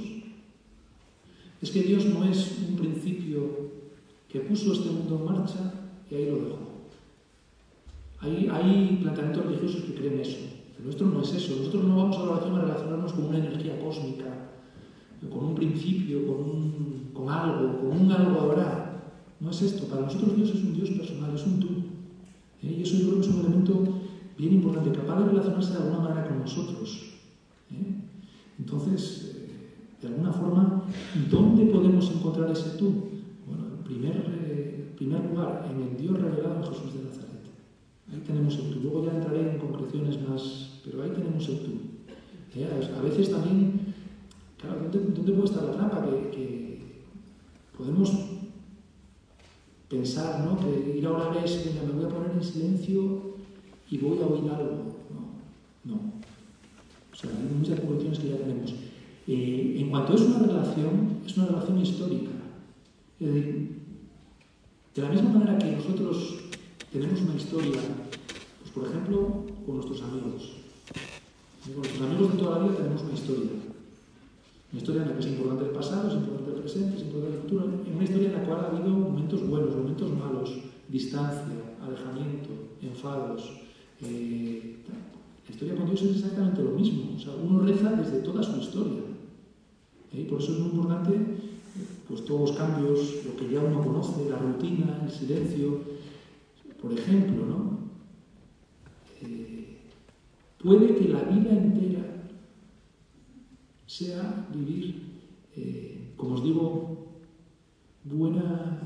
es 1.61 1.69
que 1.69 1.83
Dios 1.83 2.05
no 2.05 2.23
es 2.23 2.57
un 2.69 2.75
principio 2.75 3.69
que 4.27 4.39
puso 4.39 4.73
este 4.73 4.89
mundo 4.89 5.15
en 5.19 5.25
marcha 5.25 5.73
y 6.09 6.15
ahí 6.15 6.25
lo 6.25 6.37
dejó. 6.37 6.57
Hay, 8.21 8.49
hay 8.51 8.99
planteamientos 9.03 9.45
religiosos 9.45 9.83
que 9.83 9.93
creen 9.93 10.19
eso. 10.19 10.58
El 10.79 10.85
nuestro 10.85 11.07
no 11.07 11.21
es 11.21 11.33
eso. 11.33 11.57
Nosotros 11.57 11.83
no 11.83 11.97
vamos 11.97 12.17
a 12.17 12.25
la 12.25 12.31
oración 12.31 12.55
a 12.55 12.61
relacionarnos 12.61 13.13
con 13.13 13.25
una 13.25 13.37
energía 13.37 13.79
cósmica, 13.79 14.49
con 15.29 15.45
un 15.45 15.55
principio, 15.55 16.25
con, 16.25 17.11
con 17.13 17.29
algo, 17.29 17.79
con 17.79 18.01
un 18.01 18.11
algo 18.11 18.39
habrá. 18.41 18.89
No 19.39 19.51
es 19.51 19.61
esto. 19.61 19.85
Para 19.87 20.01
nosotros 20.03 20.35
Dios 20.35 20.49
es 20.49 20.63
un 20.63 20.73
Dios 20.73 20.89
personal, 20.89 21.35
es 21.35 21.45
un 21.45 21.59
tú. 21.59 21.67
¿Eh? 22.63 22.75
Y 22.79 22.81
eso 22.81 22.97
yo 22.97 23.09
creo 23.09 23.21
que 23.21 23.27
es 23.27 23.33
un 23.33 23.39
elemento 23.39 23.73
bien 24.37 24.53
importante, 24.53 24.91
capaz 24.91 25.19
de 25.19 25.25
relacionarse 25.25 25.73
de 25.73 25.79
alguna 25.79 25.99
manera 25.99 26.27
con 26.27 26.39
nosotros. 26.39 27.13
¿Eh? 27.71 27.95
Entonces, 28.57 29.35
eh, 29.35 29.49
de 30.01 30.07
alguna 30.07 30.31
forma, 30.31 30.83
¿dónde 31.29 31.65
podemos 31.65 32.09
encontrar 32.11 32.51
ese 32.51 32.77
tú? 32.77 32.91
Bueno, 33.47 33.65
en 33.77 33.83
primer, 33.83 34.95
primer 34.95 35.25
lugar, 35.29 35.69
en 35.69 35.81
el 35.81 35.97
Dios 35.97 36.19
revelado 36.19 36.55
en 36.57 36.63
Jesús 36.63 36.93
de 36.93 37.03
Nazaret. 37.03 37.29
Ahí 38.11 38.21
tenemos 38.25 38.57
el 38.57 38.71
tú. 38.71 38.79
Luego 38.81 39.05
ya 39.05 39.13
entraré 39.13 39.51
en 39.51 39.59
concreciones 39.59 40.19
más, 40.27 40.68
pero 40.89 41.03
ahí 41.03 41.11
tenemos 41.11 41.47
el 41.47 41.59
tú. 41.59 41.71
A 42.97 43.01
veces 43.01 43.29
también, 43.29 43.93
claro, 44.59 44.89
¿dónde, 44.91 45.31
puede 45.31 45.45
estar 45.45 45.63
la 45.63 45.73
trampa? 45.73 46.05
Que, 46.31 46.79
podemos 47.77 48.11
pensar, 49.87 50.43
¿no? 50.43 50.59
Que 50.59 50.97
ir 50.97 51.05
a 51.05 51.11
orar 51.11 51.37
es, 51.45 51.65
venga, 51.65 51.83
me 51.83 51.93
voy 51.93 52.05
a 52.05 52.09
poner 52.09 52.31
en 52.31 52.43
silencio 52.43 53.35
y 53.89 53.97
voy 53.99 54.19
a 54.19 54.25
oír 54.25 54.51
algo. 54.51 54.97
No, 55.13 55.85
no. 55.85 55.95
O 57.13 57.15
sea, 57.15 57.29
hay 57.29 57.55
muchas 57.57 57.79
conclusiones 57.79 58.19
que 58.19 58.29
ya 58.29 58.37
tenemos. 58.37 58.73
Eh, 59.27 59.77
en 59.79 59.89
cuanto 59.89 60.15
es 60.15 60.21
una 60.21 60.39
relación, 60.39 61.19
es 61.25 61.37
una 61.37 61.47
relación 61.47 61.79
histórica. 61.79 62.31
Es 63.19 63.33
decir, 63.33 63.79
de 64.95 65.01
la 65.01 65.09
misma 65.09 65.29
manera 65.29 65.57
que 65.57 65.71
nosotros 65.71 66.35
tenemos 66.91 67.21
una 67.21 67.35
historia, 67.35 67.79
pues 68.59 68.71
por 68.73 68.87
ejemplo, 68.87 69.45
con 69.65 69.75
nuestros 69.75 70.01
amigos. 70.01 70.59
Con 71.73 71.81
nuestros 71.81 72.09
amigos 72.09 72.31
de 72.33 72.37
toda 72.39 72.57
la 72.57 72.63
vida 72.65 72.77
tenemos 72.77 73.03
una 73.03 73.13
historia. 73.13 73.51
Una 74.71 74.81
historia 74.81 75.01
en 75.01 75.07
la 75.07 75.13
que 75.15 75.19
es 75.19 75.27
importante 75.27 75.65
el 75.65 75.71
pasado, 75.71 76.07
es 76.09 76.15
importante 76.15 76.51
el 76.51 76.61
presente, 76.61 76.97
es 76.97 77.03
importante 77.03 77.35
el 77.35 77.41
futuro. 77.41 77.65
En 77.85 77.95
una 77.95 78.03
historia 78.03 78.27
en 78.27 78.33
la 78.33 78.43
cual 78.43 78.59
ha 78.59 78.67
habido 78.67 78.89
momentos 78.89 79.47
buenos, 79.47 79.75
momentos 79.75 80.11
malos, 80.11 80.49
distancia, 80.87 81.77
alejamiento, 81.81 82.49
enfados, 82.81 83.43
eh, 84.01 84.77
la 85.49 85.53
historia 85.53 85.75
con 85.75 85.87
Dios 85.87 86.01
es 86.03 86.15
exactamente 86.17 86.63
lo 86.63 86.71
mismo. 86.71 87.15
O 87.15 87.19
sea, 87.19 87.33
uno 87.33 87.61
reza 87.61 87.91
desde 87.93 88.19
toda 88.19 88.43
su 88.43 88.57
historia. 88.57 89.01
¿eh? 90.13 90.27
Por 90.29 90.41
eso 90.41 90.53
es 90.53 90.59
muy 90.59 90.69
importante 90.69 91.11
pues, 92.07 92.23
todos 92.25 92.49
los 92.49 92.57
cambios, 92.57 93.25
lo 93.25 93.35
que 93.35 93.51
ya 93.51 93.59
uno 93.59 93.83
conoce, 93.83 94.29
la 94.29 94.37
rutina, 94.37 95.01
el 95.03 95.11
silencio. 95.11 95.81
Por 96.81 96.93
ejemplo, 96.93 97.45
¿no? 97.45 97.79
Eh, 99.21 99.48
puede 100.61 100.95
que 100.95 101.09
la 101.09 101.23
vida 101.23 101.51
entera 101.51 102.05
sea 103.87 104.47
vivir, 104.53 105.01
eh, 105.55 106.13
como 106.15 106.35
os 106.35 106.43
digo, 106.43 107.07
buena, 108.03 108.79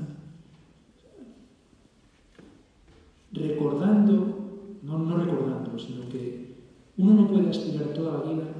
recordando, 3.32 4.78
no, 4.82 5.18
recordando, 5.18 5.78
sino 5.78 6.08
que 6.08 6.54
uno 6.96 7.14
no 7.14 7.28
puede 7.28 7.50
aspirar 7.50 7.88
toda 7.88 8.18
la 8.18 8.32
vida 8.32 8.54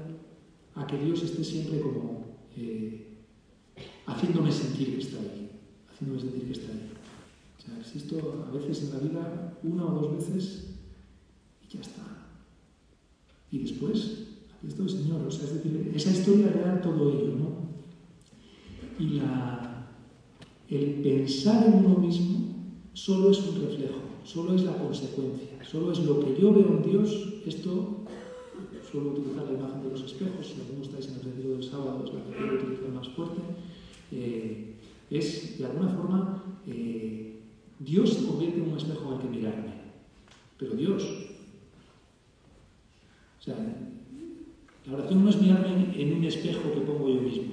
a 0.74 0.86
que 0.86 0.98
Dios 0.98 1.22
esté 1.22 1.44
siempre 1.44 1.80
como 1.80 2.24
eh, 2.56 3.18
haciéndome 4.06 4.50
sentir 4.50 4.96
que 4.96 5.02
está 5.02 5.18
ahí, 5.18 5.50
haciéndome 5.90 6.20
sentir 6.20 6.44
que 6.46 6.52
está 6.52 6.72
ahí. 6.72 6.90
O 7.58 7.62
sea, 7.62 7.78
existo 7.78 8.44
a 8.48 8.52
veces 8.52 8.82
en 8.82 8.92
la 8.92 8.98
vida 8.98 9.58
una 9.62 9.86
o 9.86 10.00
dos 10.00 10.16
veces 10.16 10.74
y 11.62 11.72
ya 11.72 11.80
está. 11.80 12.23
Y 13.54 13.58
después, 13.58 14.24
aquí 14.58 14.66
está 14.66 14.82
el 14.82 14.90
Señor. 14.90 15.24
O 15.24 15.30
sea, 15.30 15.44
es 15.44 15.54
decir, 15.54 15.92
esa 15.94 16.10
historia 16.10 16.50
era 16.52 16.82
todo 16.82 17.08
ello, 17.08 17.36
¿no? 17.38 17.54
Y 18.98 19.20
la, 19.20 19.86
el 20.68 20.94
pensar 21.02 21.64
en 21.64 21.84
uno 21.84 21.98
mismo 21.98 22.48
solo 22.94 23.30
es 23.30 23.38
un 23.46 23.60
reflejo, 23.60 24.00
solo 24.24 24.56
es 24.56 24.64
la 24.64 24.76
consecuencia, 24.76 25.64
solo 25.64 25.92
es 25.92 26.00
lo 26.00 26.18
que 26.18 26.40
yo 26.40 26.52
veo 26.52 26.66
en 26.66 26.82
Dios, 26.82 27.28
esto 27.46 28.04
suelo 28.90 29.10
utilizar 29.10 29.44
la 29.44 29.58
imagen 29.58 29.82
de 29.84 29.90
los 29.90 30.02
espejos, 30.02 30.46
si 30.46 30.60
alguno 30.60 30.82
estáis 30.82 31.06
en 31.08 31.14
el 31.14 31.22
retiro 31.22 31.50
del 31.50 31.62
sábado, 31.62 32.04
es 32.04 32.12
la 32.12 32.24
que 32.24 32.36
quiero 32.36 32.54
utilizar 32.56 32.88
más 32.90 33.08
fuerte, 33.10 33.40
eh, 34.10 34.74
es 35.10 35.58
de 35.58 35.66
alguna 35.66 35.88
forma 35.90 36.42
eh, 36.66 37.40
Dios 37.78 38.10
se 38.10 38.26
convierte 38.26 38.60
en 38.60 38.70
un 38.70 38.78
espejo 38.78 39.12
al 39.12 39.20
que 39.20 39.28
mirarme, 39.28 39.74
pero 40.58 40.74
Dios. 40.74 41.33
O 43.44 43.46
sea, 43.46 43.56
la 44.86 44.94
oración 44.94 45.22
no 45.22 45.28
es 45.28 45.38
mirarme 45.38 45.92
en, 46.00 46.16
un 46.16 46.24
espejo 46.24 46.72
que 46.72 46.80
pongo 46.80 47.10
yo 47.10 47.20
mismo. 47.20 47.52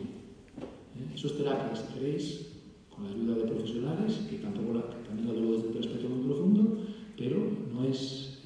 ¿eh? 0.96 1.12
Eso 1.14 1.28
es 1.28 1.36
terapia, 1.36 1.76
si 1.76 1.94
queréis, 1.94 2.48
con 2.90 3.04
la 3.04 3.10
ayuda 3.12 3.36
de 3.36 3.52
profesionales, 3.52 4.22
que 4.30 4.38
tampoco 4.38 4.74
la, 4.74 4.84
que 4.84 5.06
también 5.06 5.28
lo 5.28 5.34
digo 5.34 5.52
desde 5.52 5.68
un 5.68 5.74
respeto 5.74 6.08
muy 6.08 6.24
profundo, 6.24 6.78
pero 7.18 7.46
no 7.74 7.84
es, 7.84 8.40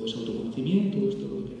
o 0.00 0.04
es 0.04 0.14
autoconocimiento, 0.14 0.98
o 0.98 1.08
es 1.08 1.18
todo 1.18 1.40
lo 1.40 1.46
que 1.46 1.58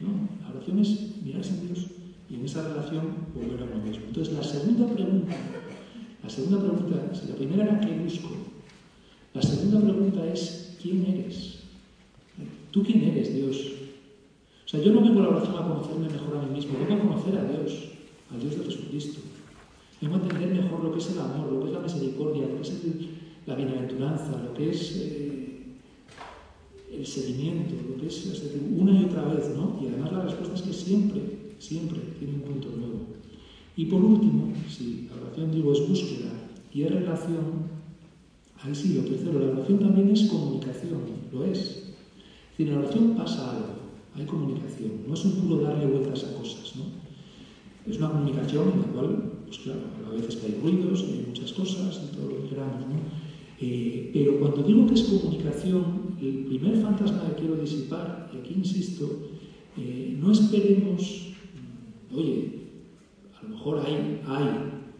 no, 0.00 0.28
la 0.40 0.54
oración 0.54 0.78
es 0.78 1.22
mirarse 1.22 1.52
a 1.52 1.60
Dios 1.60 1.88
y 2.30 2.36
en 2.36 2.44
esa 2.46 2.66
relación 2.66 3.02
volver 3.34 3.60
a 3.60 3.64
uno 3.64 3.84
mismo. 3.84 4.06
Entonces, 4.06 4.32
la 4.32 4.42
segunda 4.42 4.86
pregunta, 4.86 5.36
la 6.22 6.30
segunda 6.30 6.60
pregunta, 6.60 7.14
si 7.14 7.28
la 7.28 7.34
primera 7.34 7.64
era 7.64 7.80
¿qué 7.80 7.92
busco? 7.92 8.30
La 9.34 9.42
segunda 9.42 9.82
pregunta 9.82 10.26
es 10.26 10.78
¿quién 10.80 11.04
eres? 11.04 11.56
¿Tú 12.70 12.82
quién 12.82 13.02
eres, 13.04 13.15
yo 14.82 14.92
no 14.92 15.00
vengo 15.00 15.20
a 15.20 15.22
la 15.24 15.28
oración 15.30 15.56
a 15.56 15.68
conocerme 15.68 16.08
mejor 16.08 16.36
a 16.36 16.42
mí 16.42 16.54
mismo, 16.54 16.78
vengo 16.78 16.94
a 16.94 17.06
conocer 17.06 17.38
a 17.38 17.44
Dios, 17.44 17.72
a 18.34 18.38
Dios 18.38 18.58
de 18.58 18.64
Jesucristo. 18.64 19.20
Vengo 20.00 20.16
a 20.16 20.18
entender 20.18 20.62
mejor 20.62 20.84
lo 20.84 20.92
que 20.92 20.98
es 20.98 21.10
el 21.10 21.18
amor, 21.20 21.52
lo 21.52 21.60
que 21.60 21.66
es 21.68 21.72
la 21.72 21.80
misericordia, 21.80 22.46
lo 22.48 22.56
que 22.56 22.62
es 22.62 22.82
la 23.46 23.54
bienaventuranza, 23.54 24.42
lo 24.44 24.52
que 24.52 24.70
es 24.70 24.96
eh, 24.96 25.46
el 26.92 27.06
seguimiento, 27.06 27.74
lo 27.88 28.00
que 28.00 28.08
es, 28.08 28.42
una 28.76 29.00
y 29.00 29.04
otra 29.04 29.24
vez, 29.24 29.50
¿no? 29.56 29.78
Y 29.82 29.88
además 29.88 30.12
la 30.12 30.22
respuesta 30.22 30.54
es 30.54 30.62
que 30.62 30.72
siempre, 30.72 31.20
siempre 31.58 32.00
tiene 32.18 32.34
un 32.34 32.40
punto 32.40 32.68
nuevo. 32.76 33.06
Y 33.76 33.86
por 33.86 34.02
último, 34.02 34.52
si 34.68 35.08
la 35.08 35.22
oración, 35.22 35.52
digo, 35.52 35.72
es 35.72 35.88
búsqueda 35.88 36.30
y 36.72 36.82
es 36.82 36.90
relación, 36.90 37.44
ahí 38.62 38.74
sí, 38.74 38.94
lo 38.94 39.02
tercero, 39.02 39.38
la 39.38 39.52
oración 39.52 39.78
también 39.78 40.10
es 40.10 40.24
comunicación, 40.24 41.00
lo 41.32 41.44
es. 41.44 41.58
Es 41.58 42.58
decir, 42.58 42.68
en 42.68 42.74
la 42.74 42.80
oración 42.80 43.14
pasa 43.16 43.50
algo, 43.50 43.75
hay 44.16 44.26
comunicación, 44.26 44.92
no 45.06 45.14
es 45.14 45.24
un 45.24 45.32
puro 45.32 45.62
darle 45.62 45.86
vueltas 45.86 46.24
a 46.24 46.34
cosas, 46.34 46.76
¿no? 46.76 46.84
Es 47.90 47.98
una 47.98 48.10
comunicación 48.10 48.72
en 48.72 48.80
la 48.80 48.86
cual, 48.88 49.32
pues 49.46 49.58
claro, 49.58 49.80
a 50.06 50.10
veces 50.10 50.42
hay 50.42 50.58
ruidos, 50.60 51.04
hay 51.04 51.24
muchas 51.28 51.52
cosas, 51.52 52.10
todo 52.12 52.30
lo 52.30 52.42
que 52.42 52.48
queramos, 52.48 52.80
¿no? 52.80 52.96
Eh, 53.60 54.10
pero 54.12 54.38
cuando 54.38 54.62
digo 54.62 54.86
que 54.86 54.94
es 54.94 55.02
comunicación, 55.04 56.16
el 56.20 56.44
primer 56.46 56.82
fantasma 56.82 57.26
que 57.28 57.40
quiero 57.40 57.56
disipar, 57.56 58.30
y 58.34 58.38
aquí 58.38 58.54
insisto, 58.54 59.28
eh, 59.78 60.16
no 60.20 60.32
esperemos, 60.32 61.32
mm, 62.10 62.16
oye, 62.16 62.50
a 63.38 63.42
lo 63.44 63.48
mejor 63.50 63.82
hay, 63.86 64.20
hay, 64.26 64.44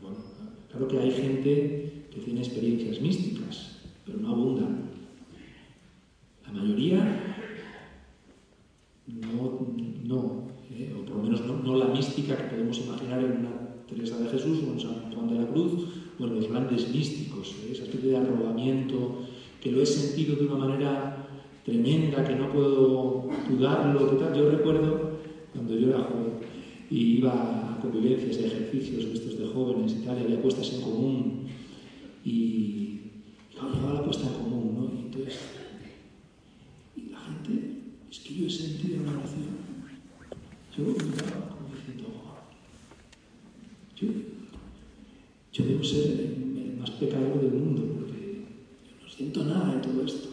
bueno, 0.01 0.19
claro 0.71 0.89
que 0.89 0.99
hay 0.99 1.11
gente 1.11 2.07
que 2.11 2.21
tiene 2.21 2.41
experiencias 2.41 3.01
místicas, 3.01 3.79
pero 4.05 4.19
no 4.19 4.29
abundan. 4.31 4.87
La 6.47 6.53
mayoría 6.53 7.37
no, 9.07 9.67
no 10.05 10.47
eh, 10.71 10.95
o 10.99 11.05
por 11.05 11.17
lo 11.17 11.23
menos 11.23 11.47
no, 11.47 11.63
no, 11.63 11.77
la 11.77 11.87
mística 11.87 12.37
que 12.37 12.45
podemos 12.45 12.79
imaginar 12.79 13.21
en 13.21 13.33
una 13.39 13.76
Teresa 13.89 14.19
de 14.19 14.29
Jesús 14.29 14.59
o 14.67 14.73
en 14.73 14.81
San 14.81 15.13
Juan 15.13 15.29
de 15.29 15.41
la 15.41 15.47
Cruz 15.49 15.73
bueno, 16.19 16.37
los 16.37 16.49
grandes 16.49 16.89
místicos, 16.89 17.55
¿eh? 17.63 17.73
esa 17.73 17.85
especie 17.85 18.11
de 18.11 18.17
arrobamiento, 18.17 19.19
que 19.61 19.71
lo 19.71 19.83
he 19.83 19.87
sentido 19.87 20.37
de 20.37 20.47
una 20.47 20.67
manera 20.67 21.29
tremenda, 21.65 22.25
que 22.25 22.35
no 22.37 22.53
puedo 22.53 23.29
dudarlo, 23.49 24.35
Yo 24.35 24.51
recuerdo 24.51 25.19
cuando 25.53 25.79
yo 25.79 25.89
era 25.89 26.05
joven 26.05 26.33
y 26.91 27.19
iba 27.19 27.33
a 27.33 27.81
convivencias, 27.81 28.39
hay 28.39 28.45
ejercicios 28.45 29.05
estos 29.05 29.39
de 29.39 29.47
jóvenes 29.47 29.93
y 29.93 30.05
tal, 30.07 30.19
y 30.19 30.25
había 30.25 30.41
puestas 30.41 30.73
en 30.73 30.83
común. 30.83 31.47
Y, 32.25 33.01
claro, 33.53 33.95
la 33.95 34.05
puesta 34.05 34.29
en 34.29 34.35
común, 34.35 34.75
¿no? 34.75 34.85
Y 34.85 35.07
entonces, 35.07 35.39
y 36.97 37.11
la 37.11 37.19
gente, 37.19 37.83
es 38.11 38.19
que 38.21 38.35
yo 38.35 38.47
he 38.47 38.51
sentido 38.51 39.03
una 39.03 39.19
oración. 39.19 39.67
Yo 40.77 40.85
como 40.85 41.75
diciendo, 41.75 42.09
yo, 43.97 44.09
yo 45.57 45.65
debo 45.65 45.83
ser 45.83 46.05
el 46.11 46.77
más 46.79 46.91
pecador 46.91 47.41
del 47.41 47.53
mundo, 47.53 47.83
porque 47.95 48.43
no 49.03 49.09
siento 49.09 49.45
nada 49.45 49.75
de 49.75 49.81
todo 49.81 50.05
esto. 50.05 50.29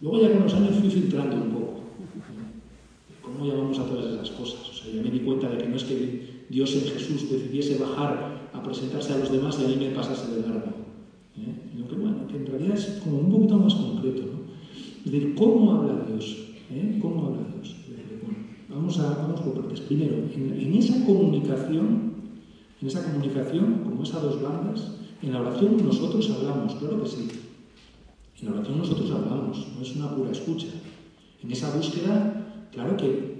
Luego 0.00 0.22
ya 0.22 0.32
con 0.32 0.44
los 0.44 0.54
años 0.54 0.76
fui 0.76 0.88
filtrando 0.88 1.34
un 1.34 1.50
poco. 1.50 1.80
¿Cómo 3.22 3.44
llamamos 3.44 3.76
a 3.80 3.86
todas 3.86 4.06
esas 4.06 4.30
cosas? 4.30 4.68
O 4.70 4.72
sea, 4.72 4.94
ya 4.94 5.02
me 5.02 5.10
di 5.10 5.20
cuenta 5.20 5.48
de 5.48 5.58
que 5.58 5.68
no 5.68 5.76
es 5.76 5.82
que 5.82 6.44
Dios 6.48 6.74
en 6.76 6.82
Jesús 6.82 7.28
decidiese 7.28 7.78
bajar 7.78 8.50
a 8.52 8.62
presentarse 8.62 9.14
a 9.14 9.18
los 9.18 9.32
demás 9.32 9.58
y 9.60 9.64
a 9.64 9.68
mí 9.68 9.76
me 9.76 9.90
pasase 9.90 10.32
de 10.32 10.42
largo. 10.42 10.70
¿eh? 11.36 11.84
que 11.88 11.94
bueno, 11.96 12.26
que 12.28 12.36
en 12.36 12.46
realidad 12.46 12.76
es 12.76 13.00
como 13.02 13.18
un 13.18 13.30
poquito 13.30 13.58
más 13.58 13.74
concreto. 13.74 14.22
¿no? 14.22 14.38
Es 15.04 15.10
decir, 15.10 15.34
¿cómo 15.34 15.72
habla 15.72 16.04
Dios? 16.08 16.36
¿Eh? 16.70 16.98
¿Cómo 17.02 17.26
habla 17.26 17.42
Dios? 17.54 17.74
Bueno, 18.22 18.38
vamos, 18.68 18.98
a, 19.00 19.14
vamos 19.14 19.40
por 19.40 19.54
partes. 19.54 19.80
Primero, 19.80 20.14
en, 20.34 20.56
en 20.60 20.74
esa 20.74 21.04
comunicación, 21.04 22.07
en 22.80 22.88
esa 22.88 23.04
comunicación, 23.04 23.82
como 23.84 24.02
es 24.02 24.14
a 24.14 24.20
dos 24.20 24.40
bandas, 24.42 24.92
en 25.22 25.32
la 25.32 25.40
oración 25.40 25.76
nosotros 25.84 26.30
hablamos, 26.30 26.74
claro 26.76 27.02
que 27.02 27.08
sí. 27.08 27.28
En 28.40 28.46
la 28.46 28.54
oración 28.54 28.78
nosotros 28.78 29.10
hablamos, 29.10 29.66
no 29.76 29.82
es 29.82 29.96
una 29.96 30.14
pura 30.14 30.30
escucha. 30.30 30.68
En 31.42 31.50
esa 31.50 31.74
búsqueda, 31.74 32.68
claro 32.72 32.96
que 32.96 33.38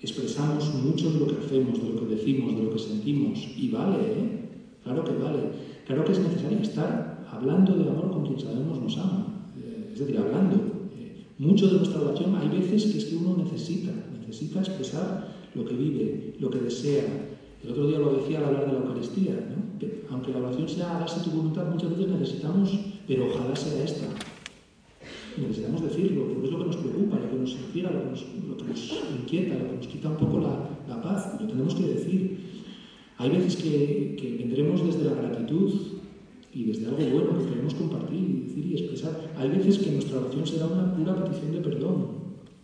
expresamos 0.00 0.72
mucho 0.74 1.10
de 1.10 1.20
lo 1.20 1.26
que 1.26 1.44
hacemos, 1.44 1.82
de 1.82 1.88
lo 1.88 2.00
que 2.00 2.14
decimos, 2.14 2.54
de 2.56 2.62
lo 2.62 2.70
que 2.70 2.78
sentimos, 2.78 3.38
y 3.56 3.70
vale, 3.70 3.96
¿eh? 3.96 4.44
Claro 4.84 5.02
que 5.02 5.12
vale. 5.12 5.40
Claro 5.86 6.04
que 6.04 6.12
es 6.12 6.20
necesario 6.20 6.58
estar 6.58 7.26
hablando 7.30 7.74
de 7.74 7.88
amor 7.88 8.10
con 8.12 8.26
quien 8.26 8.38
sabemos 8.38 8.80
nos 8.80 8.98
ama. 8.98 9.50
Eh, 9.58 9.90
es 9.92 9.98
decir, 9.98 10.18
hablando. 10.18 10.56
Eh, 10.96 11.24
mucho 11.38 11.66
de 11.68 11.78
nuestra 11.78 12.00
oración 12.02 12.36
hay 12.36 12.48
veces 12.48 12.84
que 12.84 12.98
es 12.98 13.04
que 13.06 13.16
uno 13.16 13.36
necesita, 13.36 13.92
necesita 14.20 14.60
expresar 14.60 15.34
lo 15.54 15.64
que 15.64 15.74
vive, 15.74 16.36
lo 16.38 16.50
que 16.50 16.58
desea. 16.58 17.23
El 17.64 17.70
otro 17.70 17.86
día 17.88 17.98
lo 17.98 18.12
decía 18.16 18.38
al 18.38 18.44
hablar 18.44 18.66
de 18.66 18.72
la 18.72 18.78
Eucaristía, 18.78 19.32
¿no? 19.32 19.78
que 19.78 20.04
aunque 20.10 20.32
la 20.32 20.38
oración 20.38 20.68
sea 20.68 20.96
hágase 20.96 21.24
tu 21.24 21.30
voluntad, 21.30 21.66
muchas 21.70 21.90
veces 21.90 22.08
necesitamos 22.08 22.70
pero 23.06 23.26
ojalá 23.26 23.54
sea 23.54 23.84
esta. 23.84 24.06
Necesitamos 25.36 25.82
decirlo, 25.82 26.28
porque 26.28 26.46
es 26.46 26.52
lo 26.52 26.58
que 26.58 26.64
nos 26.64 26.76
preocupa, 26.76 27.18
lo 27.18 27.30
que 27.30 27.36
nos 27.36 27.50
inquieta, 27.52 27.90
lo 27.90 28.02
que 28.02 28.10
nos, 28.10 28.22
inquieta, 29.20 29.58
lo 29.58 29.70
que 29.70 29.76
nos 29.76 29.86
quita 29.88 30.08
un 30.10 30.16
poco 30.16 30.40
la, 30.40 31.02
paz. 31.02 31.40
Lo 31.40 31.46
tenemos 31.46 31.74
que 31.74 31.82
decir. 31.82 32.38
Hay 33.18 33.30
veces 33.30 33.56
que, 33.56 34.36
vendremos 34.38 34.84
desde 34.84 35.04
la 35.04 35.14
gratitud 35.14 35.72
y 36.52 36.64
desde 36.64 36.86
algo 36.86 36.98
bueno 36.98 37.38
que 37.38 37.50
queremos 37.50 37.74
compartir 37.74 38.20
y 38.20 38.40
decir 38.46 38.66
y 38.66 38.72
expresar. 38.74 39.32
Hay 39.36 39.48
veces 39.48 39.78
que 39.78 39.90
nuestra 39.90 40.18
oración 40.18 40.46
será 40.46 40.66
una 40.66 40.94
pura 40.94 41.24
petición 41.24 41.52
de 41.52 41.60
perdón. 41.60 42.06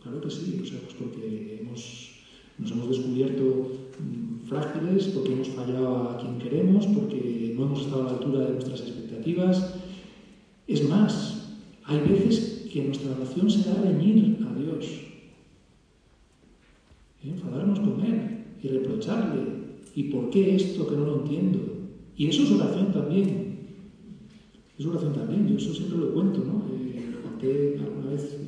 Claro 0.02 0.20
que 0.20 0.30
sí, 0.30 0.56
pues 0.58 0.72
porque 0.98 1.62
nos 2.58 2.70
hemos 2.72 2.88
descubierto 2.88 3.72
frágiles, 4.50 5.06
porque 5.14 5.32
hemos 5.32 5.48
fallado 5.48 6.10
a 6.10 6.18
quien 6.18 6.38
queremos, 6.38 6.86
porque 6.88 7.54
no 7.56 7.64
hemos 7.64 7.80
estado 7.82 8.02
a 8.02 8.04
la 8.04 8.10
altura 8.18 8.40
de 8.40 8.52
nuestras 8.52 8.80
expectativas 8.80 9.80
es 10.70 10.88
más, 10.88 11.56
hay 11.84 11.98
veces 11.98 12.68
que 12.72 12.84
nuestra 12.84 13.10
oración 13.16 13.50
será 13.50 13.82
reñir 13.82 14.38
a 14.48 14.54
Dios, 14.56 14.86
enfadarnos 17.24 17.80
con 17.80 18.04
Él 18.04 18.44
y 18.62 18.68
reprocharle. 18.68 19.40
¿Y 19.96 20.04
por 20.04 20.30
qué 20.30 20.54
esto 20.54 20.86
que 20.86 20.94
no 20.94 21.06
lo 21.06 21.22
entiendo? 21.22 21.58
Y 22.16 22.28
eso 22.28 22.44
es 22.44 22.52
oración 22.52 22.92
también. 22.92 23.58
Es 24.78 24.86
oración 24.86 25.12
también, 25.12 25.48
yo 25.48 25.56
eso 25.56 25.74
siempre 25.74 25.98
lo 25.98 26.14
cuento, 26.14 26.38
¿no? 26.38 26.62
Eh, 26.72 27.16
conté 27.20 27.80
alguna 27.80 28.12
vez, 28.12 28.38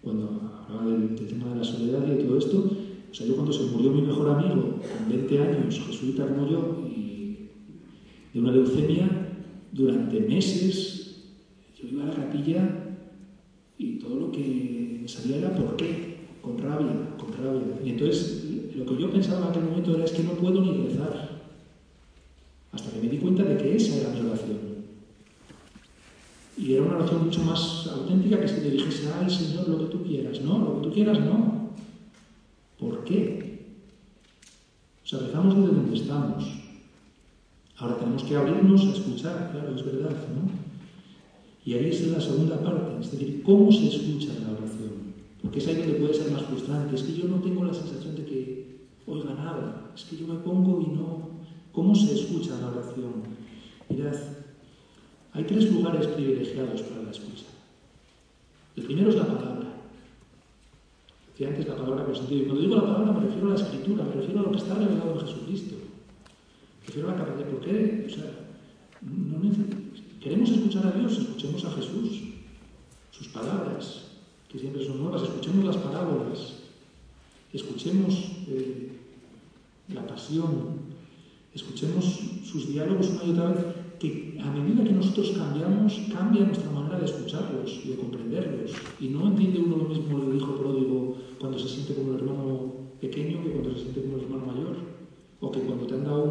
cuando 0.00 0.40
hablaba 0.68 0.92
del, 0.92 1.16
tema 1.16 1.48
de 1.48 1.56
la 1.56 1.64
soledad 1.64 2.06
y 2.06 2.22
todo 2.22 2.38
esto, 2.38 2.70
o 3.10 3.14
sea, 3.14 3.26
yo 3.26 3.34
cuando 3.34 3.52
se 3.52 3.64
murió 3.64 3.90
mi 3.90 4.02
mejor 4.02 4.30
amigo, 4.30 4.80
con 4.80 5.08
20 5.08 5.38
años, 5.38 5.80
jesuita 5.86 6.26
como 6.26 6.46
de 6.46 8.40
una 8.40 8.52
leucemia, 8.52 9.08
durante 9.72 10.20
meses 10.20 11.24
yo 11.80 11.88
iba 11.88 12.04
a 12.04 12.06
la 12.06 12.14
capilla 12.14 12.96
y 13.78 13.98
todo 13.98 14.16
lo 14.16 14.32
que 14.32 15.04
salía 15.06 15.38
era 15.38 15.54
¿por 15.54 15.76
qué? 15.76 16.18
Con 16.42 16.58
rabia, 16.58 17.16
con 17.16 17.32
rabia. 17.32 17.80
Y 17.84 17.90
entonces 17.90 18.44
lo 18.76 18.84
que 18.84 18.96
yo 18.96 19.10
pensaba 19.10 19.46
en 19.46 19.50
aquel 19.50 19.64
momento 19.64 19.94
era 19.94 20.04
es 20.04 20.12
que 20.12 20.22
no 20.22 20.32
puedo 20.32 20.60
ni 20.60 20.86
rezar. 20.86 21.38
Hasta 22.72 22.90
que 22.90 23.00
me 23.00 23.08
di 23.08 23.18
cuenta 23.18 23.44
de 23.44 23.56
que 23.56 23.76
esa 23.76 23.96
era 23.96 24.10
mi 24.10 24.20
oración. 24.20 24.58
Y 26.56 26.72
era 26.74 26.82
una 26.82 26.96
oración 26.96 27.24
mucho 27.24 27.42
más 27.42 27.86
auténtica 27.86 28.40
que 28.40 28.48
si 28.48 28.60
te 28.60 28.70
dijese, 28.70 29.08
ay 29.18 29.30
Señor, 29.30 29.68
lo 29.68 29.78
que 29.78 29.96
tú 29.96 30.02
quieras. 30.02 30.40
No, 30.42 30.58
lo 30.58 30.76
que 30.76 30.88
tú 30.88 30.94
quieras 30.94 31.20
no. 31.20 31.57
¿Por 32.78 33.04
qué? 33.04 33.58
O 35.04 35.06
sea, 35.06 35.20
rezamos 35.20 35.56
desde 35.56 35.68
donde 35.68 35.96
estamos. 35.96 36.44
Ahora 37.76 37.96
tenemos 37.96 38.22
que 38.24 38.36
abrirnos 38.36 38.84
a 38.84 38.92
escuchar, 38.92 39.50
claro, 39.52 39.74
es 39.74 39.84
verdad, 39.84 40.10
¿no? 40.10 40.50
Y 41.64 41.74
ahí 41.74 41.90
es 41.90 42.06
la 42.08 42.20
segunda 42.20 42.60
parte, 42.60 43.00
es 43.00 43.10
decir, 43.10 43.42
cómo 43.42 43.70
se 43.70 43.88
escucha 43.88 44.32
la 44.40 44.56
oración. 44.56 45.08
Porque 45.42 45.58
es 45.58 45.68
ahí 45.68 45.76
donde 45.76 45.94
puede 45.94 46.14
ser 46.14 46.30
más 46.30 46.42
frustrante. 46.42 46.96
Es 46.96 47.02
que 47.02 47.14
yo 47.14 47.28
no 47.28 47.36
tengo 47.36 47.64
la 47.64 47.74
sensación 47.74 48.16
de 48.16 48.24
que 48.24 48.78
oiga 49.06 49.34
nada. 49.34 49.92
Es 49.94 50.04
que 50.04 50.16
yo 50.16 50.26
me 50.26 50.40
pongo 50.40 50.80
y 50.80 50.86
no. 50.86 51.28
¿Cómo 51.72 51.94
se 51.94 52.14
escucha 52.14 52.58
la 52.60 52.68
oración? 52.68 53.22
Mirad, 53.88 54.16
hay 55.32 55.44
tres 55.44 55.70
lugares 55.72 56.06
privilegiados 56.08 56.82
para 56.82 57.02
la 57.02 57.10
escucha. 57.10 57.44
El 58.76 58.84
primero 58.84 59.10
es 59.10 59.16
la 59.16 59.26
palabra. 59.26 59.67
Decía 61.38 61.54
antes 61.54 61.68
la 61.68 61.76
palabra 61.76 62.04
con 62.04 62.16
sentido. 62.16 62.42
Y 62.42 62.44
cuando 62.46 62.62
digo 62.62 62.74
la 62.74 62.82
palabra 62.82 63.12
me 63.12 63.26
refiero 63.26 63.46
a 63.46 63.50
la 63.50 63.56
escritura, 63.62 64.02
me 64.02 64.12
refiero 64.12 64.40
a 64.40 64.42
lo 64.42 64.50
que 64.50 64.56
está 64.56 64.74
revelado 64.74 65.12
en 65.12 65.20
Jesucristo. 65.20 65.76
Me 66.80 66.86
refiero 66.86 67.08
a 67.08 67.12
la 67.12 67.18
capacidad. 67.18 67.48
¿Por 67.48 67.60
qué? 67.60 68.06
O 68.08 68.10
sea, 68.10 68.48
¿Queremos 70.20 70.50
escuchar 70.50 70.86
a 70.88 70.90
Dios? 70.98 71.16
Escuchemos 71.16 71.64
a 71.64 71.70
Jesús, 71.70 72.22
sus 73.12 73.28
palabras, 73.28 74.06
que 74.48 74.58
siempre 74.58 74.84
son 74.84 75.00
nuevas, 75.00 75.22
escuchemos 75.22 75.64
las 75.64 75.76
parábolas, 75.76 76.54
escuchemos 77.52 78.32
eh, 78.48 78.98
la 79.94 80.04
pasión, 80.04 80.80
escuchemos 81.54 82.04
sus 82.44 82.66
diálogos 82.66 83.10
una 83.10 83.24
y 83.24 83.30
otra 83.30 83.50
vez, 83.50 83.64
que 83.98 84.38
a 84.40 84.50
medida 84.50 84.84
que 84.84 84.92
nosotros 84.92 85.34
cambiamos, 85.36 86.00
cambia 86.12 86.44
nuestra 86.44 86.70
manera 86.70 86.98
de 86.98 87.06
escucharlos 87.06 87.80
y 87.84 87.88
de 87.90 87.96
comprenderlos. 87.96 88.72
Y 89.00 89.08
no 89.08 89.26
entiende 89.26 89.60
uno 89.60 89.76
lo 89.76 89.88
mismo 89.88 90.22
el 90.22 90.36
hijo 90.36 90.54
pródigo 90.54 91.16
cuando 91.38 91.58
se 91.58 91.68
siente 91.68 91.94
como 91.94 92.12
el 92.12 92.20
hermano 92.20 92.72
pequeño 93.00 93.42
que 93.42 93.50
cuando 93.50 93.74
se 93.74 93.82
siente 93.82 94.02
como 94.02 94.16
el 94.16 94.24
hermano 94.24 94.46
mayor, 94.46 94.76
o 95.40 95.50
que 95.50 95.60
cuando 95.60 95.86
te 95.86 95.94
han 95.94 96.04
dado 96.04 96.24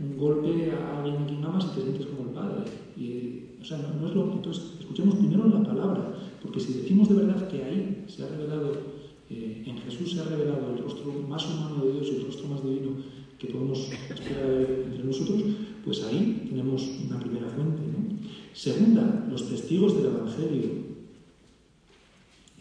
un 0.00 0.16
golpe 0.18 0.72
a 0.72 1.02
alguien 1.02 1.22
a 1.22 1.26
quien 1.26 1.44
amas 1.44 1.66
y 1.66 1.76
te 1.76 1.82
sientes 1.82 2.06
como 2.06 2.28
el 2.28 2.34
Padre. 2.34 2.64
Y, 2.96 3.60
o 3.60 3.64
sea, 3.64 3.78
no, 3.78 4.06
es 4.06 4.14
lo 4.14 4.32
Entonces, 4.32 4.74
escuchemos 4.80 5.14
primero 5.16 5.48
la 5.48 5.62
palabra, 5.62 6.14
porque 6.42 6.60
si 6.60 6.74
decimos 6.74 7.08
de 7.08 7.14
verdad 7.14 7.48
que 7.48 7.62
ahí 7.64 8.04
se 8.08 8.22
ha 8.24 8.28
revelado, 8.28 8.72
eh, 9.30 9.62
en 9.66 9.78
Jesús 9.78 10.12
se 10.12 10.20
ha 10.20 10.24
revelado 10.24 10.74
el 10.74 10.82
rostro 10.82 11.12
más 11.28 11.44
humano 11.46 11.84
de 11.84 11.92
Dios 11.92 12.08
y 12.08 12.16
el 12.16 12.26
rostro 12.26 12.48
más 12.48 12.62
divino 12.62 12.90
que 13.38 13.48
podemos 13.48 13.90
esperar 14.10 14.66
entre 14.86 15.04
nosotros, 15.04 15.42
pues 15.84 16.02
ahí 16.04 16.46
tenemos 16.48 16.88
una 17.06 17.20
primera 17.20 17.48
fuente. 17.48 17.82
Segunda, 18.52 19.26
los 19.30 19.48
testigos 19.48 19.96
del 19.96 20.06
Evangelio, 20.06 20.84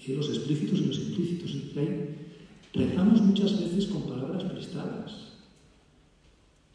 los 0.07 0.29
explícitos 0.29 0.79
y 0.79 0.85
los 0.85 0.99
implícitos. 0.99 1.55
Ahí 1.77 2.15
rezamos 2.73 3.21
muchas 3.21 3.59
veces 3.59 3.87
con 3.87 4.03
palabras 4.03 4.43
prestadas 4.43 5.23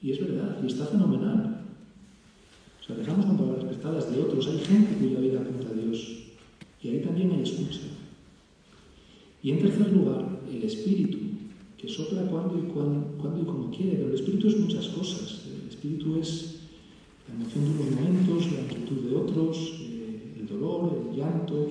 y 0.02 0.12
es 0.12 0.20
verdad, 0.20 0.58
y 0.62 0.66
está 0.66 0.86
fenomenal. 0.86 1.64
O 2.80 2.84
sea, 2.84 2.96
dejamos 2.96 3.26
con 3.26 3.36
palabras 3.36 3.64
prestadas 3.64 4.10
de 4.10 4.20
otros. 4.20 4.46
Hay 4.46 4.58
gente 4.58 4.94
cuya 4.94 5.20
vida 5.20 5.42
cuenta 5.42 5.68
a 5.68 5.74
Dios. 5.74 6.18
Y 6.82 6.88
ahí 6.88 7.00
también 7.00 7.32
hay 7.32 7.40
excusa. 7.40 7.80
Y 9.42 9.50
en 9.50 9.58
tercer 9.58 9.92
lugar, 9.92 10.40
el 10.50 10.62
espíritu, 10.62 11.18
que 11.76 11.88
sopla 11.88 12.22
cuando 12.22 12.58
y, 12.58 12.70
cuando, 12.72 13.40
y 13.40 13.44
como 13.44 13.70
quiere. 13.70 13.96
Pero 13.96 14.08
el 14.08 14.14
espíritu 14.14 14.48
es 14.48 14.58
muchas 14.58 14.88
cosas. 14.88 15.37
Espíritu 15.78 16.18
es 16.18 16.56
la 17.28 17.34
emoción 17.36 17.64
de 17.64 17.70
unos 17.70 17.94
momentos, 17.94 18.52
la 18.52 18.62
actitud 18.62 18.96
de 18.96 19.14
otros, 19.14 19.78
eh, 19.80 20.34
el 20.40 20.48
dolor, 20.48 21.06
el 21.08 21.16
llanto, 21.16 21.70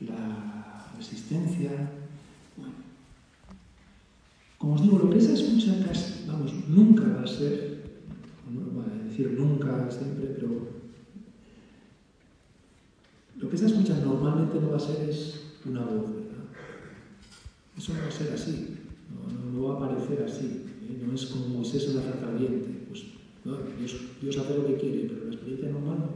la 0.00 0.92
resistencia, 0.94 1.90
como 4.58 4.74
os 4.74 4.82
digo, 4.82 4.98
lo 4.98 5.08
que 5.08 5.16
es 5.16 5.24
escucha 5.24 5.82
casi, 5.86 6.26
vamos, 6.26 6.52
nunca 6.68 7.04
va 7.04 7.22
a 7.22 7.26
ser, 7.26 7.82
no 8.52 8.60
voy 8.60 8.84
a 8.84 9.04
decir 9.04 9.30
nunca, 9.38 9.90
siempre, 9.90 10.26
pero 10.34 10.68
lo 13.38 13.48
que 13.48 13.56
esa 13.56 13.68
escucha 13.68 13.98
normalmente 14.04 14.60
no 14.60 14.72
va 14.72 14.76
a 14.76 14.80
ser 14.80 15.08
es 15.08 15.40
una 15.64 15.80
voz, 15.80 16.12
¿verdad? 16.12 16.44
Eso 17.78 17.94
no 17.94 18.00
va 18.00 18.08
a 18.08 18.10
ser 18.10 18.34
así. 18.34 18.76
No, 19.08 19.50
no, 19.50 19.62
va 19.62 19.74
a 19.74 19.86
aparecer 19.86 20.22
así. 20.24 20.66
¿eh? 20.82 21.02
No 21.06 21.14
es 21.14 21.24
como 21.26 21.48
Moisés 21.48 21.88
en 21.88 21.96
la 21.96 22.02
zarza 22.02 22.26
¿no? 23.44 23.56
Dios, 23.78 23.96
Dios, 24.20 24.36
hace 24.36 24.54
lo 24.54 24.66
que 24.66 24.76
quiere, 24.76 25.06
pero 25.08 25.24
la 25.24 25.30
experiencia 25.30 25.68
en 25.68 25.76
humano 25.76 26.10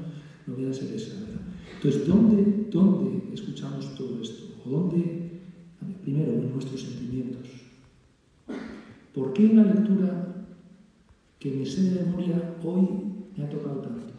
no 0.46 0.70
a 0.70 0.72
ser 0.72 0.92
esa, 0.92 1.20
¿verdad? 1.20 1.40
Entonces, 1.76 2.06
¿dónde, 2.06 2.68
¿dónde 2.70 3.34
escuchamos 3.34 3.94
todo 3.94 4.20
esto? 4.20 4.44
¿O 4.64 4.70
dónde? 4.70 5.24
Primero, 6.02 6.32
en 6.32 6.52
nuestros 6.52 6.82
sentimientos. 6.82 7.48
¿Por 9.14 9.32
qué 9.32 9.46
una 9.46 9.64
lectura 9.64 10.46
que 11.38 11.50
me 11.50 11.64
sé 11.64 11.82
de 11.82 12.02
memoria 12.02 12.56
hoy 12.62 12.88
me 13.36 13.44
ha 13.44 13.48
tocado 13.48 13.80
tanto? 13.80 14.14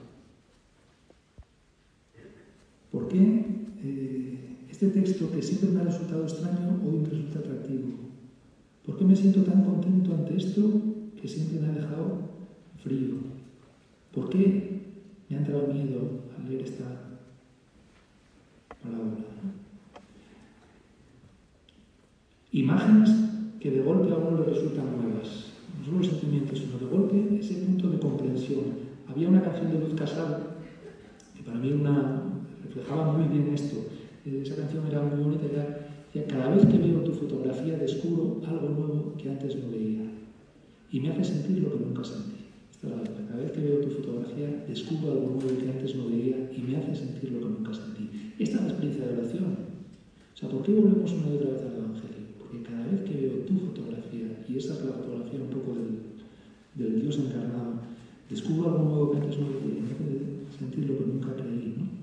¿Por 2.92 3.08
qué 3.08 3.46
eh, 3.84 4.40
este 4.70 4.88
texto 4.88 5.32
que 5.32 5.42
siempre 5.42 5.70
me 5.70 5.82
ha 5.82 5.84
resultado 5.84 6.24
extraño 6.24 6.80
hoy 6.86 7.00
me 7.00 7.10
resulta 7.10 7.40
atractivo? 7.40 7.90
¿Por 8.86 8.98
qué 8.98 9.06
me 9.06 9.16
siento 9.16 9.44
tan 9.44 9.64
contento 9.64 10.14
ante 10.14 10.38
esto 10.38 10.62
que 11.20 11.28
siempre 11.28 11.60
me 11.60 11.68
ha 11.68 11.72
dejado 11.72 12.35
frío? 12.86 13.16
¿Por 14.14 14.30
qué 14.30 14.82
me 15.28 15.36
ha 15.36 15.40
entrado 15.40 15.68
miedo 15.68 16.00
al 16.38 16.50
leer 16.50 16.62
esta 16.62 16.86
palabra? 18.82 19.26
Imágenes 22.52 23.10
que 23.60 23.72
de 23.72 23.82
golpe 23.82 24.14
a 24.14 24.18
uno 24.18 24.38
le 24.38 24.54
resultan 24.54 24.86
nuevas. 25.02 25.52
No 25.80 25.86
solo 25.86 25.98
los 25.98 26.08
sentimientos, 26.08 26.60
sino 26.60 26.78
de 26.78 26.86
golpe 26.86 27.40
ese 27.40 27.56
punto 27.56 27.90
de 27.90 28.00
comprensión. 28.00 28.64
Había 29.10 29.28
una 29.28 29.42
canción 29.42 29.72
de 29.72 29.80
Luz 29.80 29.96
Casal 29.96 30.56
que 31.36 31.44
para 31.44 31.58
mí 31.58 31.72
una, 31.74 32.22
reflejaba 32.64 33.12
muy 33.12 33.28
bien 33.28 33.54
esto. 33.54 33.78
Esa 34.26 34.56
canción 34.56 34.88
era 34.88 35.02
muy 35.02 35.22
bonita, 35.22 35.44
decía, 35.44 36.28
cada 36.28 36.56
vez 36.56 36.66
que 36.66 36.78
veo 36.78 37.02
tu 37.02 37.12
fotografía 37.12 37.78
descubro 37.78 38.42
algo 38.48 38.70
nuevo 38.70 39.14
que 39.18 39.30
antes 39.30 39.56
no 39.58 39.70
veía 39.70 40.02
y 40.92 41.00
me 41.00 41.10
hace 41.10 41.24
sentir 41.24 41.64
lo 41.64 41.74
que 41.74 41.84
nunca 41.84 42.04
sentí. 42.04 42.35
Cada 42.82 43.42
vez 43.42 43.52
que 43.52 43.62
veo 43.62 43.82
tu 43.82 43.90
fotografía 43.90 44.66
descubro 44.68 45.12
algo 45.12 45.30
nuevo 45.40 45.58
que 45.60 45.70
antes 45.70 45.96
no 45.96 46.08
veía 46.08 46.52
y 46.56 46.62
me 46.62 46.78
hace 46.78 46.96
sentir 46.96 47.32
lo 47.32 47.40
que 47.40 47.46
nunca 47.46 47.74
sentí. 47.74 48.34
Esta 48.38 48.58
es 48.58 48.62
la 48.62 48.70
experiencia 48.70 49.08
de 49.08 49.14
oración. 49.18 49.46
O 50.34 50.38
sea, 50.38 50.50
¿por 50.50 50.64
qué 50.64 50.74
volvemos 50.74 51.12
una 51.12 51.34
y 51.34 51.38
otra 51.38 51.52
vez 51.52 51.62
al 51.62 51.78
Evangelio? 51.78 52.26
Porque 52.38 52.62
cada 52.64 52.86
vez 52.88 53.02
que 53.02 53.16
veo 53.16 53.46
tu 53.48 53.60
fotografía, 53.60 54.44
y 54.48 54.58
esa 54.58 54.74
es 54.74 54.86
la 54.86 54.92
fotografía 54.92 55.40
un 55.40 55.50
poco 55.50 55.76
del, 55.76 56.00
del 56.76 57.02
Dios 57.02 57.18
encarnado, 57.18 57.80
descubro 58.30 58.70
algo 58.70 58.84
nuevo 58.84 59.12
que 59.12 59.18
antes 59.18 59.40
no 59.40 59.48
veía 59.48 59.78
y 59.78 59.82
me 59.82 59.92
hace 59.92 60.58
sentir 60.60 60.86
lo 60.86 60.98
que 60.98 61.06
nunca 61.06 61.34
creí. 61.36 61.76
¿no? 61.78 61.96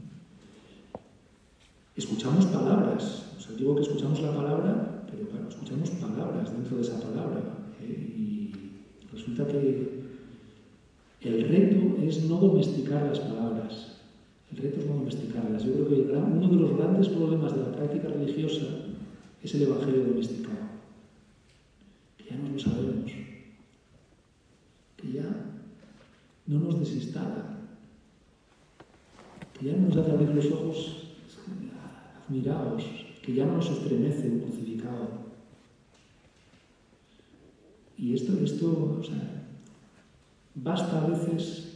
escuchamos 1.97 2.47
palabras. 2.47 3.27
O 3.37 3.41
sea, 3.41 3.57
digo 3.57 3.75
que 3.77 3.83
escuchamos 3.83 4.21
la 4.23 4.35
palabra, 4.35 5.05
pero 5.11 5.29
claro, 5.29 5.49
escuchamos 5.49 5.91
palabras 5.91 6.53
dentro 6.53 6.77
de 6.77 6.83
esa 6.83 7.01
palabra. 7.01 7.43
¿eh? 7.83 8.15
Y 8.17 8.53
resulta 9.13 9.47
que 9.47 9.92
es 12.13 12.25
no 12.25 12.37
domesticar 12.37 13.05
las 13.05 13.21
palabras. 13.21 13.93
El 14.51 14.59
reto 14.59 14.81
es 14.81 14.87
no 14.87 14.97
domesticarlas. 14.97 15.65
Yo 15.65 15.73
creo 15.73 15.89
que 15.89 15.95
uno 16.13 16.49
de 16.49 16.57
los 16.57 16.77
grandes 16.77 17.09
problemas 17.09 17.55
de 17.55 17.63
la 17.63 17.73
práctica 17.73 18.09
religiosa 18.09 18.67
es 19.43 19.55
el 19.55 19.63
Evangelio 19.63 20.05
domesticado. 20.05 20.59
Que 22.19 22.25
ya 22.31 22.37
no 22.37 22.51
lo 22.51 22.59
sabemos. 22.59 23.11
Que 24.97 25.13
ya 25.13 25.25
no 26.47 26.61
nos 26.61 26.79
desinstala. 26.81 27.61
Que 29.59 29.67
ya 29.67 29.77
no 29.77 29.89
nos 29.89 29.97
hace 29.97 30.11
abrir 30.11 30.35
los 30.35 30.53
ojos 30.53 31.03
miraos, 32.29 32.85
que 33.23 33.35
ya 33.35 33.47
no 33.47 33.57
nos 33.57 33.71
estremece 33.71 34.29
un 34.29 34.41
crucificado. 34.41 35.09
Y 37.97 38.15
esto, 38.15 38.33
esto, 38.43 38.99
o 39.01 39.05
sea, 39.05 39.45
basta 40.55 41.03
a 41.03 41.07
veces 41.07 41.72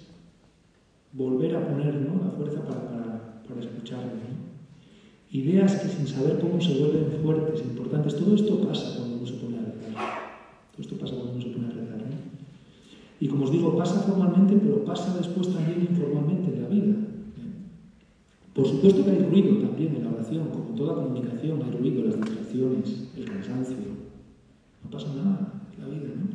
volver 1.16 1.56
a 1.56 1.66
poner 1.66 1.94
la 1.94 2.30
fuerza 2.30 2.60
para, 2.62 2.88
para, 2.88 3.42
para 3.48 3.60
escucharlo. 3.60 4.12
Ideas 5.32 5.76
que 5.76 5.88
sin 5.88 6.06
saber 6.06 6.38
cómo 6.38 6.60
se 6.60 6.78
vuelven 6.78 7.20
fuertes, 7.22 7.60
importantes. 7.62 8.16
Todo 8.16 8.34
esto 8.34 8.60
pasa 8.66 8.98
cuando 8.98 9.16
uno 9.16 9.26
se 9.26 9.34
pone 9.34 9.58
a 9.58 9.62
rezar. 9.62 9.94
Todo 10.72 10.82
esto 10.82 10.96
pasa 10.96 11.14
cuando 11.14 11.32
uno 11.32 11.42
se 11.42 11.48
pone 11.48 11.66
a 11.66 11.70
rezar. 11.70 11.96
Y 13.18 13.28
como 13.28 13.44
os 13.44 13.52
digo, 13.52 13.76
pasa 13.76 14.00
formalmente, 14.00 14.56
pero 14.56 14.84
pasa 14.84 15.16
después 15.16 15.52
también 15.52 15.88
informalmente 15.90 16.54
en 16.54 16.62
la 16.62 16.68
vida. 16.68 16.94
Por 18.54 18.66
supuesto 18.66 19.04
que 19.04 19.10
hay 19.10 19.18
ruido 19.18 19.58
también 19.58 19.96
en 19.96 20.04
la 20.04 20.10
oración, 20.10 20.48
como 20.48 20.74
toda 20.74 20.94
comunicación, 20.94 21.62
hay 21.62 21.70
ruido, 21.72 22.04
las 22.04 22.16
distracciones, 22.16 23.08
el 23.16 23.24
cansancio. 23.24 23.76
No 24.84 24.90
pasa 24.90 25.08
nada 25.14 25.52
en 25.76 25.82
la 25.82 25.88
vida, 25.88 26.14
¿no? 26.16 26.26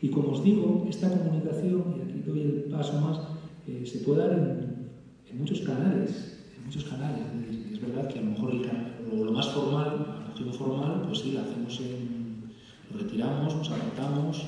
Y 0.00 0.10
como 0.10 0.30
os 0.30 0.44
digo, 0.44 0.86
esta 0.88 1.10
comunicación, 1.10 1.82
y 1.96 2.02
aquí 2.02 2.22
doy 2.24 2.40
el 2.42 2.52
paso 2.70 3.00
más, 3.00 3.18
eh, 3.68 3.86
se 3.86 3.98
puede 3.98 4.20
dar 4.20 4.32
en, 4.32 5.38
muchos 5.38 5.60
canales, 5.60 6.38
en 6.56 6.64
muchos 6.64 6.84
canales. 6.84 7.26
Es, 7.72 7.80
verdad 7.80 8.08
que 8.08 8.18
a 8.18 8.22
lo 8.22 8.30
mejor 8.30 8.54
lo, 8.54 9.32
más 9.32 9.48
formal, 9.50 10.06
la 10.08 10.24
oración 10.24 10.54
formal, 10.54 11.02
pues 11.06 11.20
sí, 11.20 11.32
la 11.32 11.42
hacemos 11.42 11.78
en, 11.80 12.44
lo 12.90 12.98
retiramos, 12.98 13.54
nos 13.54 13.70
apartamos, 13.70 14.42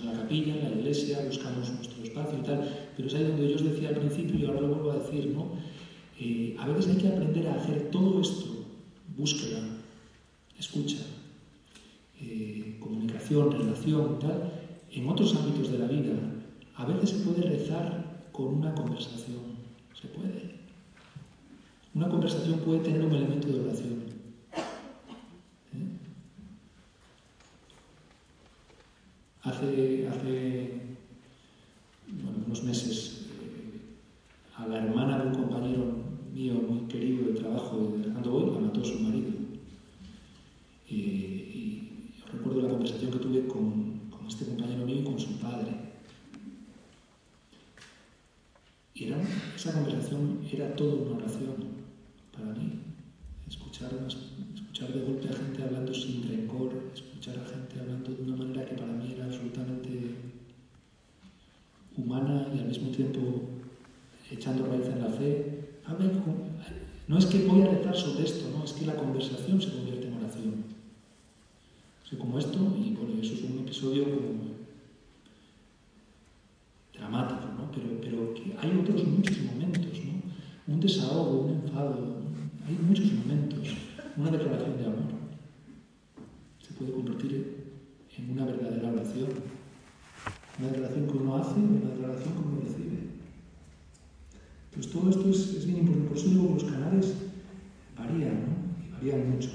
en 0.00 0.06
la 0.06 0.12
capilla, 0.12 0.56
en 0.56 0.64
la 0.64 0.76
iglesia, 0.80 1.20
buscamos 1.26 1.70
nuestro 1.70 2.02
espacio 2.02 2.38
y 2.38 2.42
tal, 2.42 2.68
pero 2.96 3.08
es 3.08 3.14
ahí 3.14 3.24
donde 3.24 3.48
yo 3.48 3.56
os 3.56 3.64
decía 3.64 3.90
al 3.90 3.96
principio 3.96 4.38
y 4.38 4.44
ahora 4.44 4.60
lo 4.60 4.68
vuelvo 4.68 4.90
a 4.92 4.98
decir, 4.98 5.32
¿no? 5.34 5.52
Eh, 6.18 6.56
a 6.58 6.66
veces 6.66 6.94
hay 6.94 7.02
que 7.02 7.08
aprender 7.08 7.48
a 7.48 7.54
hacer 7.54 7.90
todo 7.90 8.20
esto, 8.20 8.66
búsqueda, 9.16 9.60
escucha, 10.58 10.98
eh, 12.20 12.76
comunicación, 12.80 13.52
relación, 13.52 14.18
tal, 14.18 14.52
en 14.90 15.08
otros 15.08 15.34
ámbitos 15.34 15.70
de 15.70 15.78
la 15.78 15.86
vida. 15.86 16.31
A 16.76 16.84
veces 16.86 17.10
se 17.10 17.16
puede 17.18 17.42
rezar 17.42 18.28
con 18.32 18.54
una 18.54 18.74
conversación, 18.74 19.40
se 20.00 20.08
puede. 20.08 20.56
Una 21.94 22.08
conversación 22.08 22.60
puede 22.60 22.80
tener 22.80 23.02
un 23.02 23.12
elemento 23.12 23.48
de 23.48 23.60
oración. 23.60 24.12
Hace, 29.42 30.08
hace 30.08 30.80
unos 32.46 32.62
meses 32.62 33.26
eh, 33.40 33.80
a 34.56 34.66
la 34.68 34.84
hermana 34.84 35.18
de 35.18 35.28
un 35.28 35.34
compañero 35.34 35.84
mío 36.32 36.54
muy 36.54 36.86
querido 36.86 37.26
de 37.26 37.40
trabajo 37.40 37.94
de 37.96 38.04
Alejandro 38.04 38.32
Boy 38.32 38.54
la 38.54 38.60
mató 38.60 38.84
su 38.84 39.00
marido. 39.00 39.32
y 40.88 41.22
recuerdo 42.32 42.62
la 42.62 42.68
conversación 42.70 43.12
que 43.12 43.18
tuve 43.18 43.46
con, 43.46 44.00
con, 44.10 44.26
este 44.26 44.46
compañero 44.46 44.86
mío 44.86 45.00
y 45.00 45.04
con 45.04 45.18
su 45.18 45.38
padre. 45.38 45.70
Y 48.94 49.04
era, 49.04 49.20
esa 49.54 49.72
conversación 49.72 50.40
era 50.50 50.74
toda 50.74 50.94
una 50.94 51.16
oración 51.16 51.54
para 52.36 52.52
mí. 52.52 52.80
Escuchar, 53.48 53.90
escuchar 54.54 54.92
de 54.92 55.02
golpe 55.02 55.28
a 55.28 55.32
gente 55.32 55.62
hablando 55.62 55.92
sin 55.92 56.28
rencor, 56.28 56.72
escuchar 56.94 57.38
a 57.38 57.44
gente 57.44 57.80
hablando 57.80 58.10
de 58.10 58.22
una 58.22 58.36
manera 58.36 58.64
que 58.64 58.74
para 58.74 58.92
mí 58.92 59.12
era 59.12 59.26
absolutamente 59.26 60.14
humana 61.96 62.48
y 62.54 62.58
al 62.58 62.66
mismo 62.66 62.90
tiempo 62.90 63.42
echando 64.30 64.66
raíz 64.66 64.86
en 64.86 65.00
la 65.00 65.10
fe. 65.10 65.58
No 67.08 67.18
es 67.18 67.26
que 67.26 67.46
voy 67.46 67.62
a 67.62 67.66
rezar 67.66 67.96
sobre 67.96 68.24
esto, 68.24 68.50
no, 68.56 68.64
es 68.64 68.72
que 68.72 68.86
la 68.86 68.94
conversación 68.94 69.60
se 69.60 69.70
convierte 69.70 70.08
en 70.08 70.14
oración. 70.14 70.72
O 72.12 72.18
como 72.18 72.38
esto, 72.38 72.58
y 72.78 72.92
bueno, 72.92 73.20
eso 73.22 73.32
es 73.34 73.42
un 73.42 73.60
episodio 73.60 74.04
dramático, 76.92 77.48
¿no? 77.56 77.70
Pero, 77.72 78.00
pero 78.02 78.34
que 78.34 78.54
hay 78.58 78.78
otros 78.78 79.06
muchos 79.06 79.38
momentos, 79.40 79.98
¿no? 80.04 80.74
Un 80.74 80.80
desahogo, 80.80 81.46
un 81.46 81.54
enfado, 81.54 82.18
hay 82.68 82.74
muchos 82.86 83.10
momentos, 83.12 83.66
una 84.16 84.30
declaración 84.30 84.76
de 84.78 84.84
amor 84.86 85.22
puede 86.82 86.92
convertir 86.92 87.56
en 88.16 88.30
una 88.30 88.44
verdadera 88.44 88.92
oración. 88.92 89.28
Una 90.58 90.68
declaración 90.68 91.06
que 91.06 91.16
uno 91.16 91.36
hace 91.36 91.60
una 91.60 91.90
declaración 91.90 92.34
que 92.34 92.40
uno 92.40 92.60
recibe. 92.60 92.98
Pues 94.74 94.90
todo 94.90 95.10
esto 95.10 95.28
es, 95.30 95.66
bien 95.66 95.78
importante. 95.78 96.08
Por 96.08 96.18
eso 96.18 96.28
digo 96.28 96.48
que 96.48 96.62
los 96.62 96.72
canales 96.72 97.14
varían, 97.96 98.40
¿no? 98.42 98.86
Y 98.86 98.90
varían 98.92 99.30
mucho. 99.30 99.50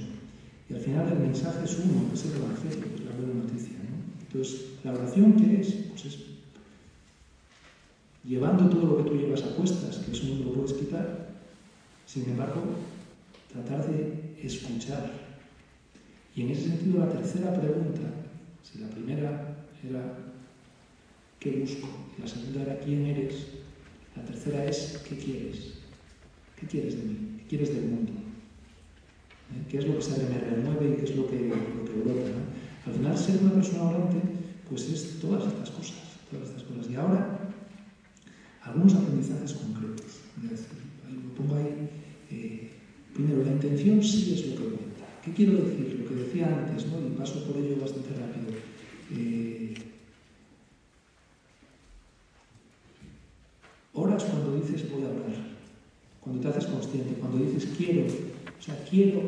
Y 0.70 0.74
al 0.74 0.82
final 0.82 1.12
el 1.12 1.20
mensaje 1.20 1.64
es 1.64 1.80
uno, 1.80 2.12
es 2.14 2.26
el 2.26 2.38
Evangelio, 2.38 2.86
es 2.95 3.05
la 3.05 3.16
buena 3.16 3.34
noticia. 3.43 3.78
¿no? 3.78 4.22
Entonces, 4.22 4.66
¿la 4.84 4.93
oración 4.93 5.34
qué 5.34 5.62
es? 5.62 5.74
Pues 5.89 6.05
es 6.05 6.18
llevando 8.24 8.70
todo 8.70 8.86
lo 8.88 8.97
que 8.97 9.10
tú 9.10 9.16
llevas 9.16 9.43
a 9.43 9.55
cuestas, 9.55 9.99
que 9.99 10.12
eso 10.12 10.26
no 10.28 10.43
lo 10.43 10.53
puedes 10.53 10.74
quitar, 10.74 11.30
sin 12.05 12.30
embargo, 12.30 12.62
tratar 13.53 13.89
de 13.89 14.26
escuchar 14.42 15.28
y 16.36 16.42
en 16.44 16.52
ese 16.52 16.70
sentido 16.70 17.00
la 17.00 17.10
tercera 17.10 17.52
pregunta, 17.60 18.02
si 18.62 18.78
la 18.78 18.90
primera 18.90 19.58
era 19.84 20.18
¿qué 21.40 21.52
busco? 21.52 21.88
Y 22.16 22.22
la 22.22 22.28
segunda 22.28 22.62
era 22.62 22.80
¿quién 22.80 23.08
eres? 23.08 23.48
La 24.16 24.24
tercera 24.24 24.64
es 24.66 25.04
¿qué 25.10 25.18
quieres? 25.18 25.74
¿Qué 26.60 26.68
quieres 26.68 26.96
de 26.96 27.04
mí? 27.04 27.18
¿Qué 27.40 27.48
quieres 27.48 27.74
del 27.74 27.86
mundo? 27.86 28.12
¿Eh? 28.14 29.66
¿Qué 29.68 29.80
es 29.80 29.88
lo 29.88 29.96
que 29.96 30.02
se 30.02 30.24
me 30.24 30.40
remueve 30.40 30.92
y 30.92 30.96
qué 30.98 31.04
es 31.06 31.16
lo 31.16 31.28
que, 31.28 31.40
lo 31.40 31.86
que 31.86 32.02
brota? 32.04 32.32
Al 32.86 32.94
final, 32.94 33.18
ser 33.18 33.42
una 33.42 33.54
persona 33.54 33.84
orante, 33.84 34.22
pues 34.70 34.90
es 34.90 35.20
todas 35.20 35.46
estas 35.48 35.72
cosas, 35.72 35.98
todas 36.30 36.50
estas 36.50 36.64
cosas. 36.64 36.90
Y 36.92 36.96
ahora, 36.96 37.40
algunos 38.64 38.94
aprendizajes 38.94 39.54
concretos. 39.54 40.22
lo 40.42 41.34
pongo 41.36 41.56
ahí. 41.56 41.90
Eh, 42.30 42.66
Primero, 43.18 43.43
la 43.43 43.51
intención 43.51 44.03
sí 44.03 44.32
es 44.36 44.45
lo 44.45 44.57
que 44.57 44.76
cuenta. 44.76 45.05
¿Qué 45.26 45.34
quiero 45.34 45.53
decir? 45.53 46.01
Lo 46.01 46.07
que 46.07 46.24
decía 46.24 46.45
antes, 46.45 46.86
¿no? 46.86 46.99
y 46.99 47.18
paso 47.18 47.43
por 47.45 47.57
ello 47.57 47.82
bastante 47.82 48.09
rápido. 48.09 48.53
Eh, 49.11 49.74
oras 53.95 54.24
cuando 54.24 54.57
dices 54.57 54.91
voy 54.91 55.01
a 55.01 55.07
orar, 55.07 55.34
cuando 56.22 56.41
te 56.43 56.47
haces 56.47 56.68
consciente, 56.68 57.15
cuando 57.15 57.43
dices 57.43 57.74
quiero, 57.76 58.05
o 58.05 58.61
sea, 58.61 58.86
quiero, 58.88 59.24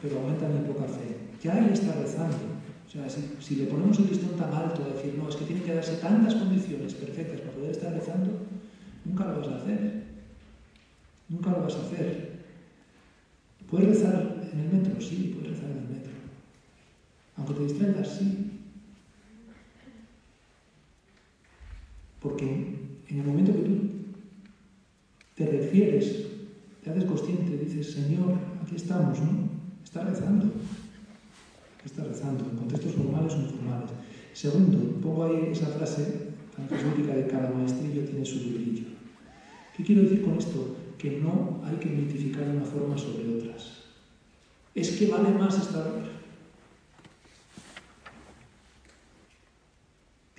pero 0.00 0.20
aumenta 0.20 0.48
mi 0.48 0.66
poca 0.66 0.84
fe. 0.84 1.14
Ya 1.42 1.56
ahí 1.56 1.68
está 1.70 2.00
rezando. 2.00 2.38
O 2.86 2.90
sea, 2.90 3.10
si, 3.10 3.28
si 3.40 3.56
le 3.56 3.66
ponemos 3.66 3.98
un 3.98 4.06
listón 4.06 4.38
tan 4.38 4.54
alto 4.54 4.82
a 4.82 4.94
decir, 4.94 5.18
no, 5.18 5.28
es 5.28 5.36
que 5.36 5.44
tienen 5.44 5.64
que 5.64 5.74
darse 5.74 5.96
tantas 5.96 6.34
condiciones 6.34 6.94
perfectas 6.94 7.42
para 7.42 7.52
poder 7.52 7.72
estar 7.72 7.92
rezando, 7.92 8.30
nunca 9.04 9.26
lo 9.26 9.40
vas 9.40 9.48
a 9.48 9.56
hacer. 9.56 10.04
Nunca 11.28 11.50
lo 11.50 11.60
vas 11.60 11.74
a 11.74 11.82
hacer. 11.82 12.33
¿Puedes 13.74 13.88
rezar 13.88 14.36
en 14.52 14.60
el 14.60 14.72
metro? 14.72 15.00
Sí, 15.00 15.34
puedes 15.34 15.50
rezar 15.50 15.72
en 15.72 15.78
el 15.78 15.88
metro. 15.88 16.12
Aunque 17.36 17.54
te 17.54 17.62
distraigas, 17.64 18.08
sí. 18.08 18.52
Porque 22.20 22.44
en 23.08 23.18
el 23.18 23.26
momento 23.26 23.52
que 23.52 23.62
tú 23.62 23.80
te 25.34 25.46
refieres, 25.46 26.26
te 26.84 26.90
haces 26.90 27.04
consciente, 27.04 27.58
dices, 27.58 27.94
Señor, 27.94 28.34
aquí 28.62 28.76
estamos, 28.76 29.18
¿no? 29.18 29.48
Está 29.82 30.04
rezando. 30.04 30.52
Está 31.84 32.04
rezando, 32.04 32.44
en 32.44 32.56
contextos 32.56 32.92
formales 32.92 33.34
o 33.34 33.40
informales. 33.40 33.90
Segundo, 34.34 35.00
pongo 35.00 35.24
ahí 35.24 35.48
esa 35.50 35.66
frase 35.66 36.28
tan 36.54 36.68
jesuítica 36.68 37.12
de 37.12 37.26
cada 37.26 37.50
maestrillo 37.50 38.04
tiene 38.04 38.24
su 38.24 38.36
librillo. 38.38 38.84
¿Qué 39.76 39.82
quiero 39.82 40.02
decir 40.02 40.22
con 40.22 40.38
esto? 40.38 40.83
Que 41.04 41.20
no 41.20 41.60
hay 41.62 41.76
que 41.76 41.90
mitificar 41.90 42.48
una 42.48 42.64
forma 42.64 42.96
sobre 42.96 43.28
otras. 43.36 43.82
Es 44.74 44.92
que 44.92 45.06
vale 45.08 45.28
más 45.38 45.54
estar... 45.60 45.86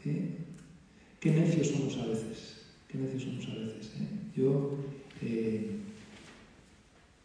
¿Qué? 0.02 0.38
Qué 1.20 1.32
necios 1.34 1.68
somos 1.68 1.96
a 1.98 2.08
veces. 2.08 2.62
Qué 2.88 2.98
necios 2.98 3.22
somos 3.22 3.48
a 3.48 3.60
veces. 3.60 3.94
¿eh? 4.02 4.08
Yo, 4.36 4.80
eh, 5.22 5.70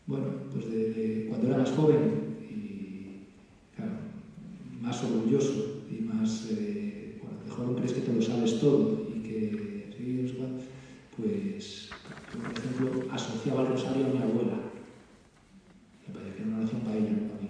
bueno, 0.07 0.26
pues 0.53 0.70
de, 0.70 1.24
cuando 1.30 1.47
era 1.47 1.57
más 1.57 1.70
joven 1.70 2.36
y, 2.43 3.24
claro, 3.74 3.93
más 4.82 5.03
orgulloso 5.03 5.84
y 5.91 6.03
más, 6.03 6.47
eh, 6.51 7.18
bueno, 7.22 7.43
de 7.43 7.51
joven 7.51 7.76
crees 7.76 7.95
que 7.95 8.03
te 8.03 8.12
lo 8.12 8.20
sabes 8.20 8.61
todo 8.61 9.09
y 9.09 9.22
que, 9.22 9.95
sí, 9.97 10.30
pues, 11.16 11.88
por 12.32 12.53
ejemplo, 12.53 13.11
a 14.05 14.09
mi 14.09 14.19
abuela. 14.19 14.59
Me 16.07 16.15
parecía 16.15 16.47
una 16.47 16.59
oración 16.59 16.81
para 16.83 16.97
ella, 16.97 17.11
no 17.11 17.29
para 17.29 17.43
mí. 17.43 17.49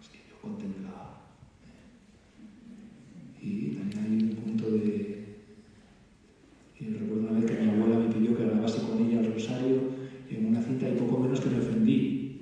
es 0.00 0.08
que 0.08 0.18
yo 0.28 0.40
contemplaba. 0.40 1.20
Y 3.40 3.70
también 3.76 4.04
hay 4.04 4.30
un 4.30 4.36
punto 4.36 4.70
de 4.70 5.14
y 6.84 6.86
recuerdo 6.86 7.28
una 7.28 7.40
vez 7.40 7.50
que 7.50 7.62
mi 7.62 7.70
abuela 7.70 7.98
me 7.98 8.12
pidió 8.12 8.36
que 8.36 8.44
grabase 8.44 8.82
con 8.82 8.98
ella 9.00 9.20
el 9.20 9.32
rosario 9.32 9.80
en 10.28 10.46
una 10.46 10.60
cinta 10.60 10.88
y 10.88 10.96
poco 10.96 11.18
menos 11.18 11.40
que 11.40 11.50
me 11.50 11.58
ofendí. 11.58 12.40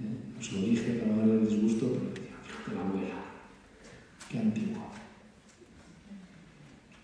¿eh? 0.00 0.38
Os 0.38 0.52
lo 0.52 0.62
dije 0.62 0.94
para 0.94 1.16
darle 1.16 1.34
el 1.34 1.48
disgusto, 1.48 1.86
pero 1.92 2.10
decía, 2.10 2.36
fíjate 2.44 2.74
la 2.74 2.86
abuela, 2.86 3.24
qué 4.28 4.38
antiguo. 4.38 4.82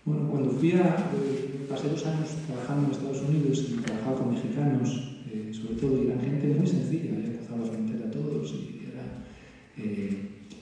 Bueno, 0.05 0.27
cuando 0.29 0.51
fui 0.51 0.73
a, 0.73 0.95
eh, 1.15 1.48
pasé 1.69 1.87
dos 1.89 2.05
años 2.07 2.29
trabajando 2.47 2.85
en 2.85 2.91
Estados 2.91 3.21
Unidos 3.21 3.65
y 3.69 3.73
trabajaba 3.81 4.17
con 4.17 4.33
mexicanos, 4.33 4.89
eh, 5.31 5.51
sobre 5.53 5.75
todo, 5.75 6.01
y 6.01 6.07
eran 6.07 6.19
gente 6.19 6.47
muy 6.47 6.65
sencilla, 6.65 7.13
había 7.13 7.37
cruzado 7.37 7.59
la 7.59 7.71
frontera 7.71 8.11
todos 8.11 8.51
y, 8.51 8.87
era, 8.91 9.03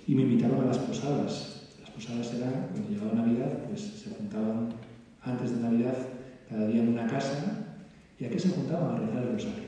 y 0.06 0.16
me 0.16 0.24
invitaban 0.24 0.62
a 0.62 0.66
las 0.66 0.80
posadas. 0.80 1.76
Las 1.80 1.92
posadas 1.92 2.34
era, 2.34 2.68
cuando 2.68 2.90
llegaba 2.90 3.14
Navidad, 3.14 3.58
pues 3.70 3.82
se 3.82 4.10
juntaban 4.10 4.70
antes 5.24 5.52
de 5.52 5.62
Navidad, 5.62 5.98
cada 6.50 6.68
día 6.68 6.84
en 6.84 6.90
una 6.90 7.08
casa, 7.08 7.78
y 8.20 8.26
aquí 8.26 8.38
se 8.38 8.50
juntaban 8.50 8.96
a 8.96 9.00
rezar 9.00 9.24
el 9.24 9.34
rosario. 9.34 9.68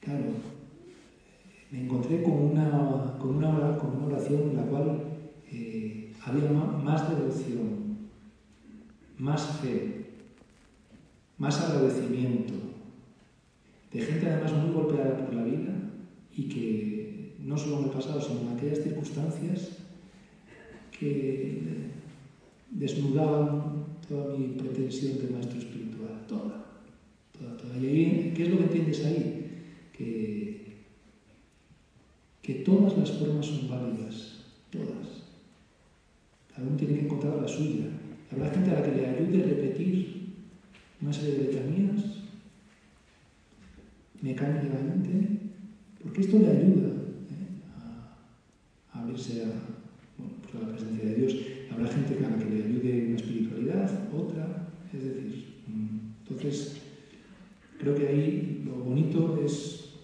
Claro, 0.00 0.24
me 1.70 1.84
encontré 1.84 2.22
con 2.22 2.32
una, 2.32 3.14
con 3.18 3.36
una, 3.36 3.78
con 3.78 3.96
una 3.96 4.06
oración 4.06 4.50
en 4.50 4.56
la 4.56 4.62
cual 4.62 5.00
eh, 5.52 6.12
había 6.24 6.50
más 6.50 7.08
devoción, 7.08 7.77
más 9.18 9.60
fe, 9.60 10.06
más 11.38 11.60
agradecimiento, 11.60 12.54
de 13.92 14.00
gente 14.00 14.26
además 14.26 14.52
muy 14.52 14.72
golpeada 14.72 15.16
por 15.16 15.34
la 15.34 15.44
vida 15.44 15.74
y 16.36 16.48
que 16.48 17.34
no 17.40 17.56
solo 17.56 17.78
en 17.78 17.84
el 17.84 17.90
pasado, 17.90 18.20
sino 18.20 18.40
en 18.42 18.56
aquellas 18.56 18.82
circunstancias 18.82 19.70
que 20.98 21.62
desnudaban 22.70 23.86
toda 24.08 24.36
mi 24.36 24.48
pretensión 24.48 25.18
de 25.18 25.28
maestro 25.28 25.58
espiritual, 25.58 26.26
toda, 26.26 26.66
toda, 27.32 27.56
toda. 27.56 27.78
Y 27.78 27.86
ahí, 27.86 28.32
¿qué 28.36 28.44
es 28.44 28.50
lo 28.50 28.58
que 28.58 28.64
entiendes 28.64 29.04
ahí? 29.04 29.50
Que, 29.96 30.76
que 32.42 32.54
todas 32.56 32.96
las 32.96 33.10
formas 33.12 33.46
son 33.46 33.68
válidas, 33.68 34.44
todas. 34.70 35.24
Cada 36.54 36.66
uno 36.66 36.76
tiene 36.76 36.94
que 36.94 37.04
encontrar 37.04 37.36
la 37.36 37.48
suya. 37.48 37.86
Habrá 38.30 38.50
gente 38.50 38.70
a 38.70 38.74
la 38.74 38.82
que 38.82 38.92
le 38.92 39.06
ayude 39.06 39.42
a 39.42 39.46
repetir 39.46 40.34
una 41.00 41.12
serie 41.12 41.34
de 41.34 41.44
letanías 41.44 42.04
mecánicamente, 44.20 45.40
porque 46.02 46.20
esto 46.20 46.38
le 46.38 46.48
ayuda 46.48 46.88
¿eh? 46.88 47.62
a, 48.92 49.00
abrirse 49.00 49.44
a, 49.44 49.48
pues 50.16 50.62
a 50.62 50.66
la 50.66 50.72
presencia 50.74 51.04
de 51.04 51.14
Dios. 51.14 51.36
Habrá 51.70 51.88
gente 51.88 52.24
a 52.24 52.30
la 52.30 52.38
que 52.38 52.44
le 52.44 52.64
ayude 52.64 53.06
una 53.06 53.16
espiritualidad, 53.16 54.12
otra, 54.12 54.68
es 54.92 55.04
decir, 55.04 55.44
mm, 55.68 56.28
entonces 56.28 56.82
creo 57.78 57.94
que 57.94 58.08
ahí 58.08 58.62
lo 58.66 58.84
bonito 58.84 59.40
es 59.44 59.94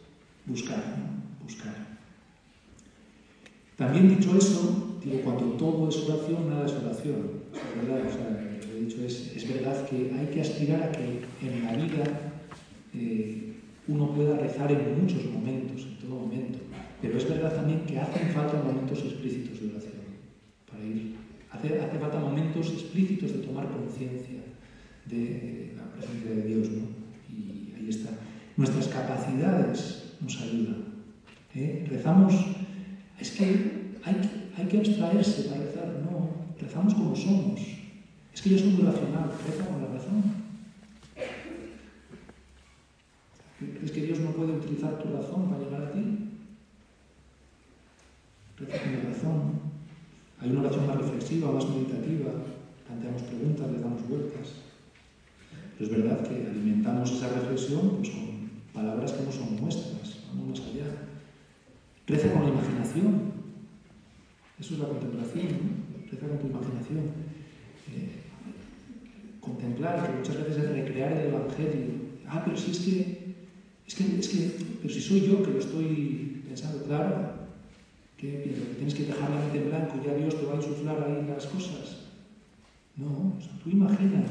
buscar, 0.47 0.83
buscar. 1.43 1.99
También 3.77 4.17
dicho 4.17 4.37
eso, 4.37 4.99
digo, 5.05 5.21
cuando 5.25 5.53
todo 5.57 5.89
es 5.89 5.97
oración, 6.09 6.49
nada 6.49 6.67
es 6.67 6.73
oración. 6.73 7.44
Es 7.55 7.87
verdad, 7.87 8.07
o 8.07 8.13
sea, 8.13 8.31
lo 8.31 8.61
que 8.61 8.77
he 8.77 8.81
dicho 8.81 9.05
es, 9.05 9.37
es 9.37 9.49
verdad 9.49 9.89
que 9.89 10.13
hay 10.19 10.27
que 10.33 10.41
aspirar 10.41 10.83
a 10.83 10.93
que 10.93 11.21
en 11.41 11.65
la 11.65 11.73
vida 11.77 12.05
eh, 12.95 13.55
uno 13.89 14.15
pueda 14.15 14.37
rezar 14.39 14.71
en 14.73 15.01
muchos 15.01 15.25
momentos, 15.27 15.83
en 15.83 15.99
todo 15.99 16.21
momento. 16.21 16.59
Pero 17.01 17.19
es 17.19 17.29
verdad 17.29 17.55
también 17.55 17.85
que 17.87 17.99
hacen 17.99 18.29
falta 18.29 18.61
momentos 18.63 18.99
explícitos 19.03 19.61
de 19.61 19.69
oración 19.69 20.03
para 20.71 20.85
ir 20.85 21.25
Hace, 21.55 21.81
hace 21.81 21.99
falta 21.99 22.19
momentos 22.19 22.73
explícitos 22.73 23.33
de 23.33 23.39
tomar 23.39 23.69
conciencia 23.69 24.41
de 25.07 25.73
la 25.77 25.85
presencia 25.93 26.31
de 26.31 26.43
Dios, 26.43 26.69
¿no? 26.71 26.89
Y 27.31 27.73
ahí 27.77 27.89
está. 27.89 28.11
Nuestras 28.57 28.89
capacidades 28.89 30.17
nos 30.21 30.41
ayudan. 30.43 30.85
¿eh? 31.55 31.87
Rezamos, 31.89 32.35
es 33.21 33.31
que 33.31 33.45
hay, 34.03 34.17
hay 34.57 34.67
que 34.67 34.79
abstraerse 34.79 35.49
para 35.49 35.63
rezar, 35.63 36.03
no, 36.11 36.14
rezamos 36.65 36.95
como 36.95 37.15
somos. 37.15 37.61
Es 38.33 38.43
que 38.43 38.51
yo 38.51 38.59
soy 38.59 38.71
muy 38.71 38.85
racional, 38.85 39.31
reza 39.47 39.69
con 39.69 39.83
la 39.83 39.89
razón. 39.89 40.23
¿Crees 43.59 43.93
que 43.93 44.03
Dios 44.03 44.21
no 44.21 44.31
puede 44.31 44.53
utilizar 44.53 44.99
tu 44.99 45.13
razón 45.13 45.49
para 45.49 45.63
llegar 45.63 45.83
a 45.83 45.93
ti? 45.93 46.01
Reza 48.59 48.83
con 48.83 48.93
la 48.93 49.01
razón. 49.11 49.61
Hay 50.41 50.51
una 50.51 50.61
oración 50.61 50.87
más 50.87 50.97
reflexiva, 50.97 51.53
más 51.53 51.69
meditativa, 51.69 52.33
planteamos 52.87 53.23
preguntas, 53.23 53.71
le 53.71 53.79
damos 53.79 54.09
vueltas. 54.09 54.49
Pero 55.79 55.91
es 55.91 55.97
verdad 55.97 56.27
que 56.27 56.47
alimentamos 56.47 57.13
esa 57.13 57.29
reflexión 57.29 57.97
pues, 57.97 58.11
con 58.11 58.51
palabras 58.73 59.13
que 59.13 59.25
no 59.25 59.33
son 59.33 59.57
nuestras, 59.61 60.19
vamos 60.29 60.59
más 60.59 60.69
allá. 60.69 60.87
Reza 62.07 62.33
con 62.33 62.43
la 62.43 62.51
imaginación. 62.51 63.35
Eso 64.59 64.75
es 64.75 64.81
la 64.81 64.89
contemplación. 64.89 65.84
Reza 66.15 66.29
con 66.29 66.39
tu 66.39 66.47
imaginación. 66.47 67.05
Eh, 67.93 68.23
contemplar, 69.41 70.07
que 70.07 70.19
muchas 70.19 70.37
veces 70.39 70.65
es 70.65 70.71
recrear 70.71 71.13
el 71.13 71.27
Evangelio. 71.27 71.93
Ah, 72.29 72.43
pero 72.45 72.57
si 72.57 72.71
es 72.71 72.79
que, 72.81 73.35
es 73.87 73.95
que, 73.95 74.19
es 74.19 74.29
que, 74.29 74.57
pero 74.81 74.95
si 74.95 75.01
soy 75.01 75.21
yo 75.23 75.43
que 75.43 75.51
lo 75.51 75.59
estoy 75.59 76.43
pensando, 76.47 76.83
claro, 76.85 77.45
que 78.17 78.55
tienes 78.77 78.95
que 78.95 79.05
dejar 79.05 79.31
la 79.31 79.41
mente 79.41 79.59
en 79.59 79.69
blanco 79.69 79.95
ya 80.05 80.15
Dios 80.15 80.39
te 80.39 80.47
va 80.47 80.55
a 80.55 80.57
insuflar 80.57 81.03
ahí 81.03 81.27
las 81.29 81.47
cosas. 81.47 81.99
No, 82.97 83.35
tú 83.63 83.71
imagina 83.71 84.25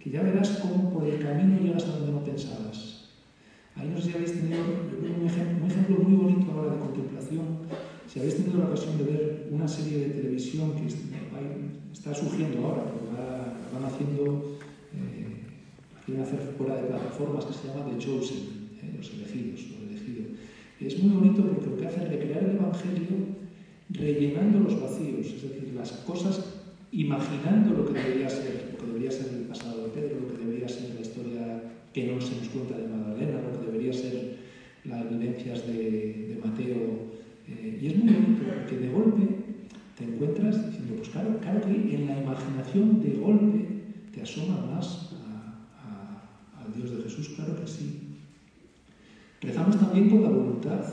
que 0.00 0.10
ya 0.10 0.22
verás 0.22 0.58
cómo 0.62 0.92
por 0.92 1.06
el 1.06 1.18
camino 1.18 1.60
llegas 1.60 1.84
a 1.84 1.98
donde 1.98 2.12
no 2.12 2.24
pensabas. 2.24 3.10
Ahí 3.76 3.88
no 3.88 4.00
sé 4.00 4.10
si 4.10 4.16
habéis 4.16 4.32
tenido 4.32 4.64
un 4.64 5.26
ejemplo, 5.26 5.64
un 5.64 5.70
ejemplo 5.70 5.96
muy 5.98 6.16
bonito 6.16 6.50
ahora 6.50 6.72
de 6.72 6.80
contemplación. 6.80 7.58
Si 8.08 8.20
habéis 8.20 8.36
tenido 8.36 8.58
la 8.58 8.66
ocasión 8.66 8.98
de 8.98 9.04
ver 9.04 9.48
una 9.50 9.68
serie 9.68 9.98
de 9.98 10.14
televisión 10.14 10.72
que 10.74 10.86
está 11.92 12.14
surgiendo 12.14 12.66
ahora, 12.66 12.84
porque 12.84 13.06
van 13.74 13.84
haciendo, 13.84 14.58
eh, 14.94 15.42
quieren 16.04 16.22
hacer 16.22 16.40
fuera 16.56 16.76
de 16.76 16.88
plataformas 16.88 17.44
que 17.44 17.52
se 17.52 17.68
llama 17.68 17.90
The 17.90 17.98
Chosen, 17.98 18.38
eh, 18.82 18.94
los 18.96 19.10
elegidos, 19.12 19.60
los 19.70 19.90
elegidos. 19.90 20.38
Es 20.80 21.02
muy 21.02 21.16
bonito 21.16 21.42
porque 21.42 21.66
lo 21.66 21.76
que 21.76 21.86
hace 21.86 22.04
es 22.04 22.08
recrear 22.08 22.44
el 22.44 22.56
Evangelio 22.56 23.36
rellenando 23.90 24.60
los 24.60 24.80
vacíos, 24.80 25.26
es 25.26 25.42
decir, 25.42 25.72
las 25.74 25.92
cosas 25.92 26.44
imaginando 26.92 27.74
lo 27.74 27.86
que 27.86 27.92
debería 27.92 28.28
ser, 28.28 28.70
lo 28.72 28.78
que 28.78 28.86
debería 28.86 29.10
ser 29.10 29.34
el 29.34 29.42
pasado 29.42 29.84
de 29.84 29.88
Pedro, 29.90 30.20
lo 30.20 30.28
que 30.28 30.44
debería 30.44 30.68
ser 30.68 30.94
la 30.94 31.00
historia 31.00 31.62
que 31.92 32.06
no 32.06 32.20
se 32.20 32.36
nos 32.36 32.48
cuenta 32.48 32.76
de 32.76 32.88
Magdalena, 32.88 33.40
lo 33.42 33.60
que 33.60 33.66
debería 33.66 33.92
ser 33.92 34.36
las 34.84 35.04
evidencias 35.06 35.66
de, 35.66 36.38
Mateo. 36.44 37.05
Eh, 37.48 37.78
y 37.80 37.86
es 37.86 37.96
muy 37.96 38.12
bonito 38.12 38.42
porque 38.44 38.76
de 38.76 38.88
golpe 38.88 39.22
te 39.96 40.04
encuentras 40.04 40.66
diciendo, 40.66 40.94
pues 40.96 41.08
claro, 41.10 41.38
claro 41.40 41.60
que 41.62 41.94
en 41.94 42.06
la 42.06 42.20
imaginación 42.20 43.00
de 43.02 43.10
golpe 43.16 43.66
te 44.12 44.22
asoma 44.22 44.66
más 44.66 45.10
al 46.58 46.72
Dios 46.74 46.90
de 46.96 47.02
Jesús, 47.04 47.30
claro 47.36 47.60
que 47.60 47.66
sí. 47.66 48.06
Rezamos 49.40 49.78
también 49.78 50.10
con 50.10 50.22
la 50.22 50.30
voluntad. 50.30 50.84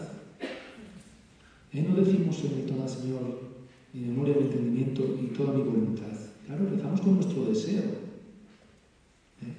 ¿Eh? 1.71 1.85
No 1.87 1.95
decimos 1.95 2.43
en 2.43 2.57
mi 2.57 2.87
Señor, 2.87 3.39
mi 3.93 4.01
memoria, 4.01 4.35
mi 4.35 4.43
entendimiento 4.43 5.17
y 5.21 5.27
toda 5.27 5.53
mi 5.53 5.63
voluntad. 5.63 6.13
Claro, 6.45 6.69
rezamos 6.69 7.01
con 7.01 7.15
nuestro 7.15 7.45
deseo. 7.45 7.83
¿Eh? 9.41 9.53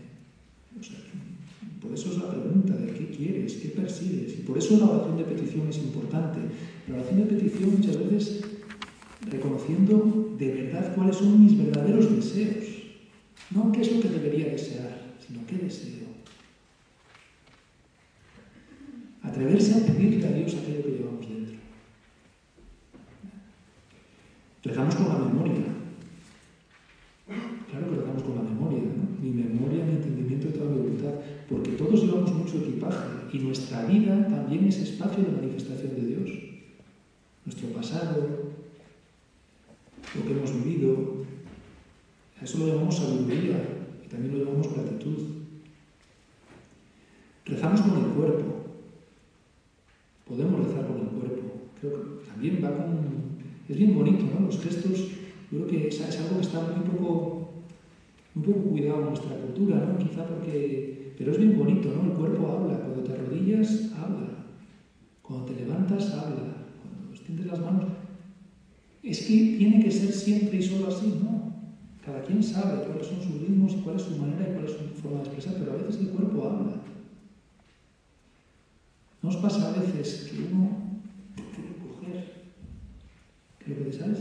Por 1.85 1.93
eso 1.93 2.11
es 2.11 2.17
la 2.17 2.31
pregunta 2.31 2.75
de 2.75 2.95
qué 2.95 3.11
quieres, 3.11 3.57
qué 3.57 3.69
persigues. 3.69 4.39
Y 4.39 4.43
por 4.43 4.57
eso 4.57 4.79
la 4.79 4.87
oración 4.87 5.19
de 5.19 5.25
petición 5.25 5.69
es 5.69 5.77
importante. 5.77 6.41
La 6.89 6.95
oración 6.95 7.19
de 7.19 7.27
petición 7.27 7.73
muchas 7.77 7.99
veces 7.99 8.41
reconociendo 9.21 10.35
de 10.39 10.49
verdad 10.49 10.95
cuáles 10.95 11.17
son 11.17 11.45
mis 11.45 11.59
verdaderos 11.59 12.11
deseos. 12.17 12.65
No 13.51 13.71
qué 13.71 13.83
es 13.83 13.95
lo 13.95 14.01
que 14.01 14.09
debería 14.09 14.47
desear, 14.47 14.99
sino 15.27 15.47
qué 15.47 15.59
deseo. 15.59 16.09
Atreverse 19.23 19.75
a 19.75 19.87
pedirle 19.87 20.27
a 20.27 20.33
Dios 20.33 20.55
aquello 20.55 20.85
que 20.85 20.91
llevamos 20.91 21.29
dentro. 21.29 21.57
Rezamos 24.63 24.95
con 24.95 25.09
la 25.09 25.19
memoria. 25.19 25.65
Claro 27.71 27.91
que 27.91 27.97
rezamos 27.97 28.23
con 28.23 28.37
la 28.37 28.43
memoria, 28.43 28.81
¿no? 28.81 29.21
Mi 29.23 29.31
memoria, 29.31 29.85
mi 29.85 29.93
entendimiento 29.93 30.49
de 30.49 30.53
toda 30.55 30.71
mi 30.71 30.79
voluntad, 30.79 31.15
porque 31.49 31.73
todos 31.73 32.03
llevamos 32.03 32.33
mucho 32.33 32.59
equipaje 32.59 33.09
y 33.33 33.39
nuestra 33.39 33.85
vida 33.85 34.29
también 34.29 34.67
es 34.67 34.79
espacio 34.79 35.25
de 35.25 35.33
manifestación 35.33 35.95
de 35.95 36.07
Dios. 36.07 36.31
Nuestro 37.45 37.69
pasado, 37.69 38.53
lo 40.15 40.25
que 40.25 40.33
hemos 40.33 40.65
vivido, 40.65 41.25
a 42.41 42.45
eso 42.45 42.59
lo 42.59 42.69
llamamos 42.69 42.97
sabiduría 42.97 43.63
y 44.05 44.09
también 44.09 44.39
lo 44.39 44.45
llamamos 44.45 44.73
gratitud. 44.75 45.19
Rezamos 47.45 47.81
con 47.83 48.05
el 48.05 48.11
cuerpo. 48.11 48.65
Podemos 50.27 50.67
rezar 50.67 50.87
con 50.87 51.01
el 51.01 51.09
cuerpo. 51.09 51.43
Creo 51.81 51.93
que 51.93 52.27
también 52.27 52.65
va 52.65 52.75
con 52.75 53.25
es 53.69 53.79
bien 53.79 53.95
bonito, 53.95 54.27
¿no? 54.27 54.47
Los 54.47 54.63
gestos, 54.63 55.09
yo 55.51 55.67
creo 55.67 55.67
que 55.67 55.89
es, 55.89 56.01
algo 56.01 56.37
que 56.37 56.43
está 56.43 56.61
muy 56.61 56.87
poco, 56.87 57.49
muy 58.35 58.45
poco 58.47 58.61
cuidado 58.71 59.01
en 59.01 59.07
nuestra 59.07 59.37
cultura, 59.37 59.77
¿no? 59.77 59.99
Quizá 59.99 60.27
porque... 60.27 61.04
Pero 61.17 61.33
es 61.33 61.39
bien 61.39 61.59
bonito, 61.59 61.93
¿no? 61.95 62.11
El 62.11 62.17
cuerpo 62.19 62.49
habla, 62.49 62.79
cuando 62.81 63.03
te 63.03 63.13
arrodillas, 63.13 63.93
habla. 63.95 64.29
Cuando 65.23 65.47
te 65.47 65.55
levantas, 65.55 66.13
habla. 66.13 66.67
Cuando 66.83 67.13
extiendes 67.13 67.47
las 67.47 67.61
manos... 67.61 67.85
Es 69.03 69.21
que 69.27 69.57
tiene 69.59 69.85
que 69.85 69.91
ser 69.91 70.13
siempre 70.13 70.59
y 70.59 70.63
solo 70.63 70.89
así, 70.89 71.21
¿no? 71.23 71.53
Cada 72.05 72.23
quien 72.23 72.43
sabe 72.43 72.87
cuáles 72.87 73.07
son 73.07 73.21
sus 73.23 73.41
ritmos 73.41 73.75
cuál 73.85 73.97
es 73.97 74.03
su 74.03 74.17
manera 74.17 74.49
y 74.49 74.53
cuál 74.55 74.65
es 74.65 74.73
su 74.73 74.85
forma 75.03 75.19
de 75.19 75.25
expresar, 75.25 75.57
pero 75.59 75.73
a 75.73 75.77
veces 75.77 76.01
el 76.01 76.09
cuerpo 76.09 76.45
habla. 76.45 76.73
¿No 79.23 79.29
os 79.29 79.37
pasa 79.37 79.69
a 79.69 79.79
veces 79.79 80.31
que 80.31 80.43
uno 80.43 80.71
lo 83.67 83.75
que 83.75 83.85
deseas 83.85 84.11
es 84.11 84.21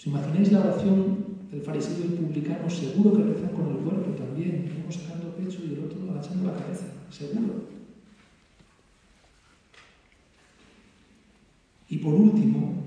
¿Os 0.00 0.06
imagináis 0.06 0.50
la 0.50 0.60
oración 0.60 1.19
del 1.50 1.62
fariseo 1.62 1.98
y 1.98 2.02
el 2.02 2.14
publicano? 2.14 2.70
Seguro 2.70 3.16
que 3.16 3.24
rezan 3.24 3.50
con 3.50 3.68
el 3.68 3.76
cuerpo 3.78 4.10
también, 4.12 4.72
uno 4.82 4.92
sacando 4.92 5.28
el 5.28 5.44
pecho 5.44 5.60
y 5.64 5.74
el 5.74 5.84
otro 5.84 6.10
agachando 6.10 6.52
la 6.52 6.58
cabeza, 6.58 6.86
seguro. 7.10 7.70
Y 11.88 11.96
por 11.98 12.14
último, 12.14 12.84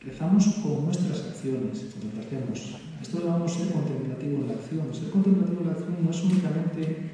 rezamos 0.00 0.46
con 0.62 0.84
nuestras 0.84 1.26
acciones 1.26 1.86
cuando 1.98 2.20
hacemos. 2.20 2.76
Esto 3.02 3.18
lo 3.18 3.26
llamamos 3.26 3.52
ser 3.52 3.72
contemplativo 3.72 4.36
en 4.36 4.48
la 4.48 4.54
acción. 4.54 4.94
Ser 4.94 5.10
contemplativo 5.10 5.60
en 5.60 5.66
la 5.66 5.72
acción 5.72 5.96
no 6.04 6.10
es 6.10 6.22
únicamente 6.22 7.10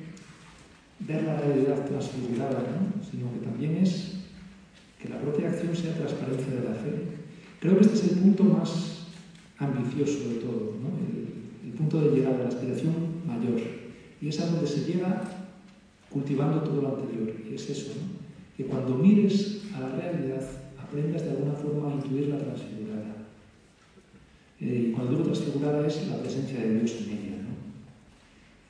ver 1.01 1.23
la 1.25 1.41
realidad 1.41 1.87
transfigurada, 1.87 2.59
¿no? 2.61 3.05
sino 3.11 3.33
que 3.33 3.39
también 3.39 3.77
es 3.77 4.17
que 5.01 5.09
la 5.09 5.21
propia 5.21 5.49
acción 5.49 5.75
sea 5.75 5.95
transparencia 5.95 6.55
de 6.55 6.69
la 6.69 6.75
fe. 6.75 6.93
Creo 7.61 7.79
que 7.79 7.85
este 7.85 7.97
es 7.97 8.13
el 8.13 8.19
punto 8.19 8.45
más 8.45 8.96
ambicioso 9.59 10.29
de 10.29 10.35
todo, 10.37 10.75
el, 11.65 11.73
punto 11.73 12.01
de 12.01 12.17
llegada, 12.17 12.39
la 12.39 12.49
aspiración 12.49 12.95
mayor. 13.27 13.61
Y 14.21 14.29
es 14.29 14.41
a 14.41 14.47
donde 14.47 14.67
se 14.67 14.85
llega 14.91 15.23
cultivando 16.11 16.63
todo 16.63 16.81
lo 16.81 16.97
anterior. 16.97 17.35
Y 17.51 17.55
es 17.55 17.69
eso, 17.69 17.93
que 18.57 18.65
cuando 18.65 18.95
mires 18.95 19.63
a 19.75 19.81
la 19.81 19.89
realidad 19.91 20.43
aprendas 20.79 21.25
de 21.25 21.31
alguna 21.31 21.53
forma 21.53 21.91
a 21.91 21.95
intuir 21.95 22.29
la 22.29 22.39
transfigurada. 22.39 23.27
Eh, 24.61 24.89
y 24.89 24.93
cuando 24.93 25.13
digo 25.13 25.25
transfigurada 25.25 25.87
es 25.87 26.09
la 26.09 26.21
presencia 26.21 26.61
de 26.61 26.75
Dios 26.75 26.97
en 27.03 27.13
ella. 27.13 27.37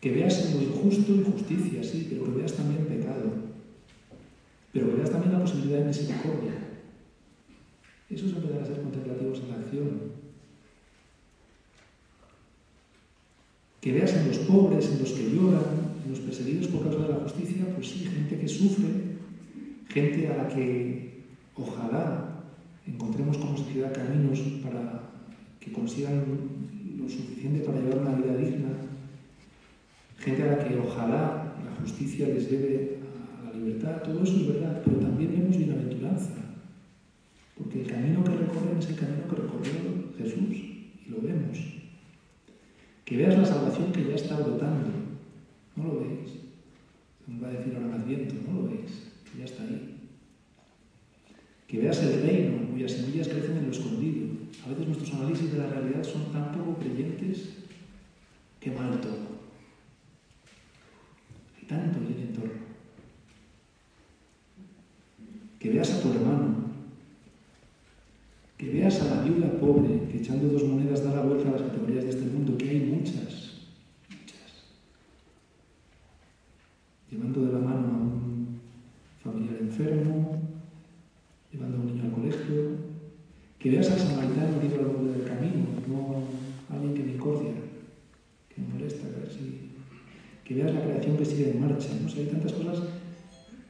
Que 0.01 0.11
veas 0.11 0.47
en 0.47 0.57
lo 0.57 0.62
injusto 0.62 1.12
injusticia, 1.12 1.82
sí, 1.84 2.09
pero 2.11 2.24
que 2.24 2.39
veas 2.39 2.55
también 2.55 2.87
pecado 2.87 3.47
pero 4.76 4.95
veas 4.95 5.11
también 5.11 5.32
la 5.32 5.41
posibilidad 5.41 5.78
de 5.78 5.87
misericordia. 5.87 6.53
Eso 8.11 8.26
es 8.26 8.32
empezar 8.32 8.61
a 8.61 8.66
ser 8.66 8.82
contemplativos 8.82 9.39
en 9.39 9.49
la 9.49 9.57
acción. 9.57 10.16
Que 13.87 13.93
veas 13.93 14.14
en 14.14 14.26
los 14.26 14.39
pobres, 14.39 14.91
en 14.91 14.99
los 14.99 15.12
que 15.12 15.30
lloran, 15.30 15.62
en 16.05 16.11
los 16.11 16.18
perseguidos 16.18 16.66
por 16.66 16.82
causa 16.82 17.07
de 17.07 17.09
la 17.09 17.20
justicia, 17.20 17.72
pues 17.72 17.89
sí, 17.89 18.01
gente 18.01 18.37
que 18.37 18.49
sufre, 18.49 18.89
gente 19.87 20.26
a 20.26 20.37
la 20.39 20.49
que 20.49 21.22
ojalá 21.55 22.43
encontremos 22.84 23.39
como 23.39 23.57
sociedad 23.57 23.95
caminos 23.95 24.41
para 24.64 25.03
que 25.61 25.70
consigan 25.70 26.24
lo 26.99 27.09
suficiente 27.09 27.61
para 27.61 27.78
llevar 27.78 28.01
una 28.01 28.16
vida 28.16 28.37
digna, 28.37 28.70
gente 30.18 30.43
a 30.43 30.57
la 30.57 30.64
que 30.64 30.78
ojalá 30.78 31.55
la 31.64 31.76
justicia 31.80 32.26
les 32.26 32.51
debe 32.51 32.99
libertad, 33.55 34.03
todo 34.03 34.24
eso 34.24 34.34
es 34.34 34.49
verdad, 34.49 34.82
pero 34.84 34.97
también 34.97 35.30
vemos 35.30 35.57
bienaventuranza, 35.57 36.34
porque 37.57 37.82
el 37.82 37.87
camino 37.87 38.24
que 38.24 38.30
recorren 38.30 38.78
es 38.80 38.89
el 38.89 38.97
camino 38.97 39.28
que 39.30 39.37
recorrió 39.37 39.72
Jesús, 40.18 40.57
y 41.07 41.09
lo 41.09 41.20
vemos. 41.20 41.76
Que 43.07 43.17
veas 43.17 43.39
la 43.39 43.47
salvación 43.47 43.93
que 43.93 44.05
ya 44.05 44.17
está 44.17 44.37
brotando, 44.37 44.91
no 45.77 45.85
lo 45.85 46.01
veis. 46.01 46.33
Nos 47.27 47.43
va 47.43 47.49
a 47.49 47.53
decir 47.53 47.75
ahora 47.77 47.95
Adviento, 47.95 48.35
no 48.47 48.61
lo 48.61 48.69
veis, 48.69 49.13
que 49.25 49.39
ya 49.39 49.45
está 49.45 49.63
ahí. 49.63 50.11
Que 51.69 51.79
veas 51.79 52.03
el 52.03 52.23
reino 52.23 52.69
cuyas 52.71 52.93
semillas 52.93 53.29
crecen 53.29 53.59
en 53.59 53.67
lo 53.67 53.71
escondido. 53.71 54.27
A 54.65 54.71
veces 54.71 54.87
nuestros 54.89 55.15
análisis 55.15 55.53
de 55.53 55.59
la 55.59 55.69
realidad 55.69 56.03
son 56.03 56.33
tan 56.33 56.53
poco 56.53 56.79
creyentes 56.79 57.51
que 58.61 58.73
mal 58.73 59.01
todo. 59.01 59.39
Hay 61.57 61.67
tanto 61.67 62.01
en 62.01 62.07
el 62.07 62.29
entorno 62.29 62.67
que 65.61 65.71
veas 65.71 65.91
a 65.91 66.01
tu 66.03 66.13
hermano, 66.13 66.55
que 68.59 68.71
veas 68.71 69.01
a 69.01 69.05
la 69.05 69.16
viuda 69.27 69.59
pobre 69.59 70.09
que 70.09 70.18
echando 70.18 70.49
dos 70.49 70.64
monedas 70.64 71.03
da 71.05 71.14
la 71.14 71.22
vuelta 71.22 71.49
a 71.49 71.53
las 71.53 71.62
categorías 71.62 72.05
de 72.05 72.11
este 72.11 72.27
mundo, 72.27 72.57
que 72.57 72.70
hay 72.70 72.81
muchas, 72.81 73.66
muchas, 74.09 74.51
llevando 77.11 77.45
de 77.45 77.53
la 77.53 77.59
mano 77.59 77.87
a 77.89 77.99
un 77.99 78.61
familiar 79.22 79.59
enfermo, 79.61 80.41
llevando 81.53 81.77
a 81.77 81.81
un 81.81 81.87
niño 81.87 82.05
al 82.05 82.12
colegio, 82.12 82.57
que 83.59 83.70
veas 83.70 83.91
al 83.91 83.99
samaritano 83.99 84.62
iba 84.62 84.79
al 84.79 84.87
borde 84.87 85.12
del 85.12 85.29
camino, 85.29 85.66
no 85.89 86.22
alguien 86.74 86.95
que 86.95 87.03
me 87.03 87.16
cordia, 87.16 87.55
que 88.49 88.61
me 88.62 88.68
molesta, 88.68 89.07
que, 89.09 90.45
que 90.45 90.55
veas 90.55 90.74
la 90.74 90.85
creación 90.85 91.16
que 91.16 91.24
sigue 91.24 91.51
en 91.51 91.61
marcha, 91.61 91.89
¿no? 92.01 92.09
hay 92.09 92.27
tantas 92.27 92.53
cosas 92.53 92.83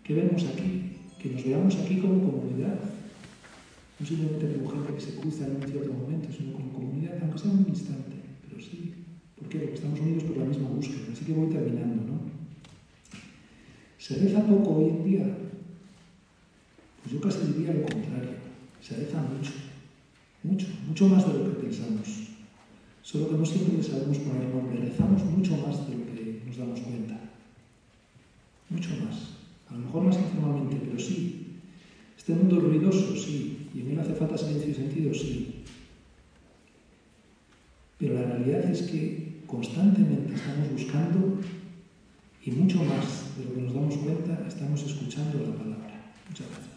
que 0.04 0.14
vemos 0.14 0.44
aquí 0.44 0.86
que 1.18 1.30
nos 1.30 1.44
veamos 1.44 1.76
aquí 1.76 1.98
como 1.98 2.30
comunidad. 2.30 2.78
Simplemente 4.06 4.54
como 4.54 4.70
gente 4.70 4.94
que 4.94 5.00
se 5.00 5.16
cruza 5.16 5.46
en 5.46 5.56
un 5.56 5.62
cierto 5.62 5.92
momento, 5.92 6.28
sino 6.32 6.52
como 6.52 6.72
comunidad, 6.72 7.18
aunque 7.22 7.38
sea 7.38 7.50
un 7.50 7.66
instante, 7.68 8.14
pero 8.46 8.60
sí. 8.62 8.94
¿Por 9.36 9.48
qué? 9.48 9.58
Porque 9.58 9.74
estamos 9.74 9.98
unidos 9.98 10.22
por 10.22 10.36
la 10.36 10.44
misma 10.44 10.68
búsqueda. 10.68 11.12
Así 11.12 11.24
que 11.24 11.32
voy 11.32 11.50
terminando, 11.50 12.04
¿no? 12.04 12.20
¿Se 13.98 14.14
reza 14.14 14.46
poco 14.46 14.76
hoy 14.76 14.90
en 14.90 15.04
día? 15.04 15.38
Pues 17.02 17.14
yo 17.14 17.20
casi 17.20 17.52
diría 17.52 17.74
lo 17.74 17.82
contrario. 17.82 18.30
Se 18.80 18.94
reza 18.94 19.20
mucho, 19.22 19.50
mucho, 20.44 20.68
mucho 20.86 21.08
más 21.08 21.26
de 21.26 21.38
lo 21.40 21.44
que 21.44 21.66
pensamos. 21.66 22.30
Solo 23.02 23.30
que 23.30 23.38
no 23.38 23.44
siempre 23.44 23.76
le 23.76 23.82
sabemos 23.82 24.18
poner 24.18 24.54
nombre. 24.54 24.86
Rezamos 24.86 25.24
mucho 25.24 25.56
más 25.56 25.88
de 25.88 25.96
lo 25.96 26.06
que 26.06 26.42
nos 26.46 26.56
damos 26.56 26.78
cuenta. 26.78 27.18
Mucho 28.70 28.90
más. 29.04 29.34
A 29.68 29.72
lo 29.72 29.80
mejor 29.80 30.04
más 30.04 30.16
informalmente, 30.16 30.76
pero 30.84 30.98
sí. 31.00 31.58
Este 32.16 32.34
mundo 32.34 32.60
ruidoso, 32.60 33.16
sí. 33.16 33.55
¿Y 33.76 33.82
no 33.82 34.00
hace 34.00 34.14
falta 34.14 34.38
silencio 34.38 34.70
y 34.70 34.74
sentido? 34.74 35.12
Sí. 35.12 35.64
Pero 37.98 38.14
la 38.14 38.22
realidad 38.22 38.70
es 38.70 38.82
que 38.82 39.42
constantemente 39.46 40.34
estamos 40.34 40.70
buscando 40.72 41.38
y 42.42 42.50
mucho 42.52 42.82
más 42.84 43.36
de 43.36 43.44
lo 43.44 43.54
que 43.54 43.60
nos 43.60 43.74
damos 43.74 43.96
cuenta 43.98 44.44
estamos 44.48 44.82
escuchando 44.82 45.40
la 45.40 45.54
palabra. 45.54 46.14
Muchas 46.28 46.48
gracias. 46.48 46.75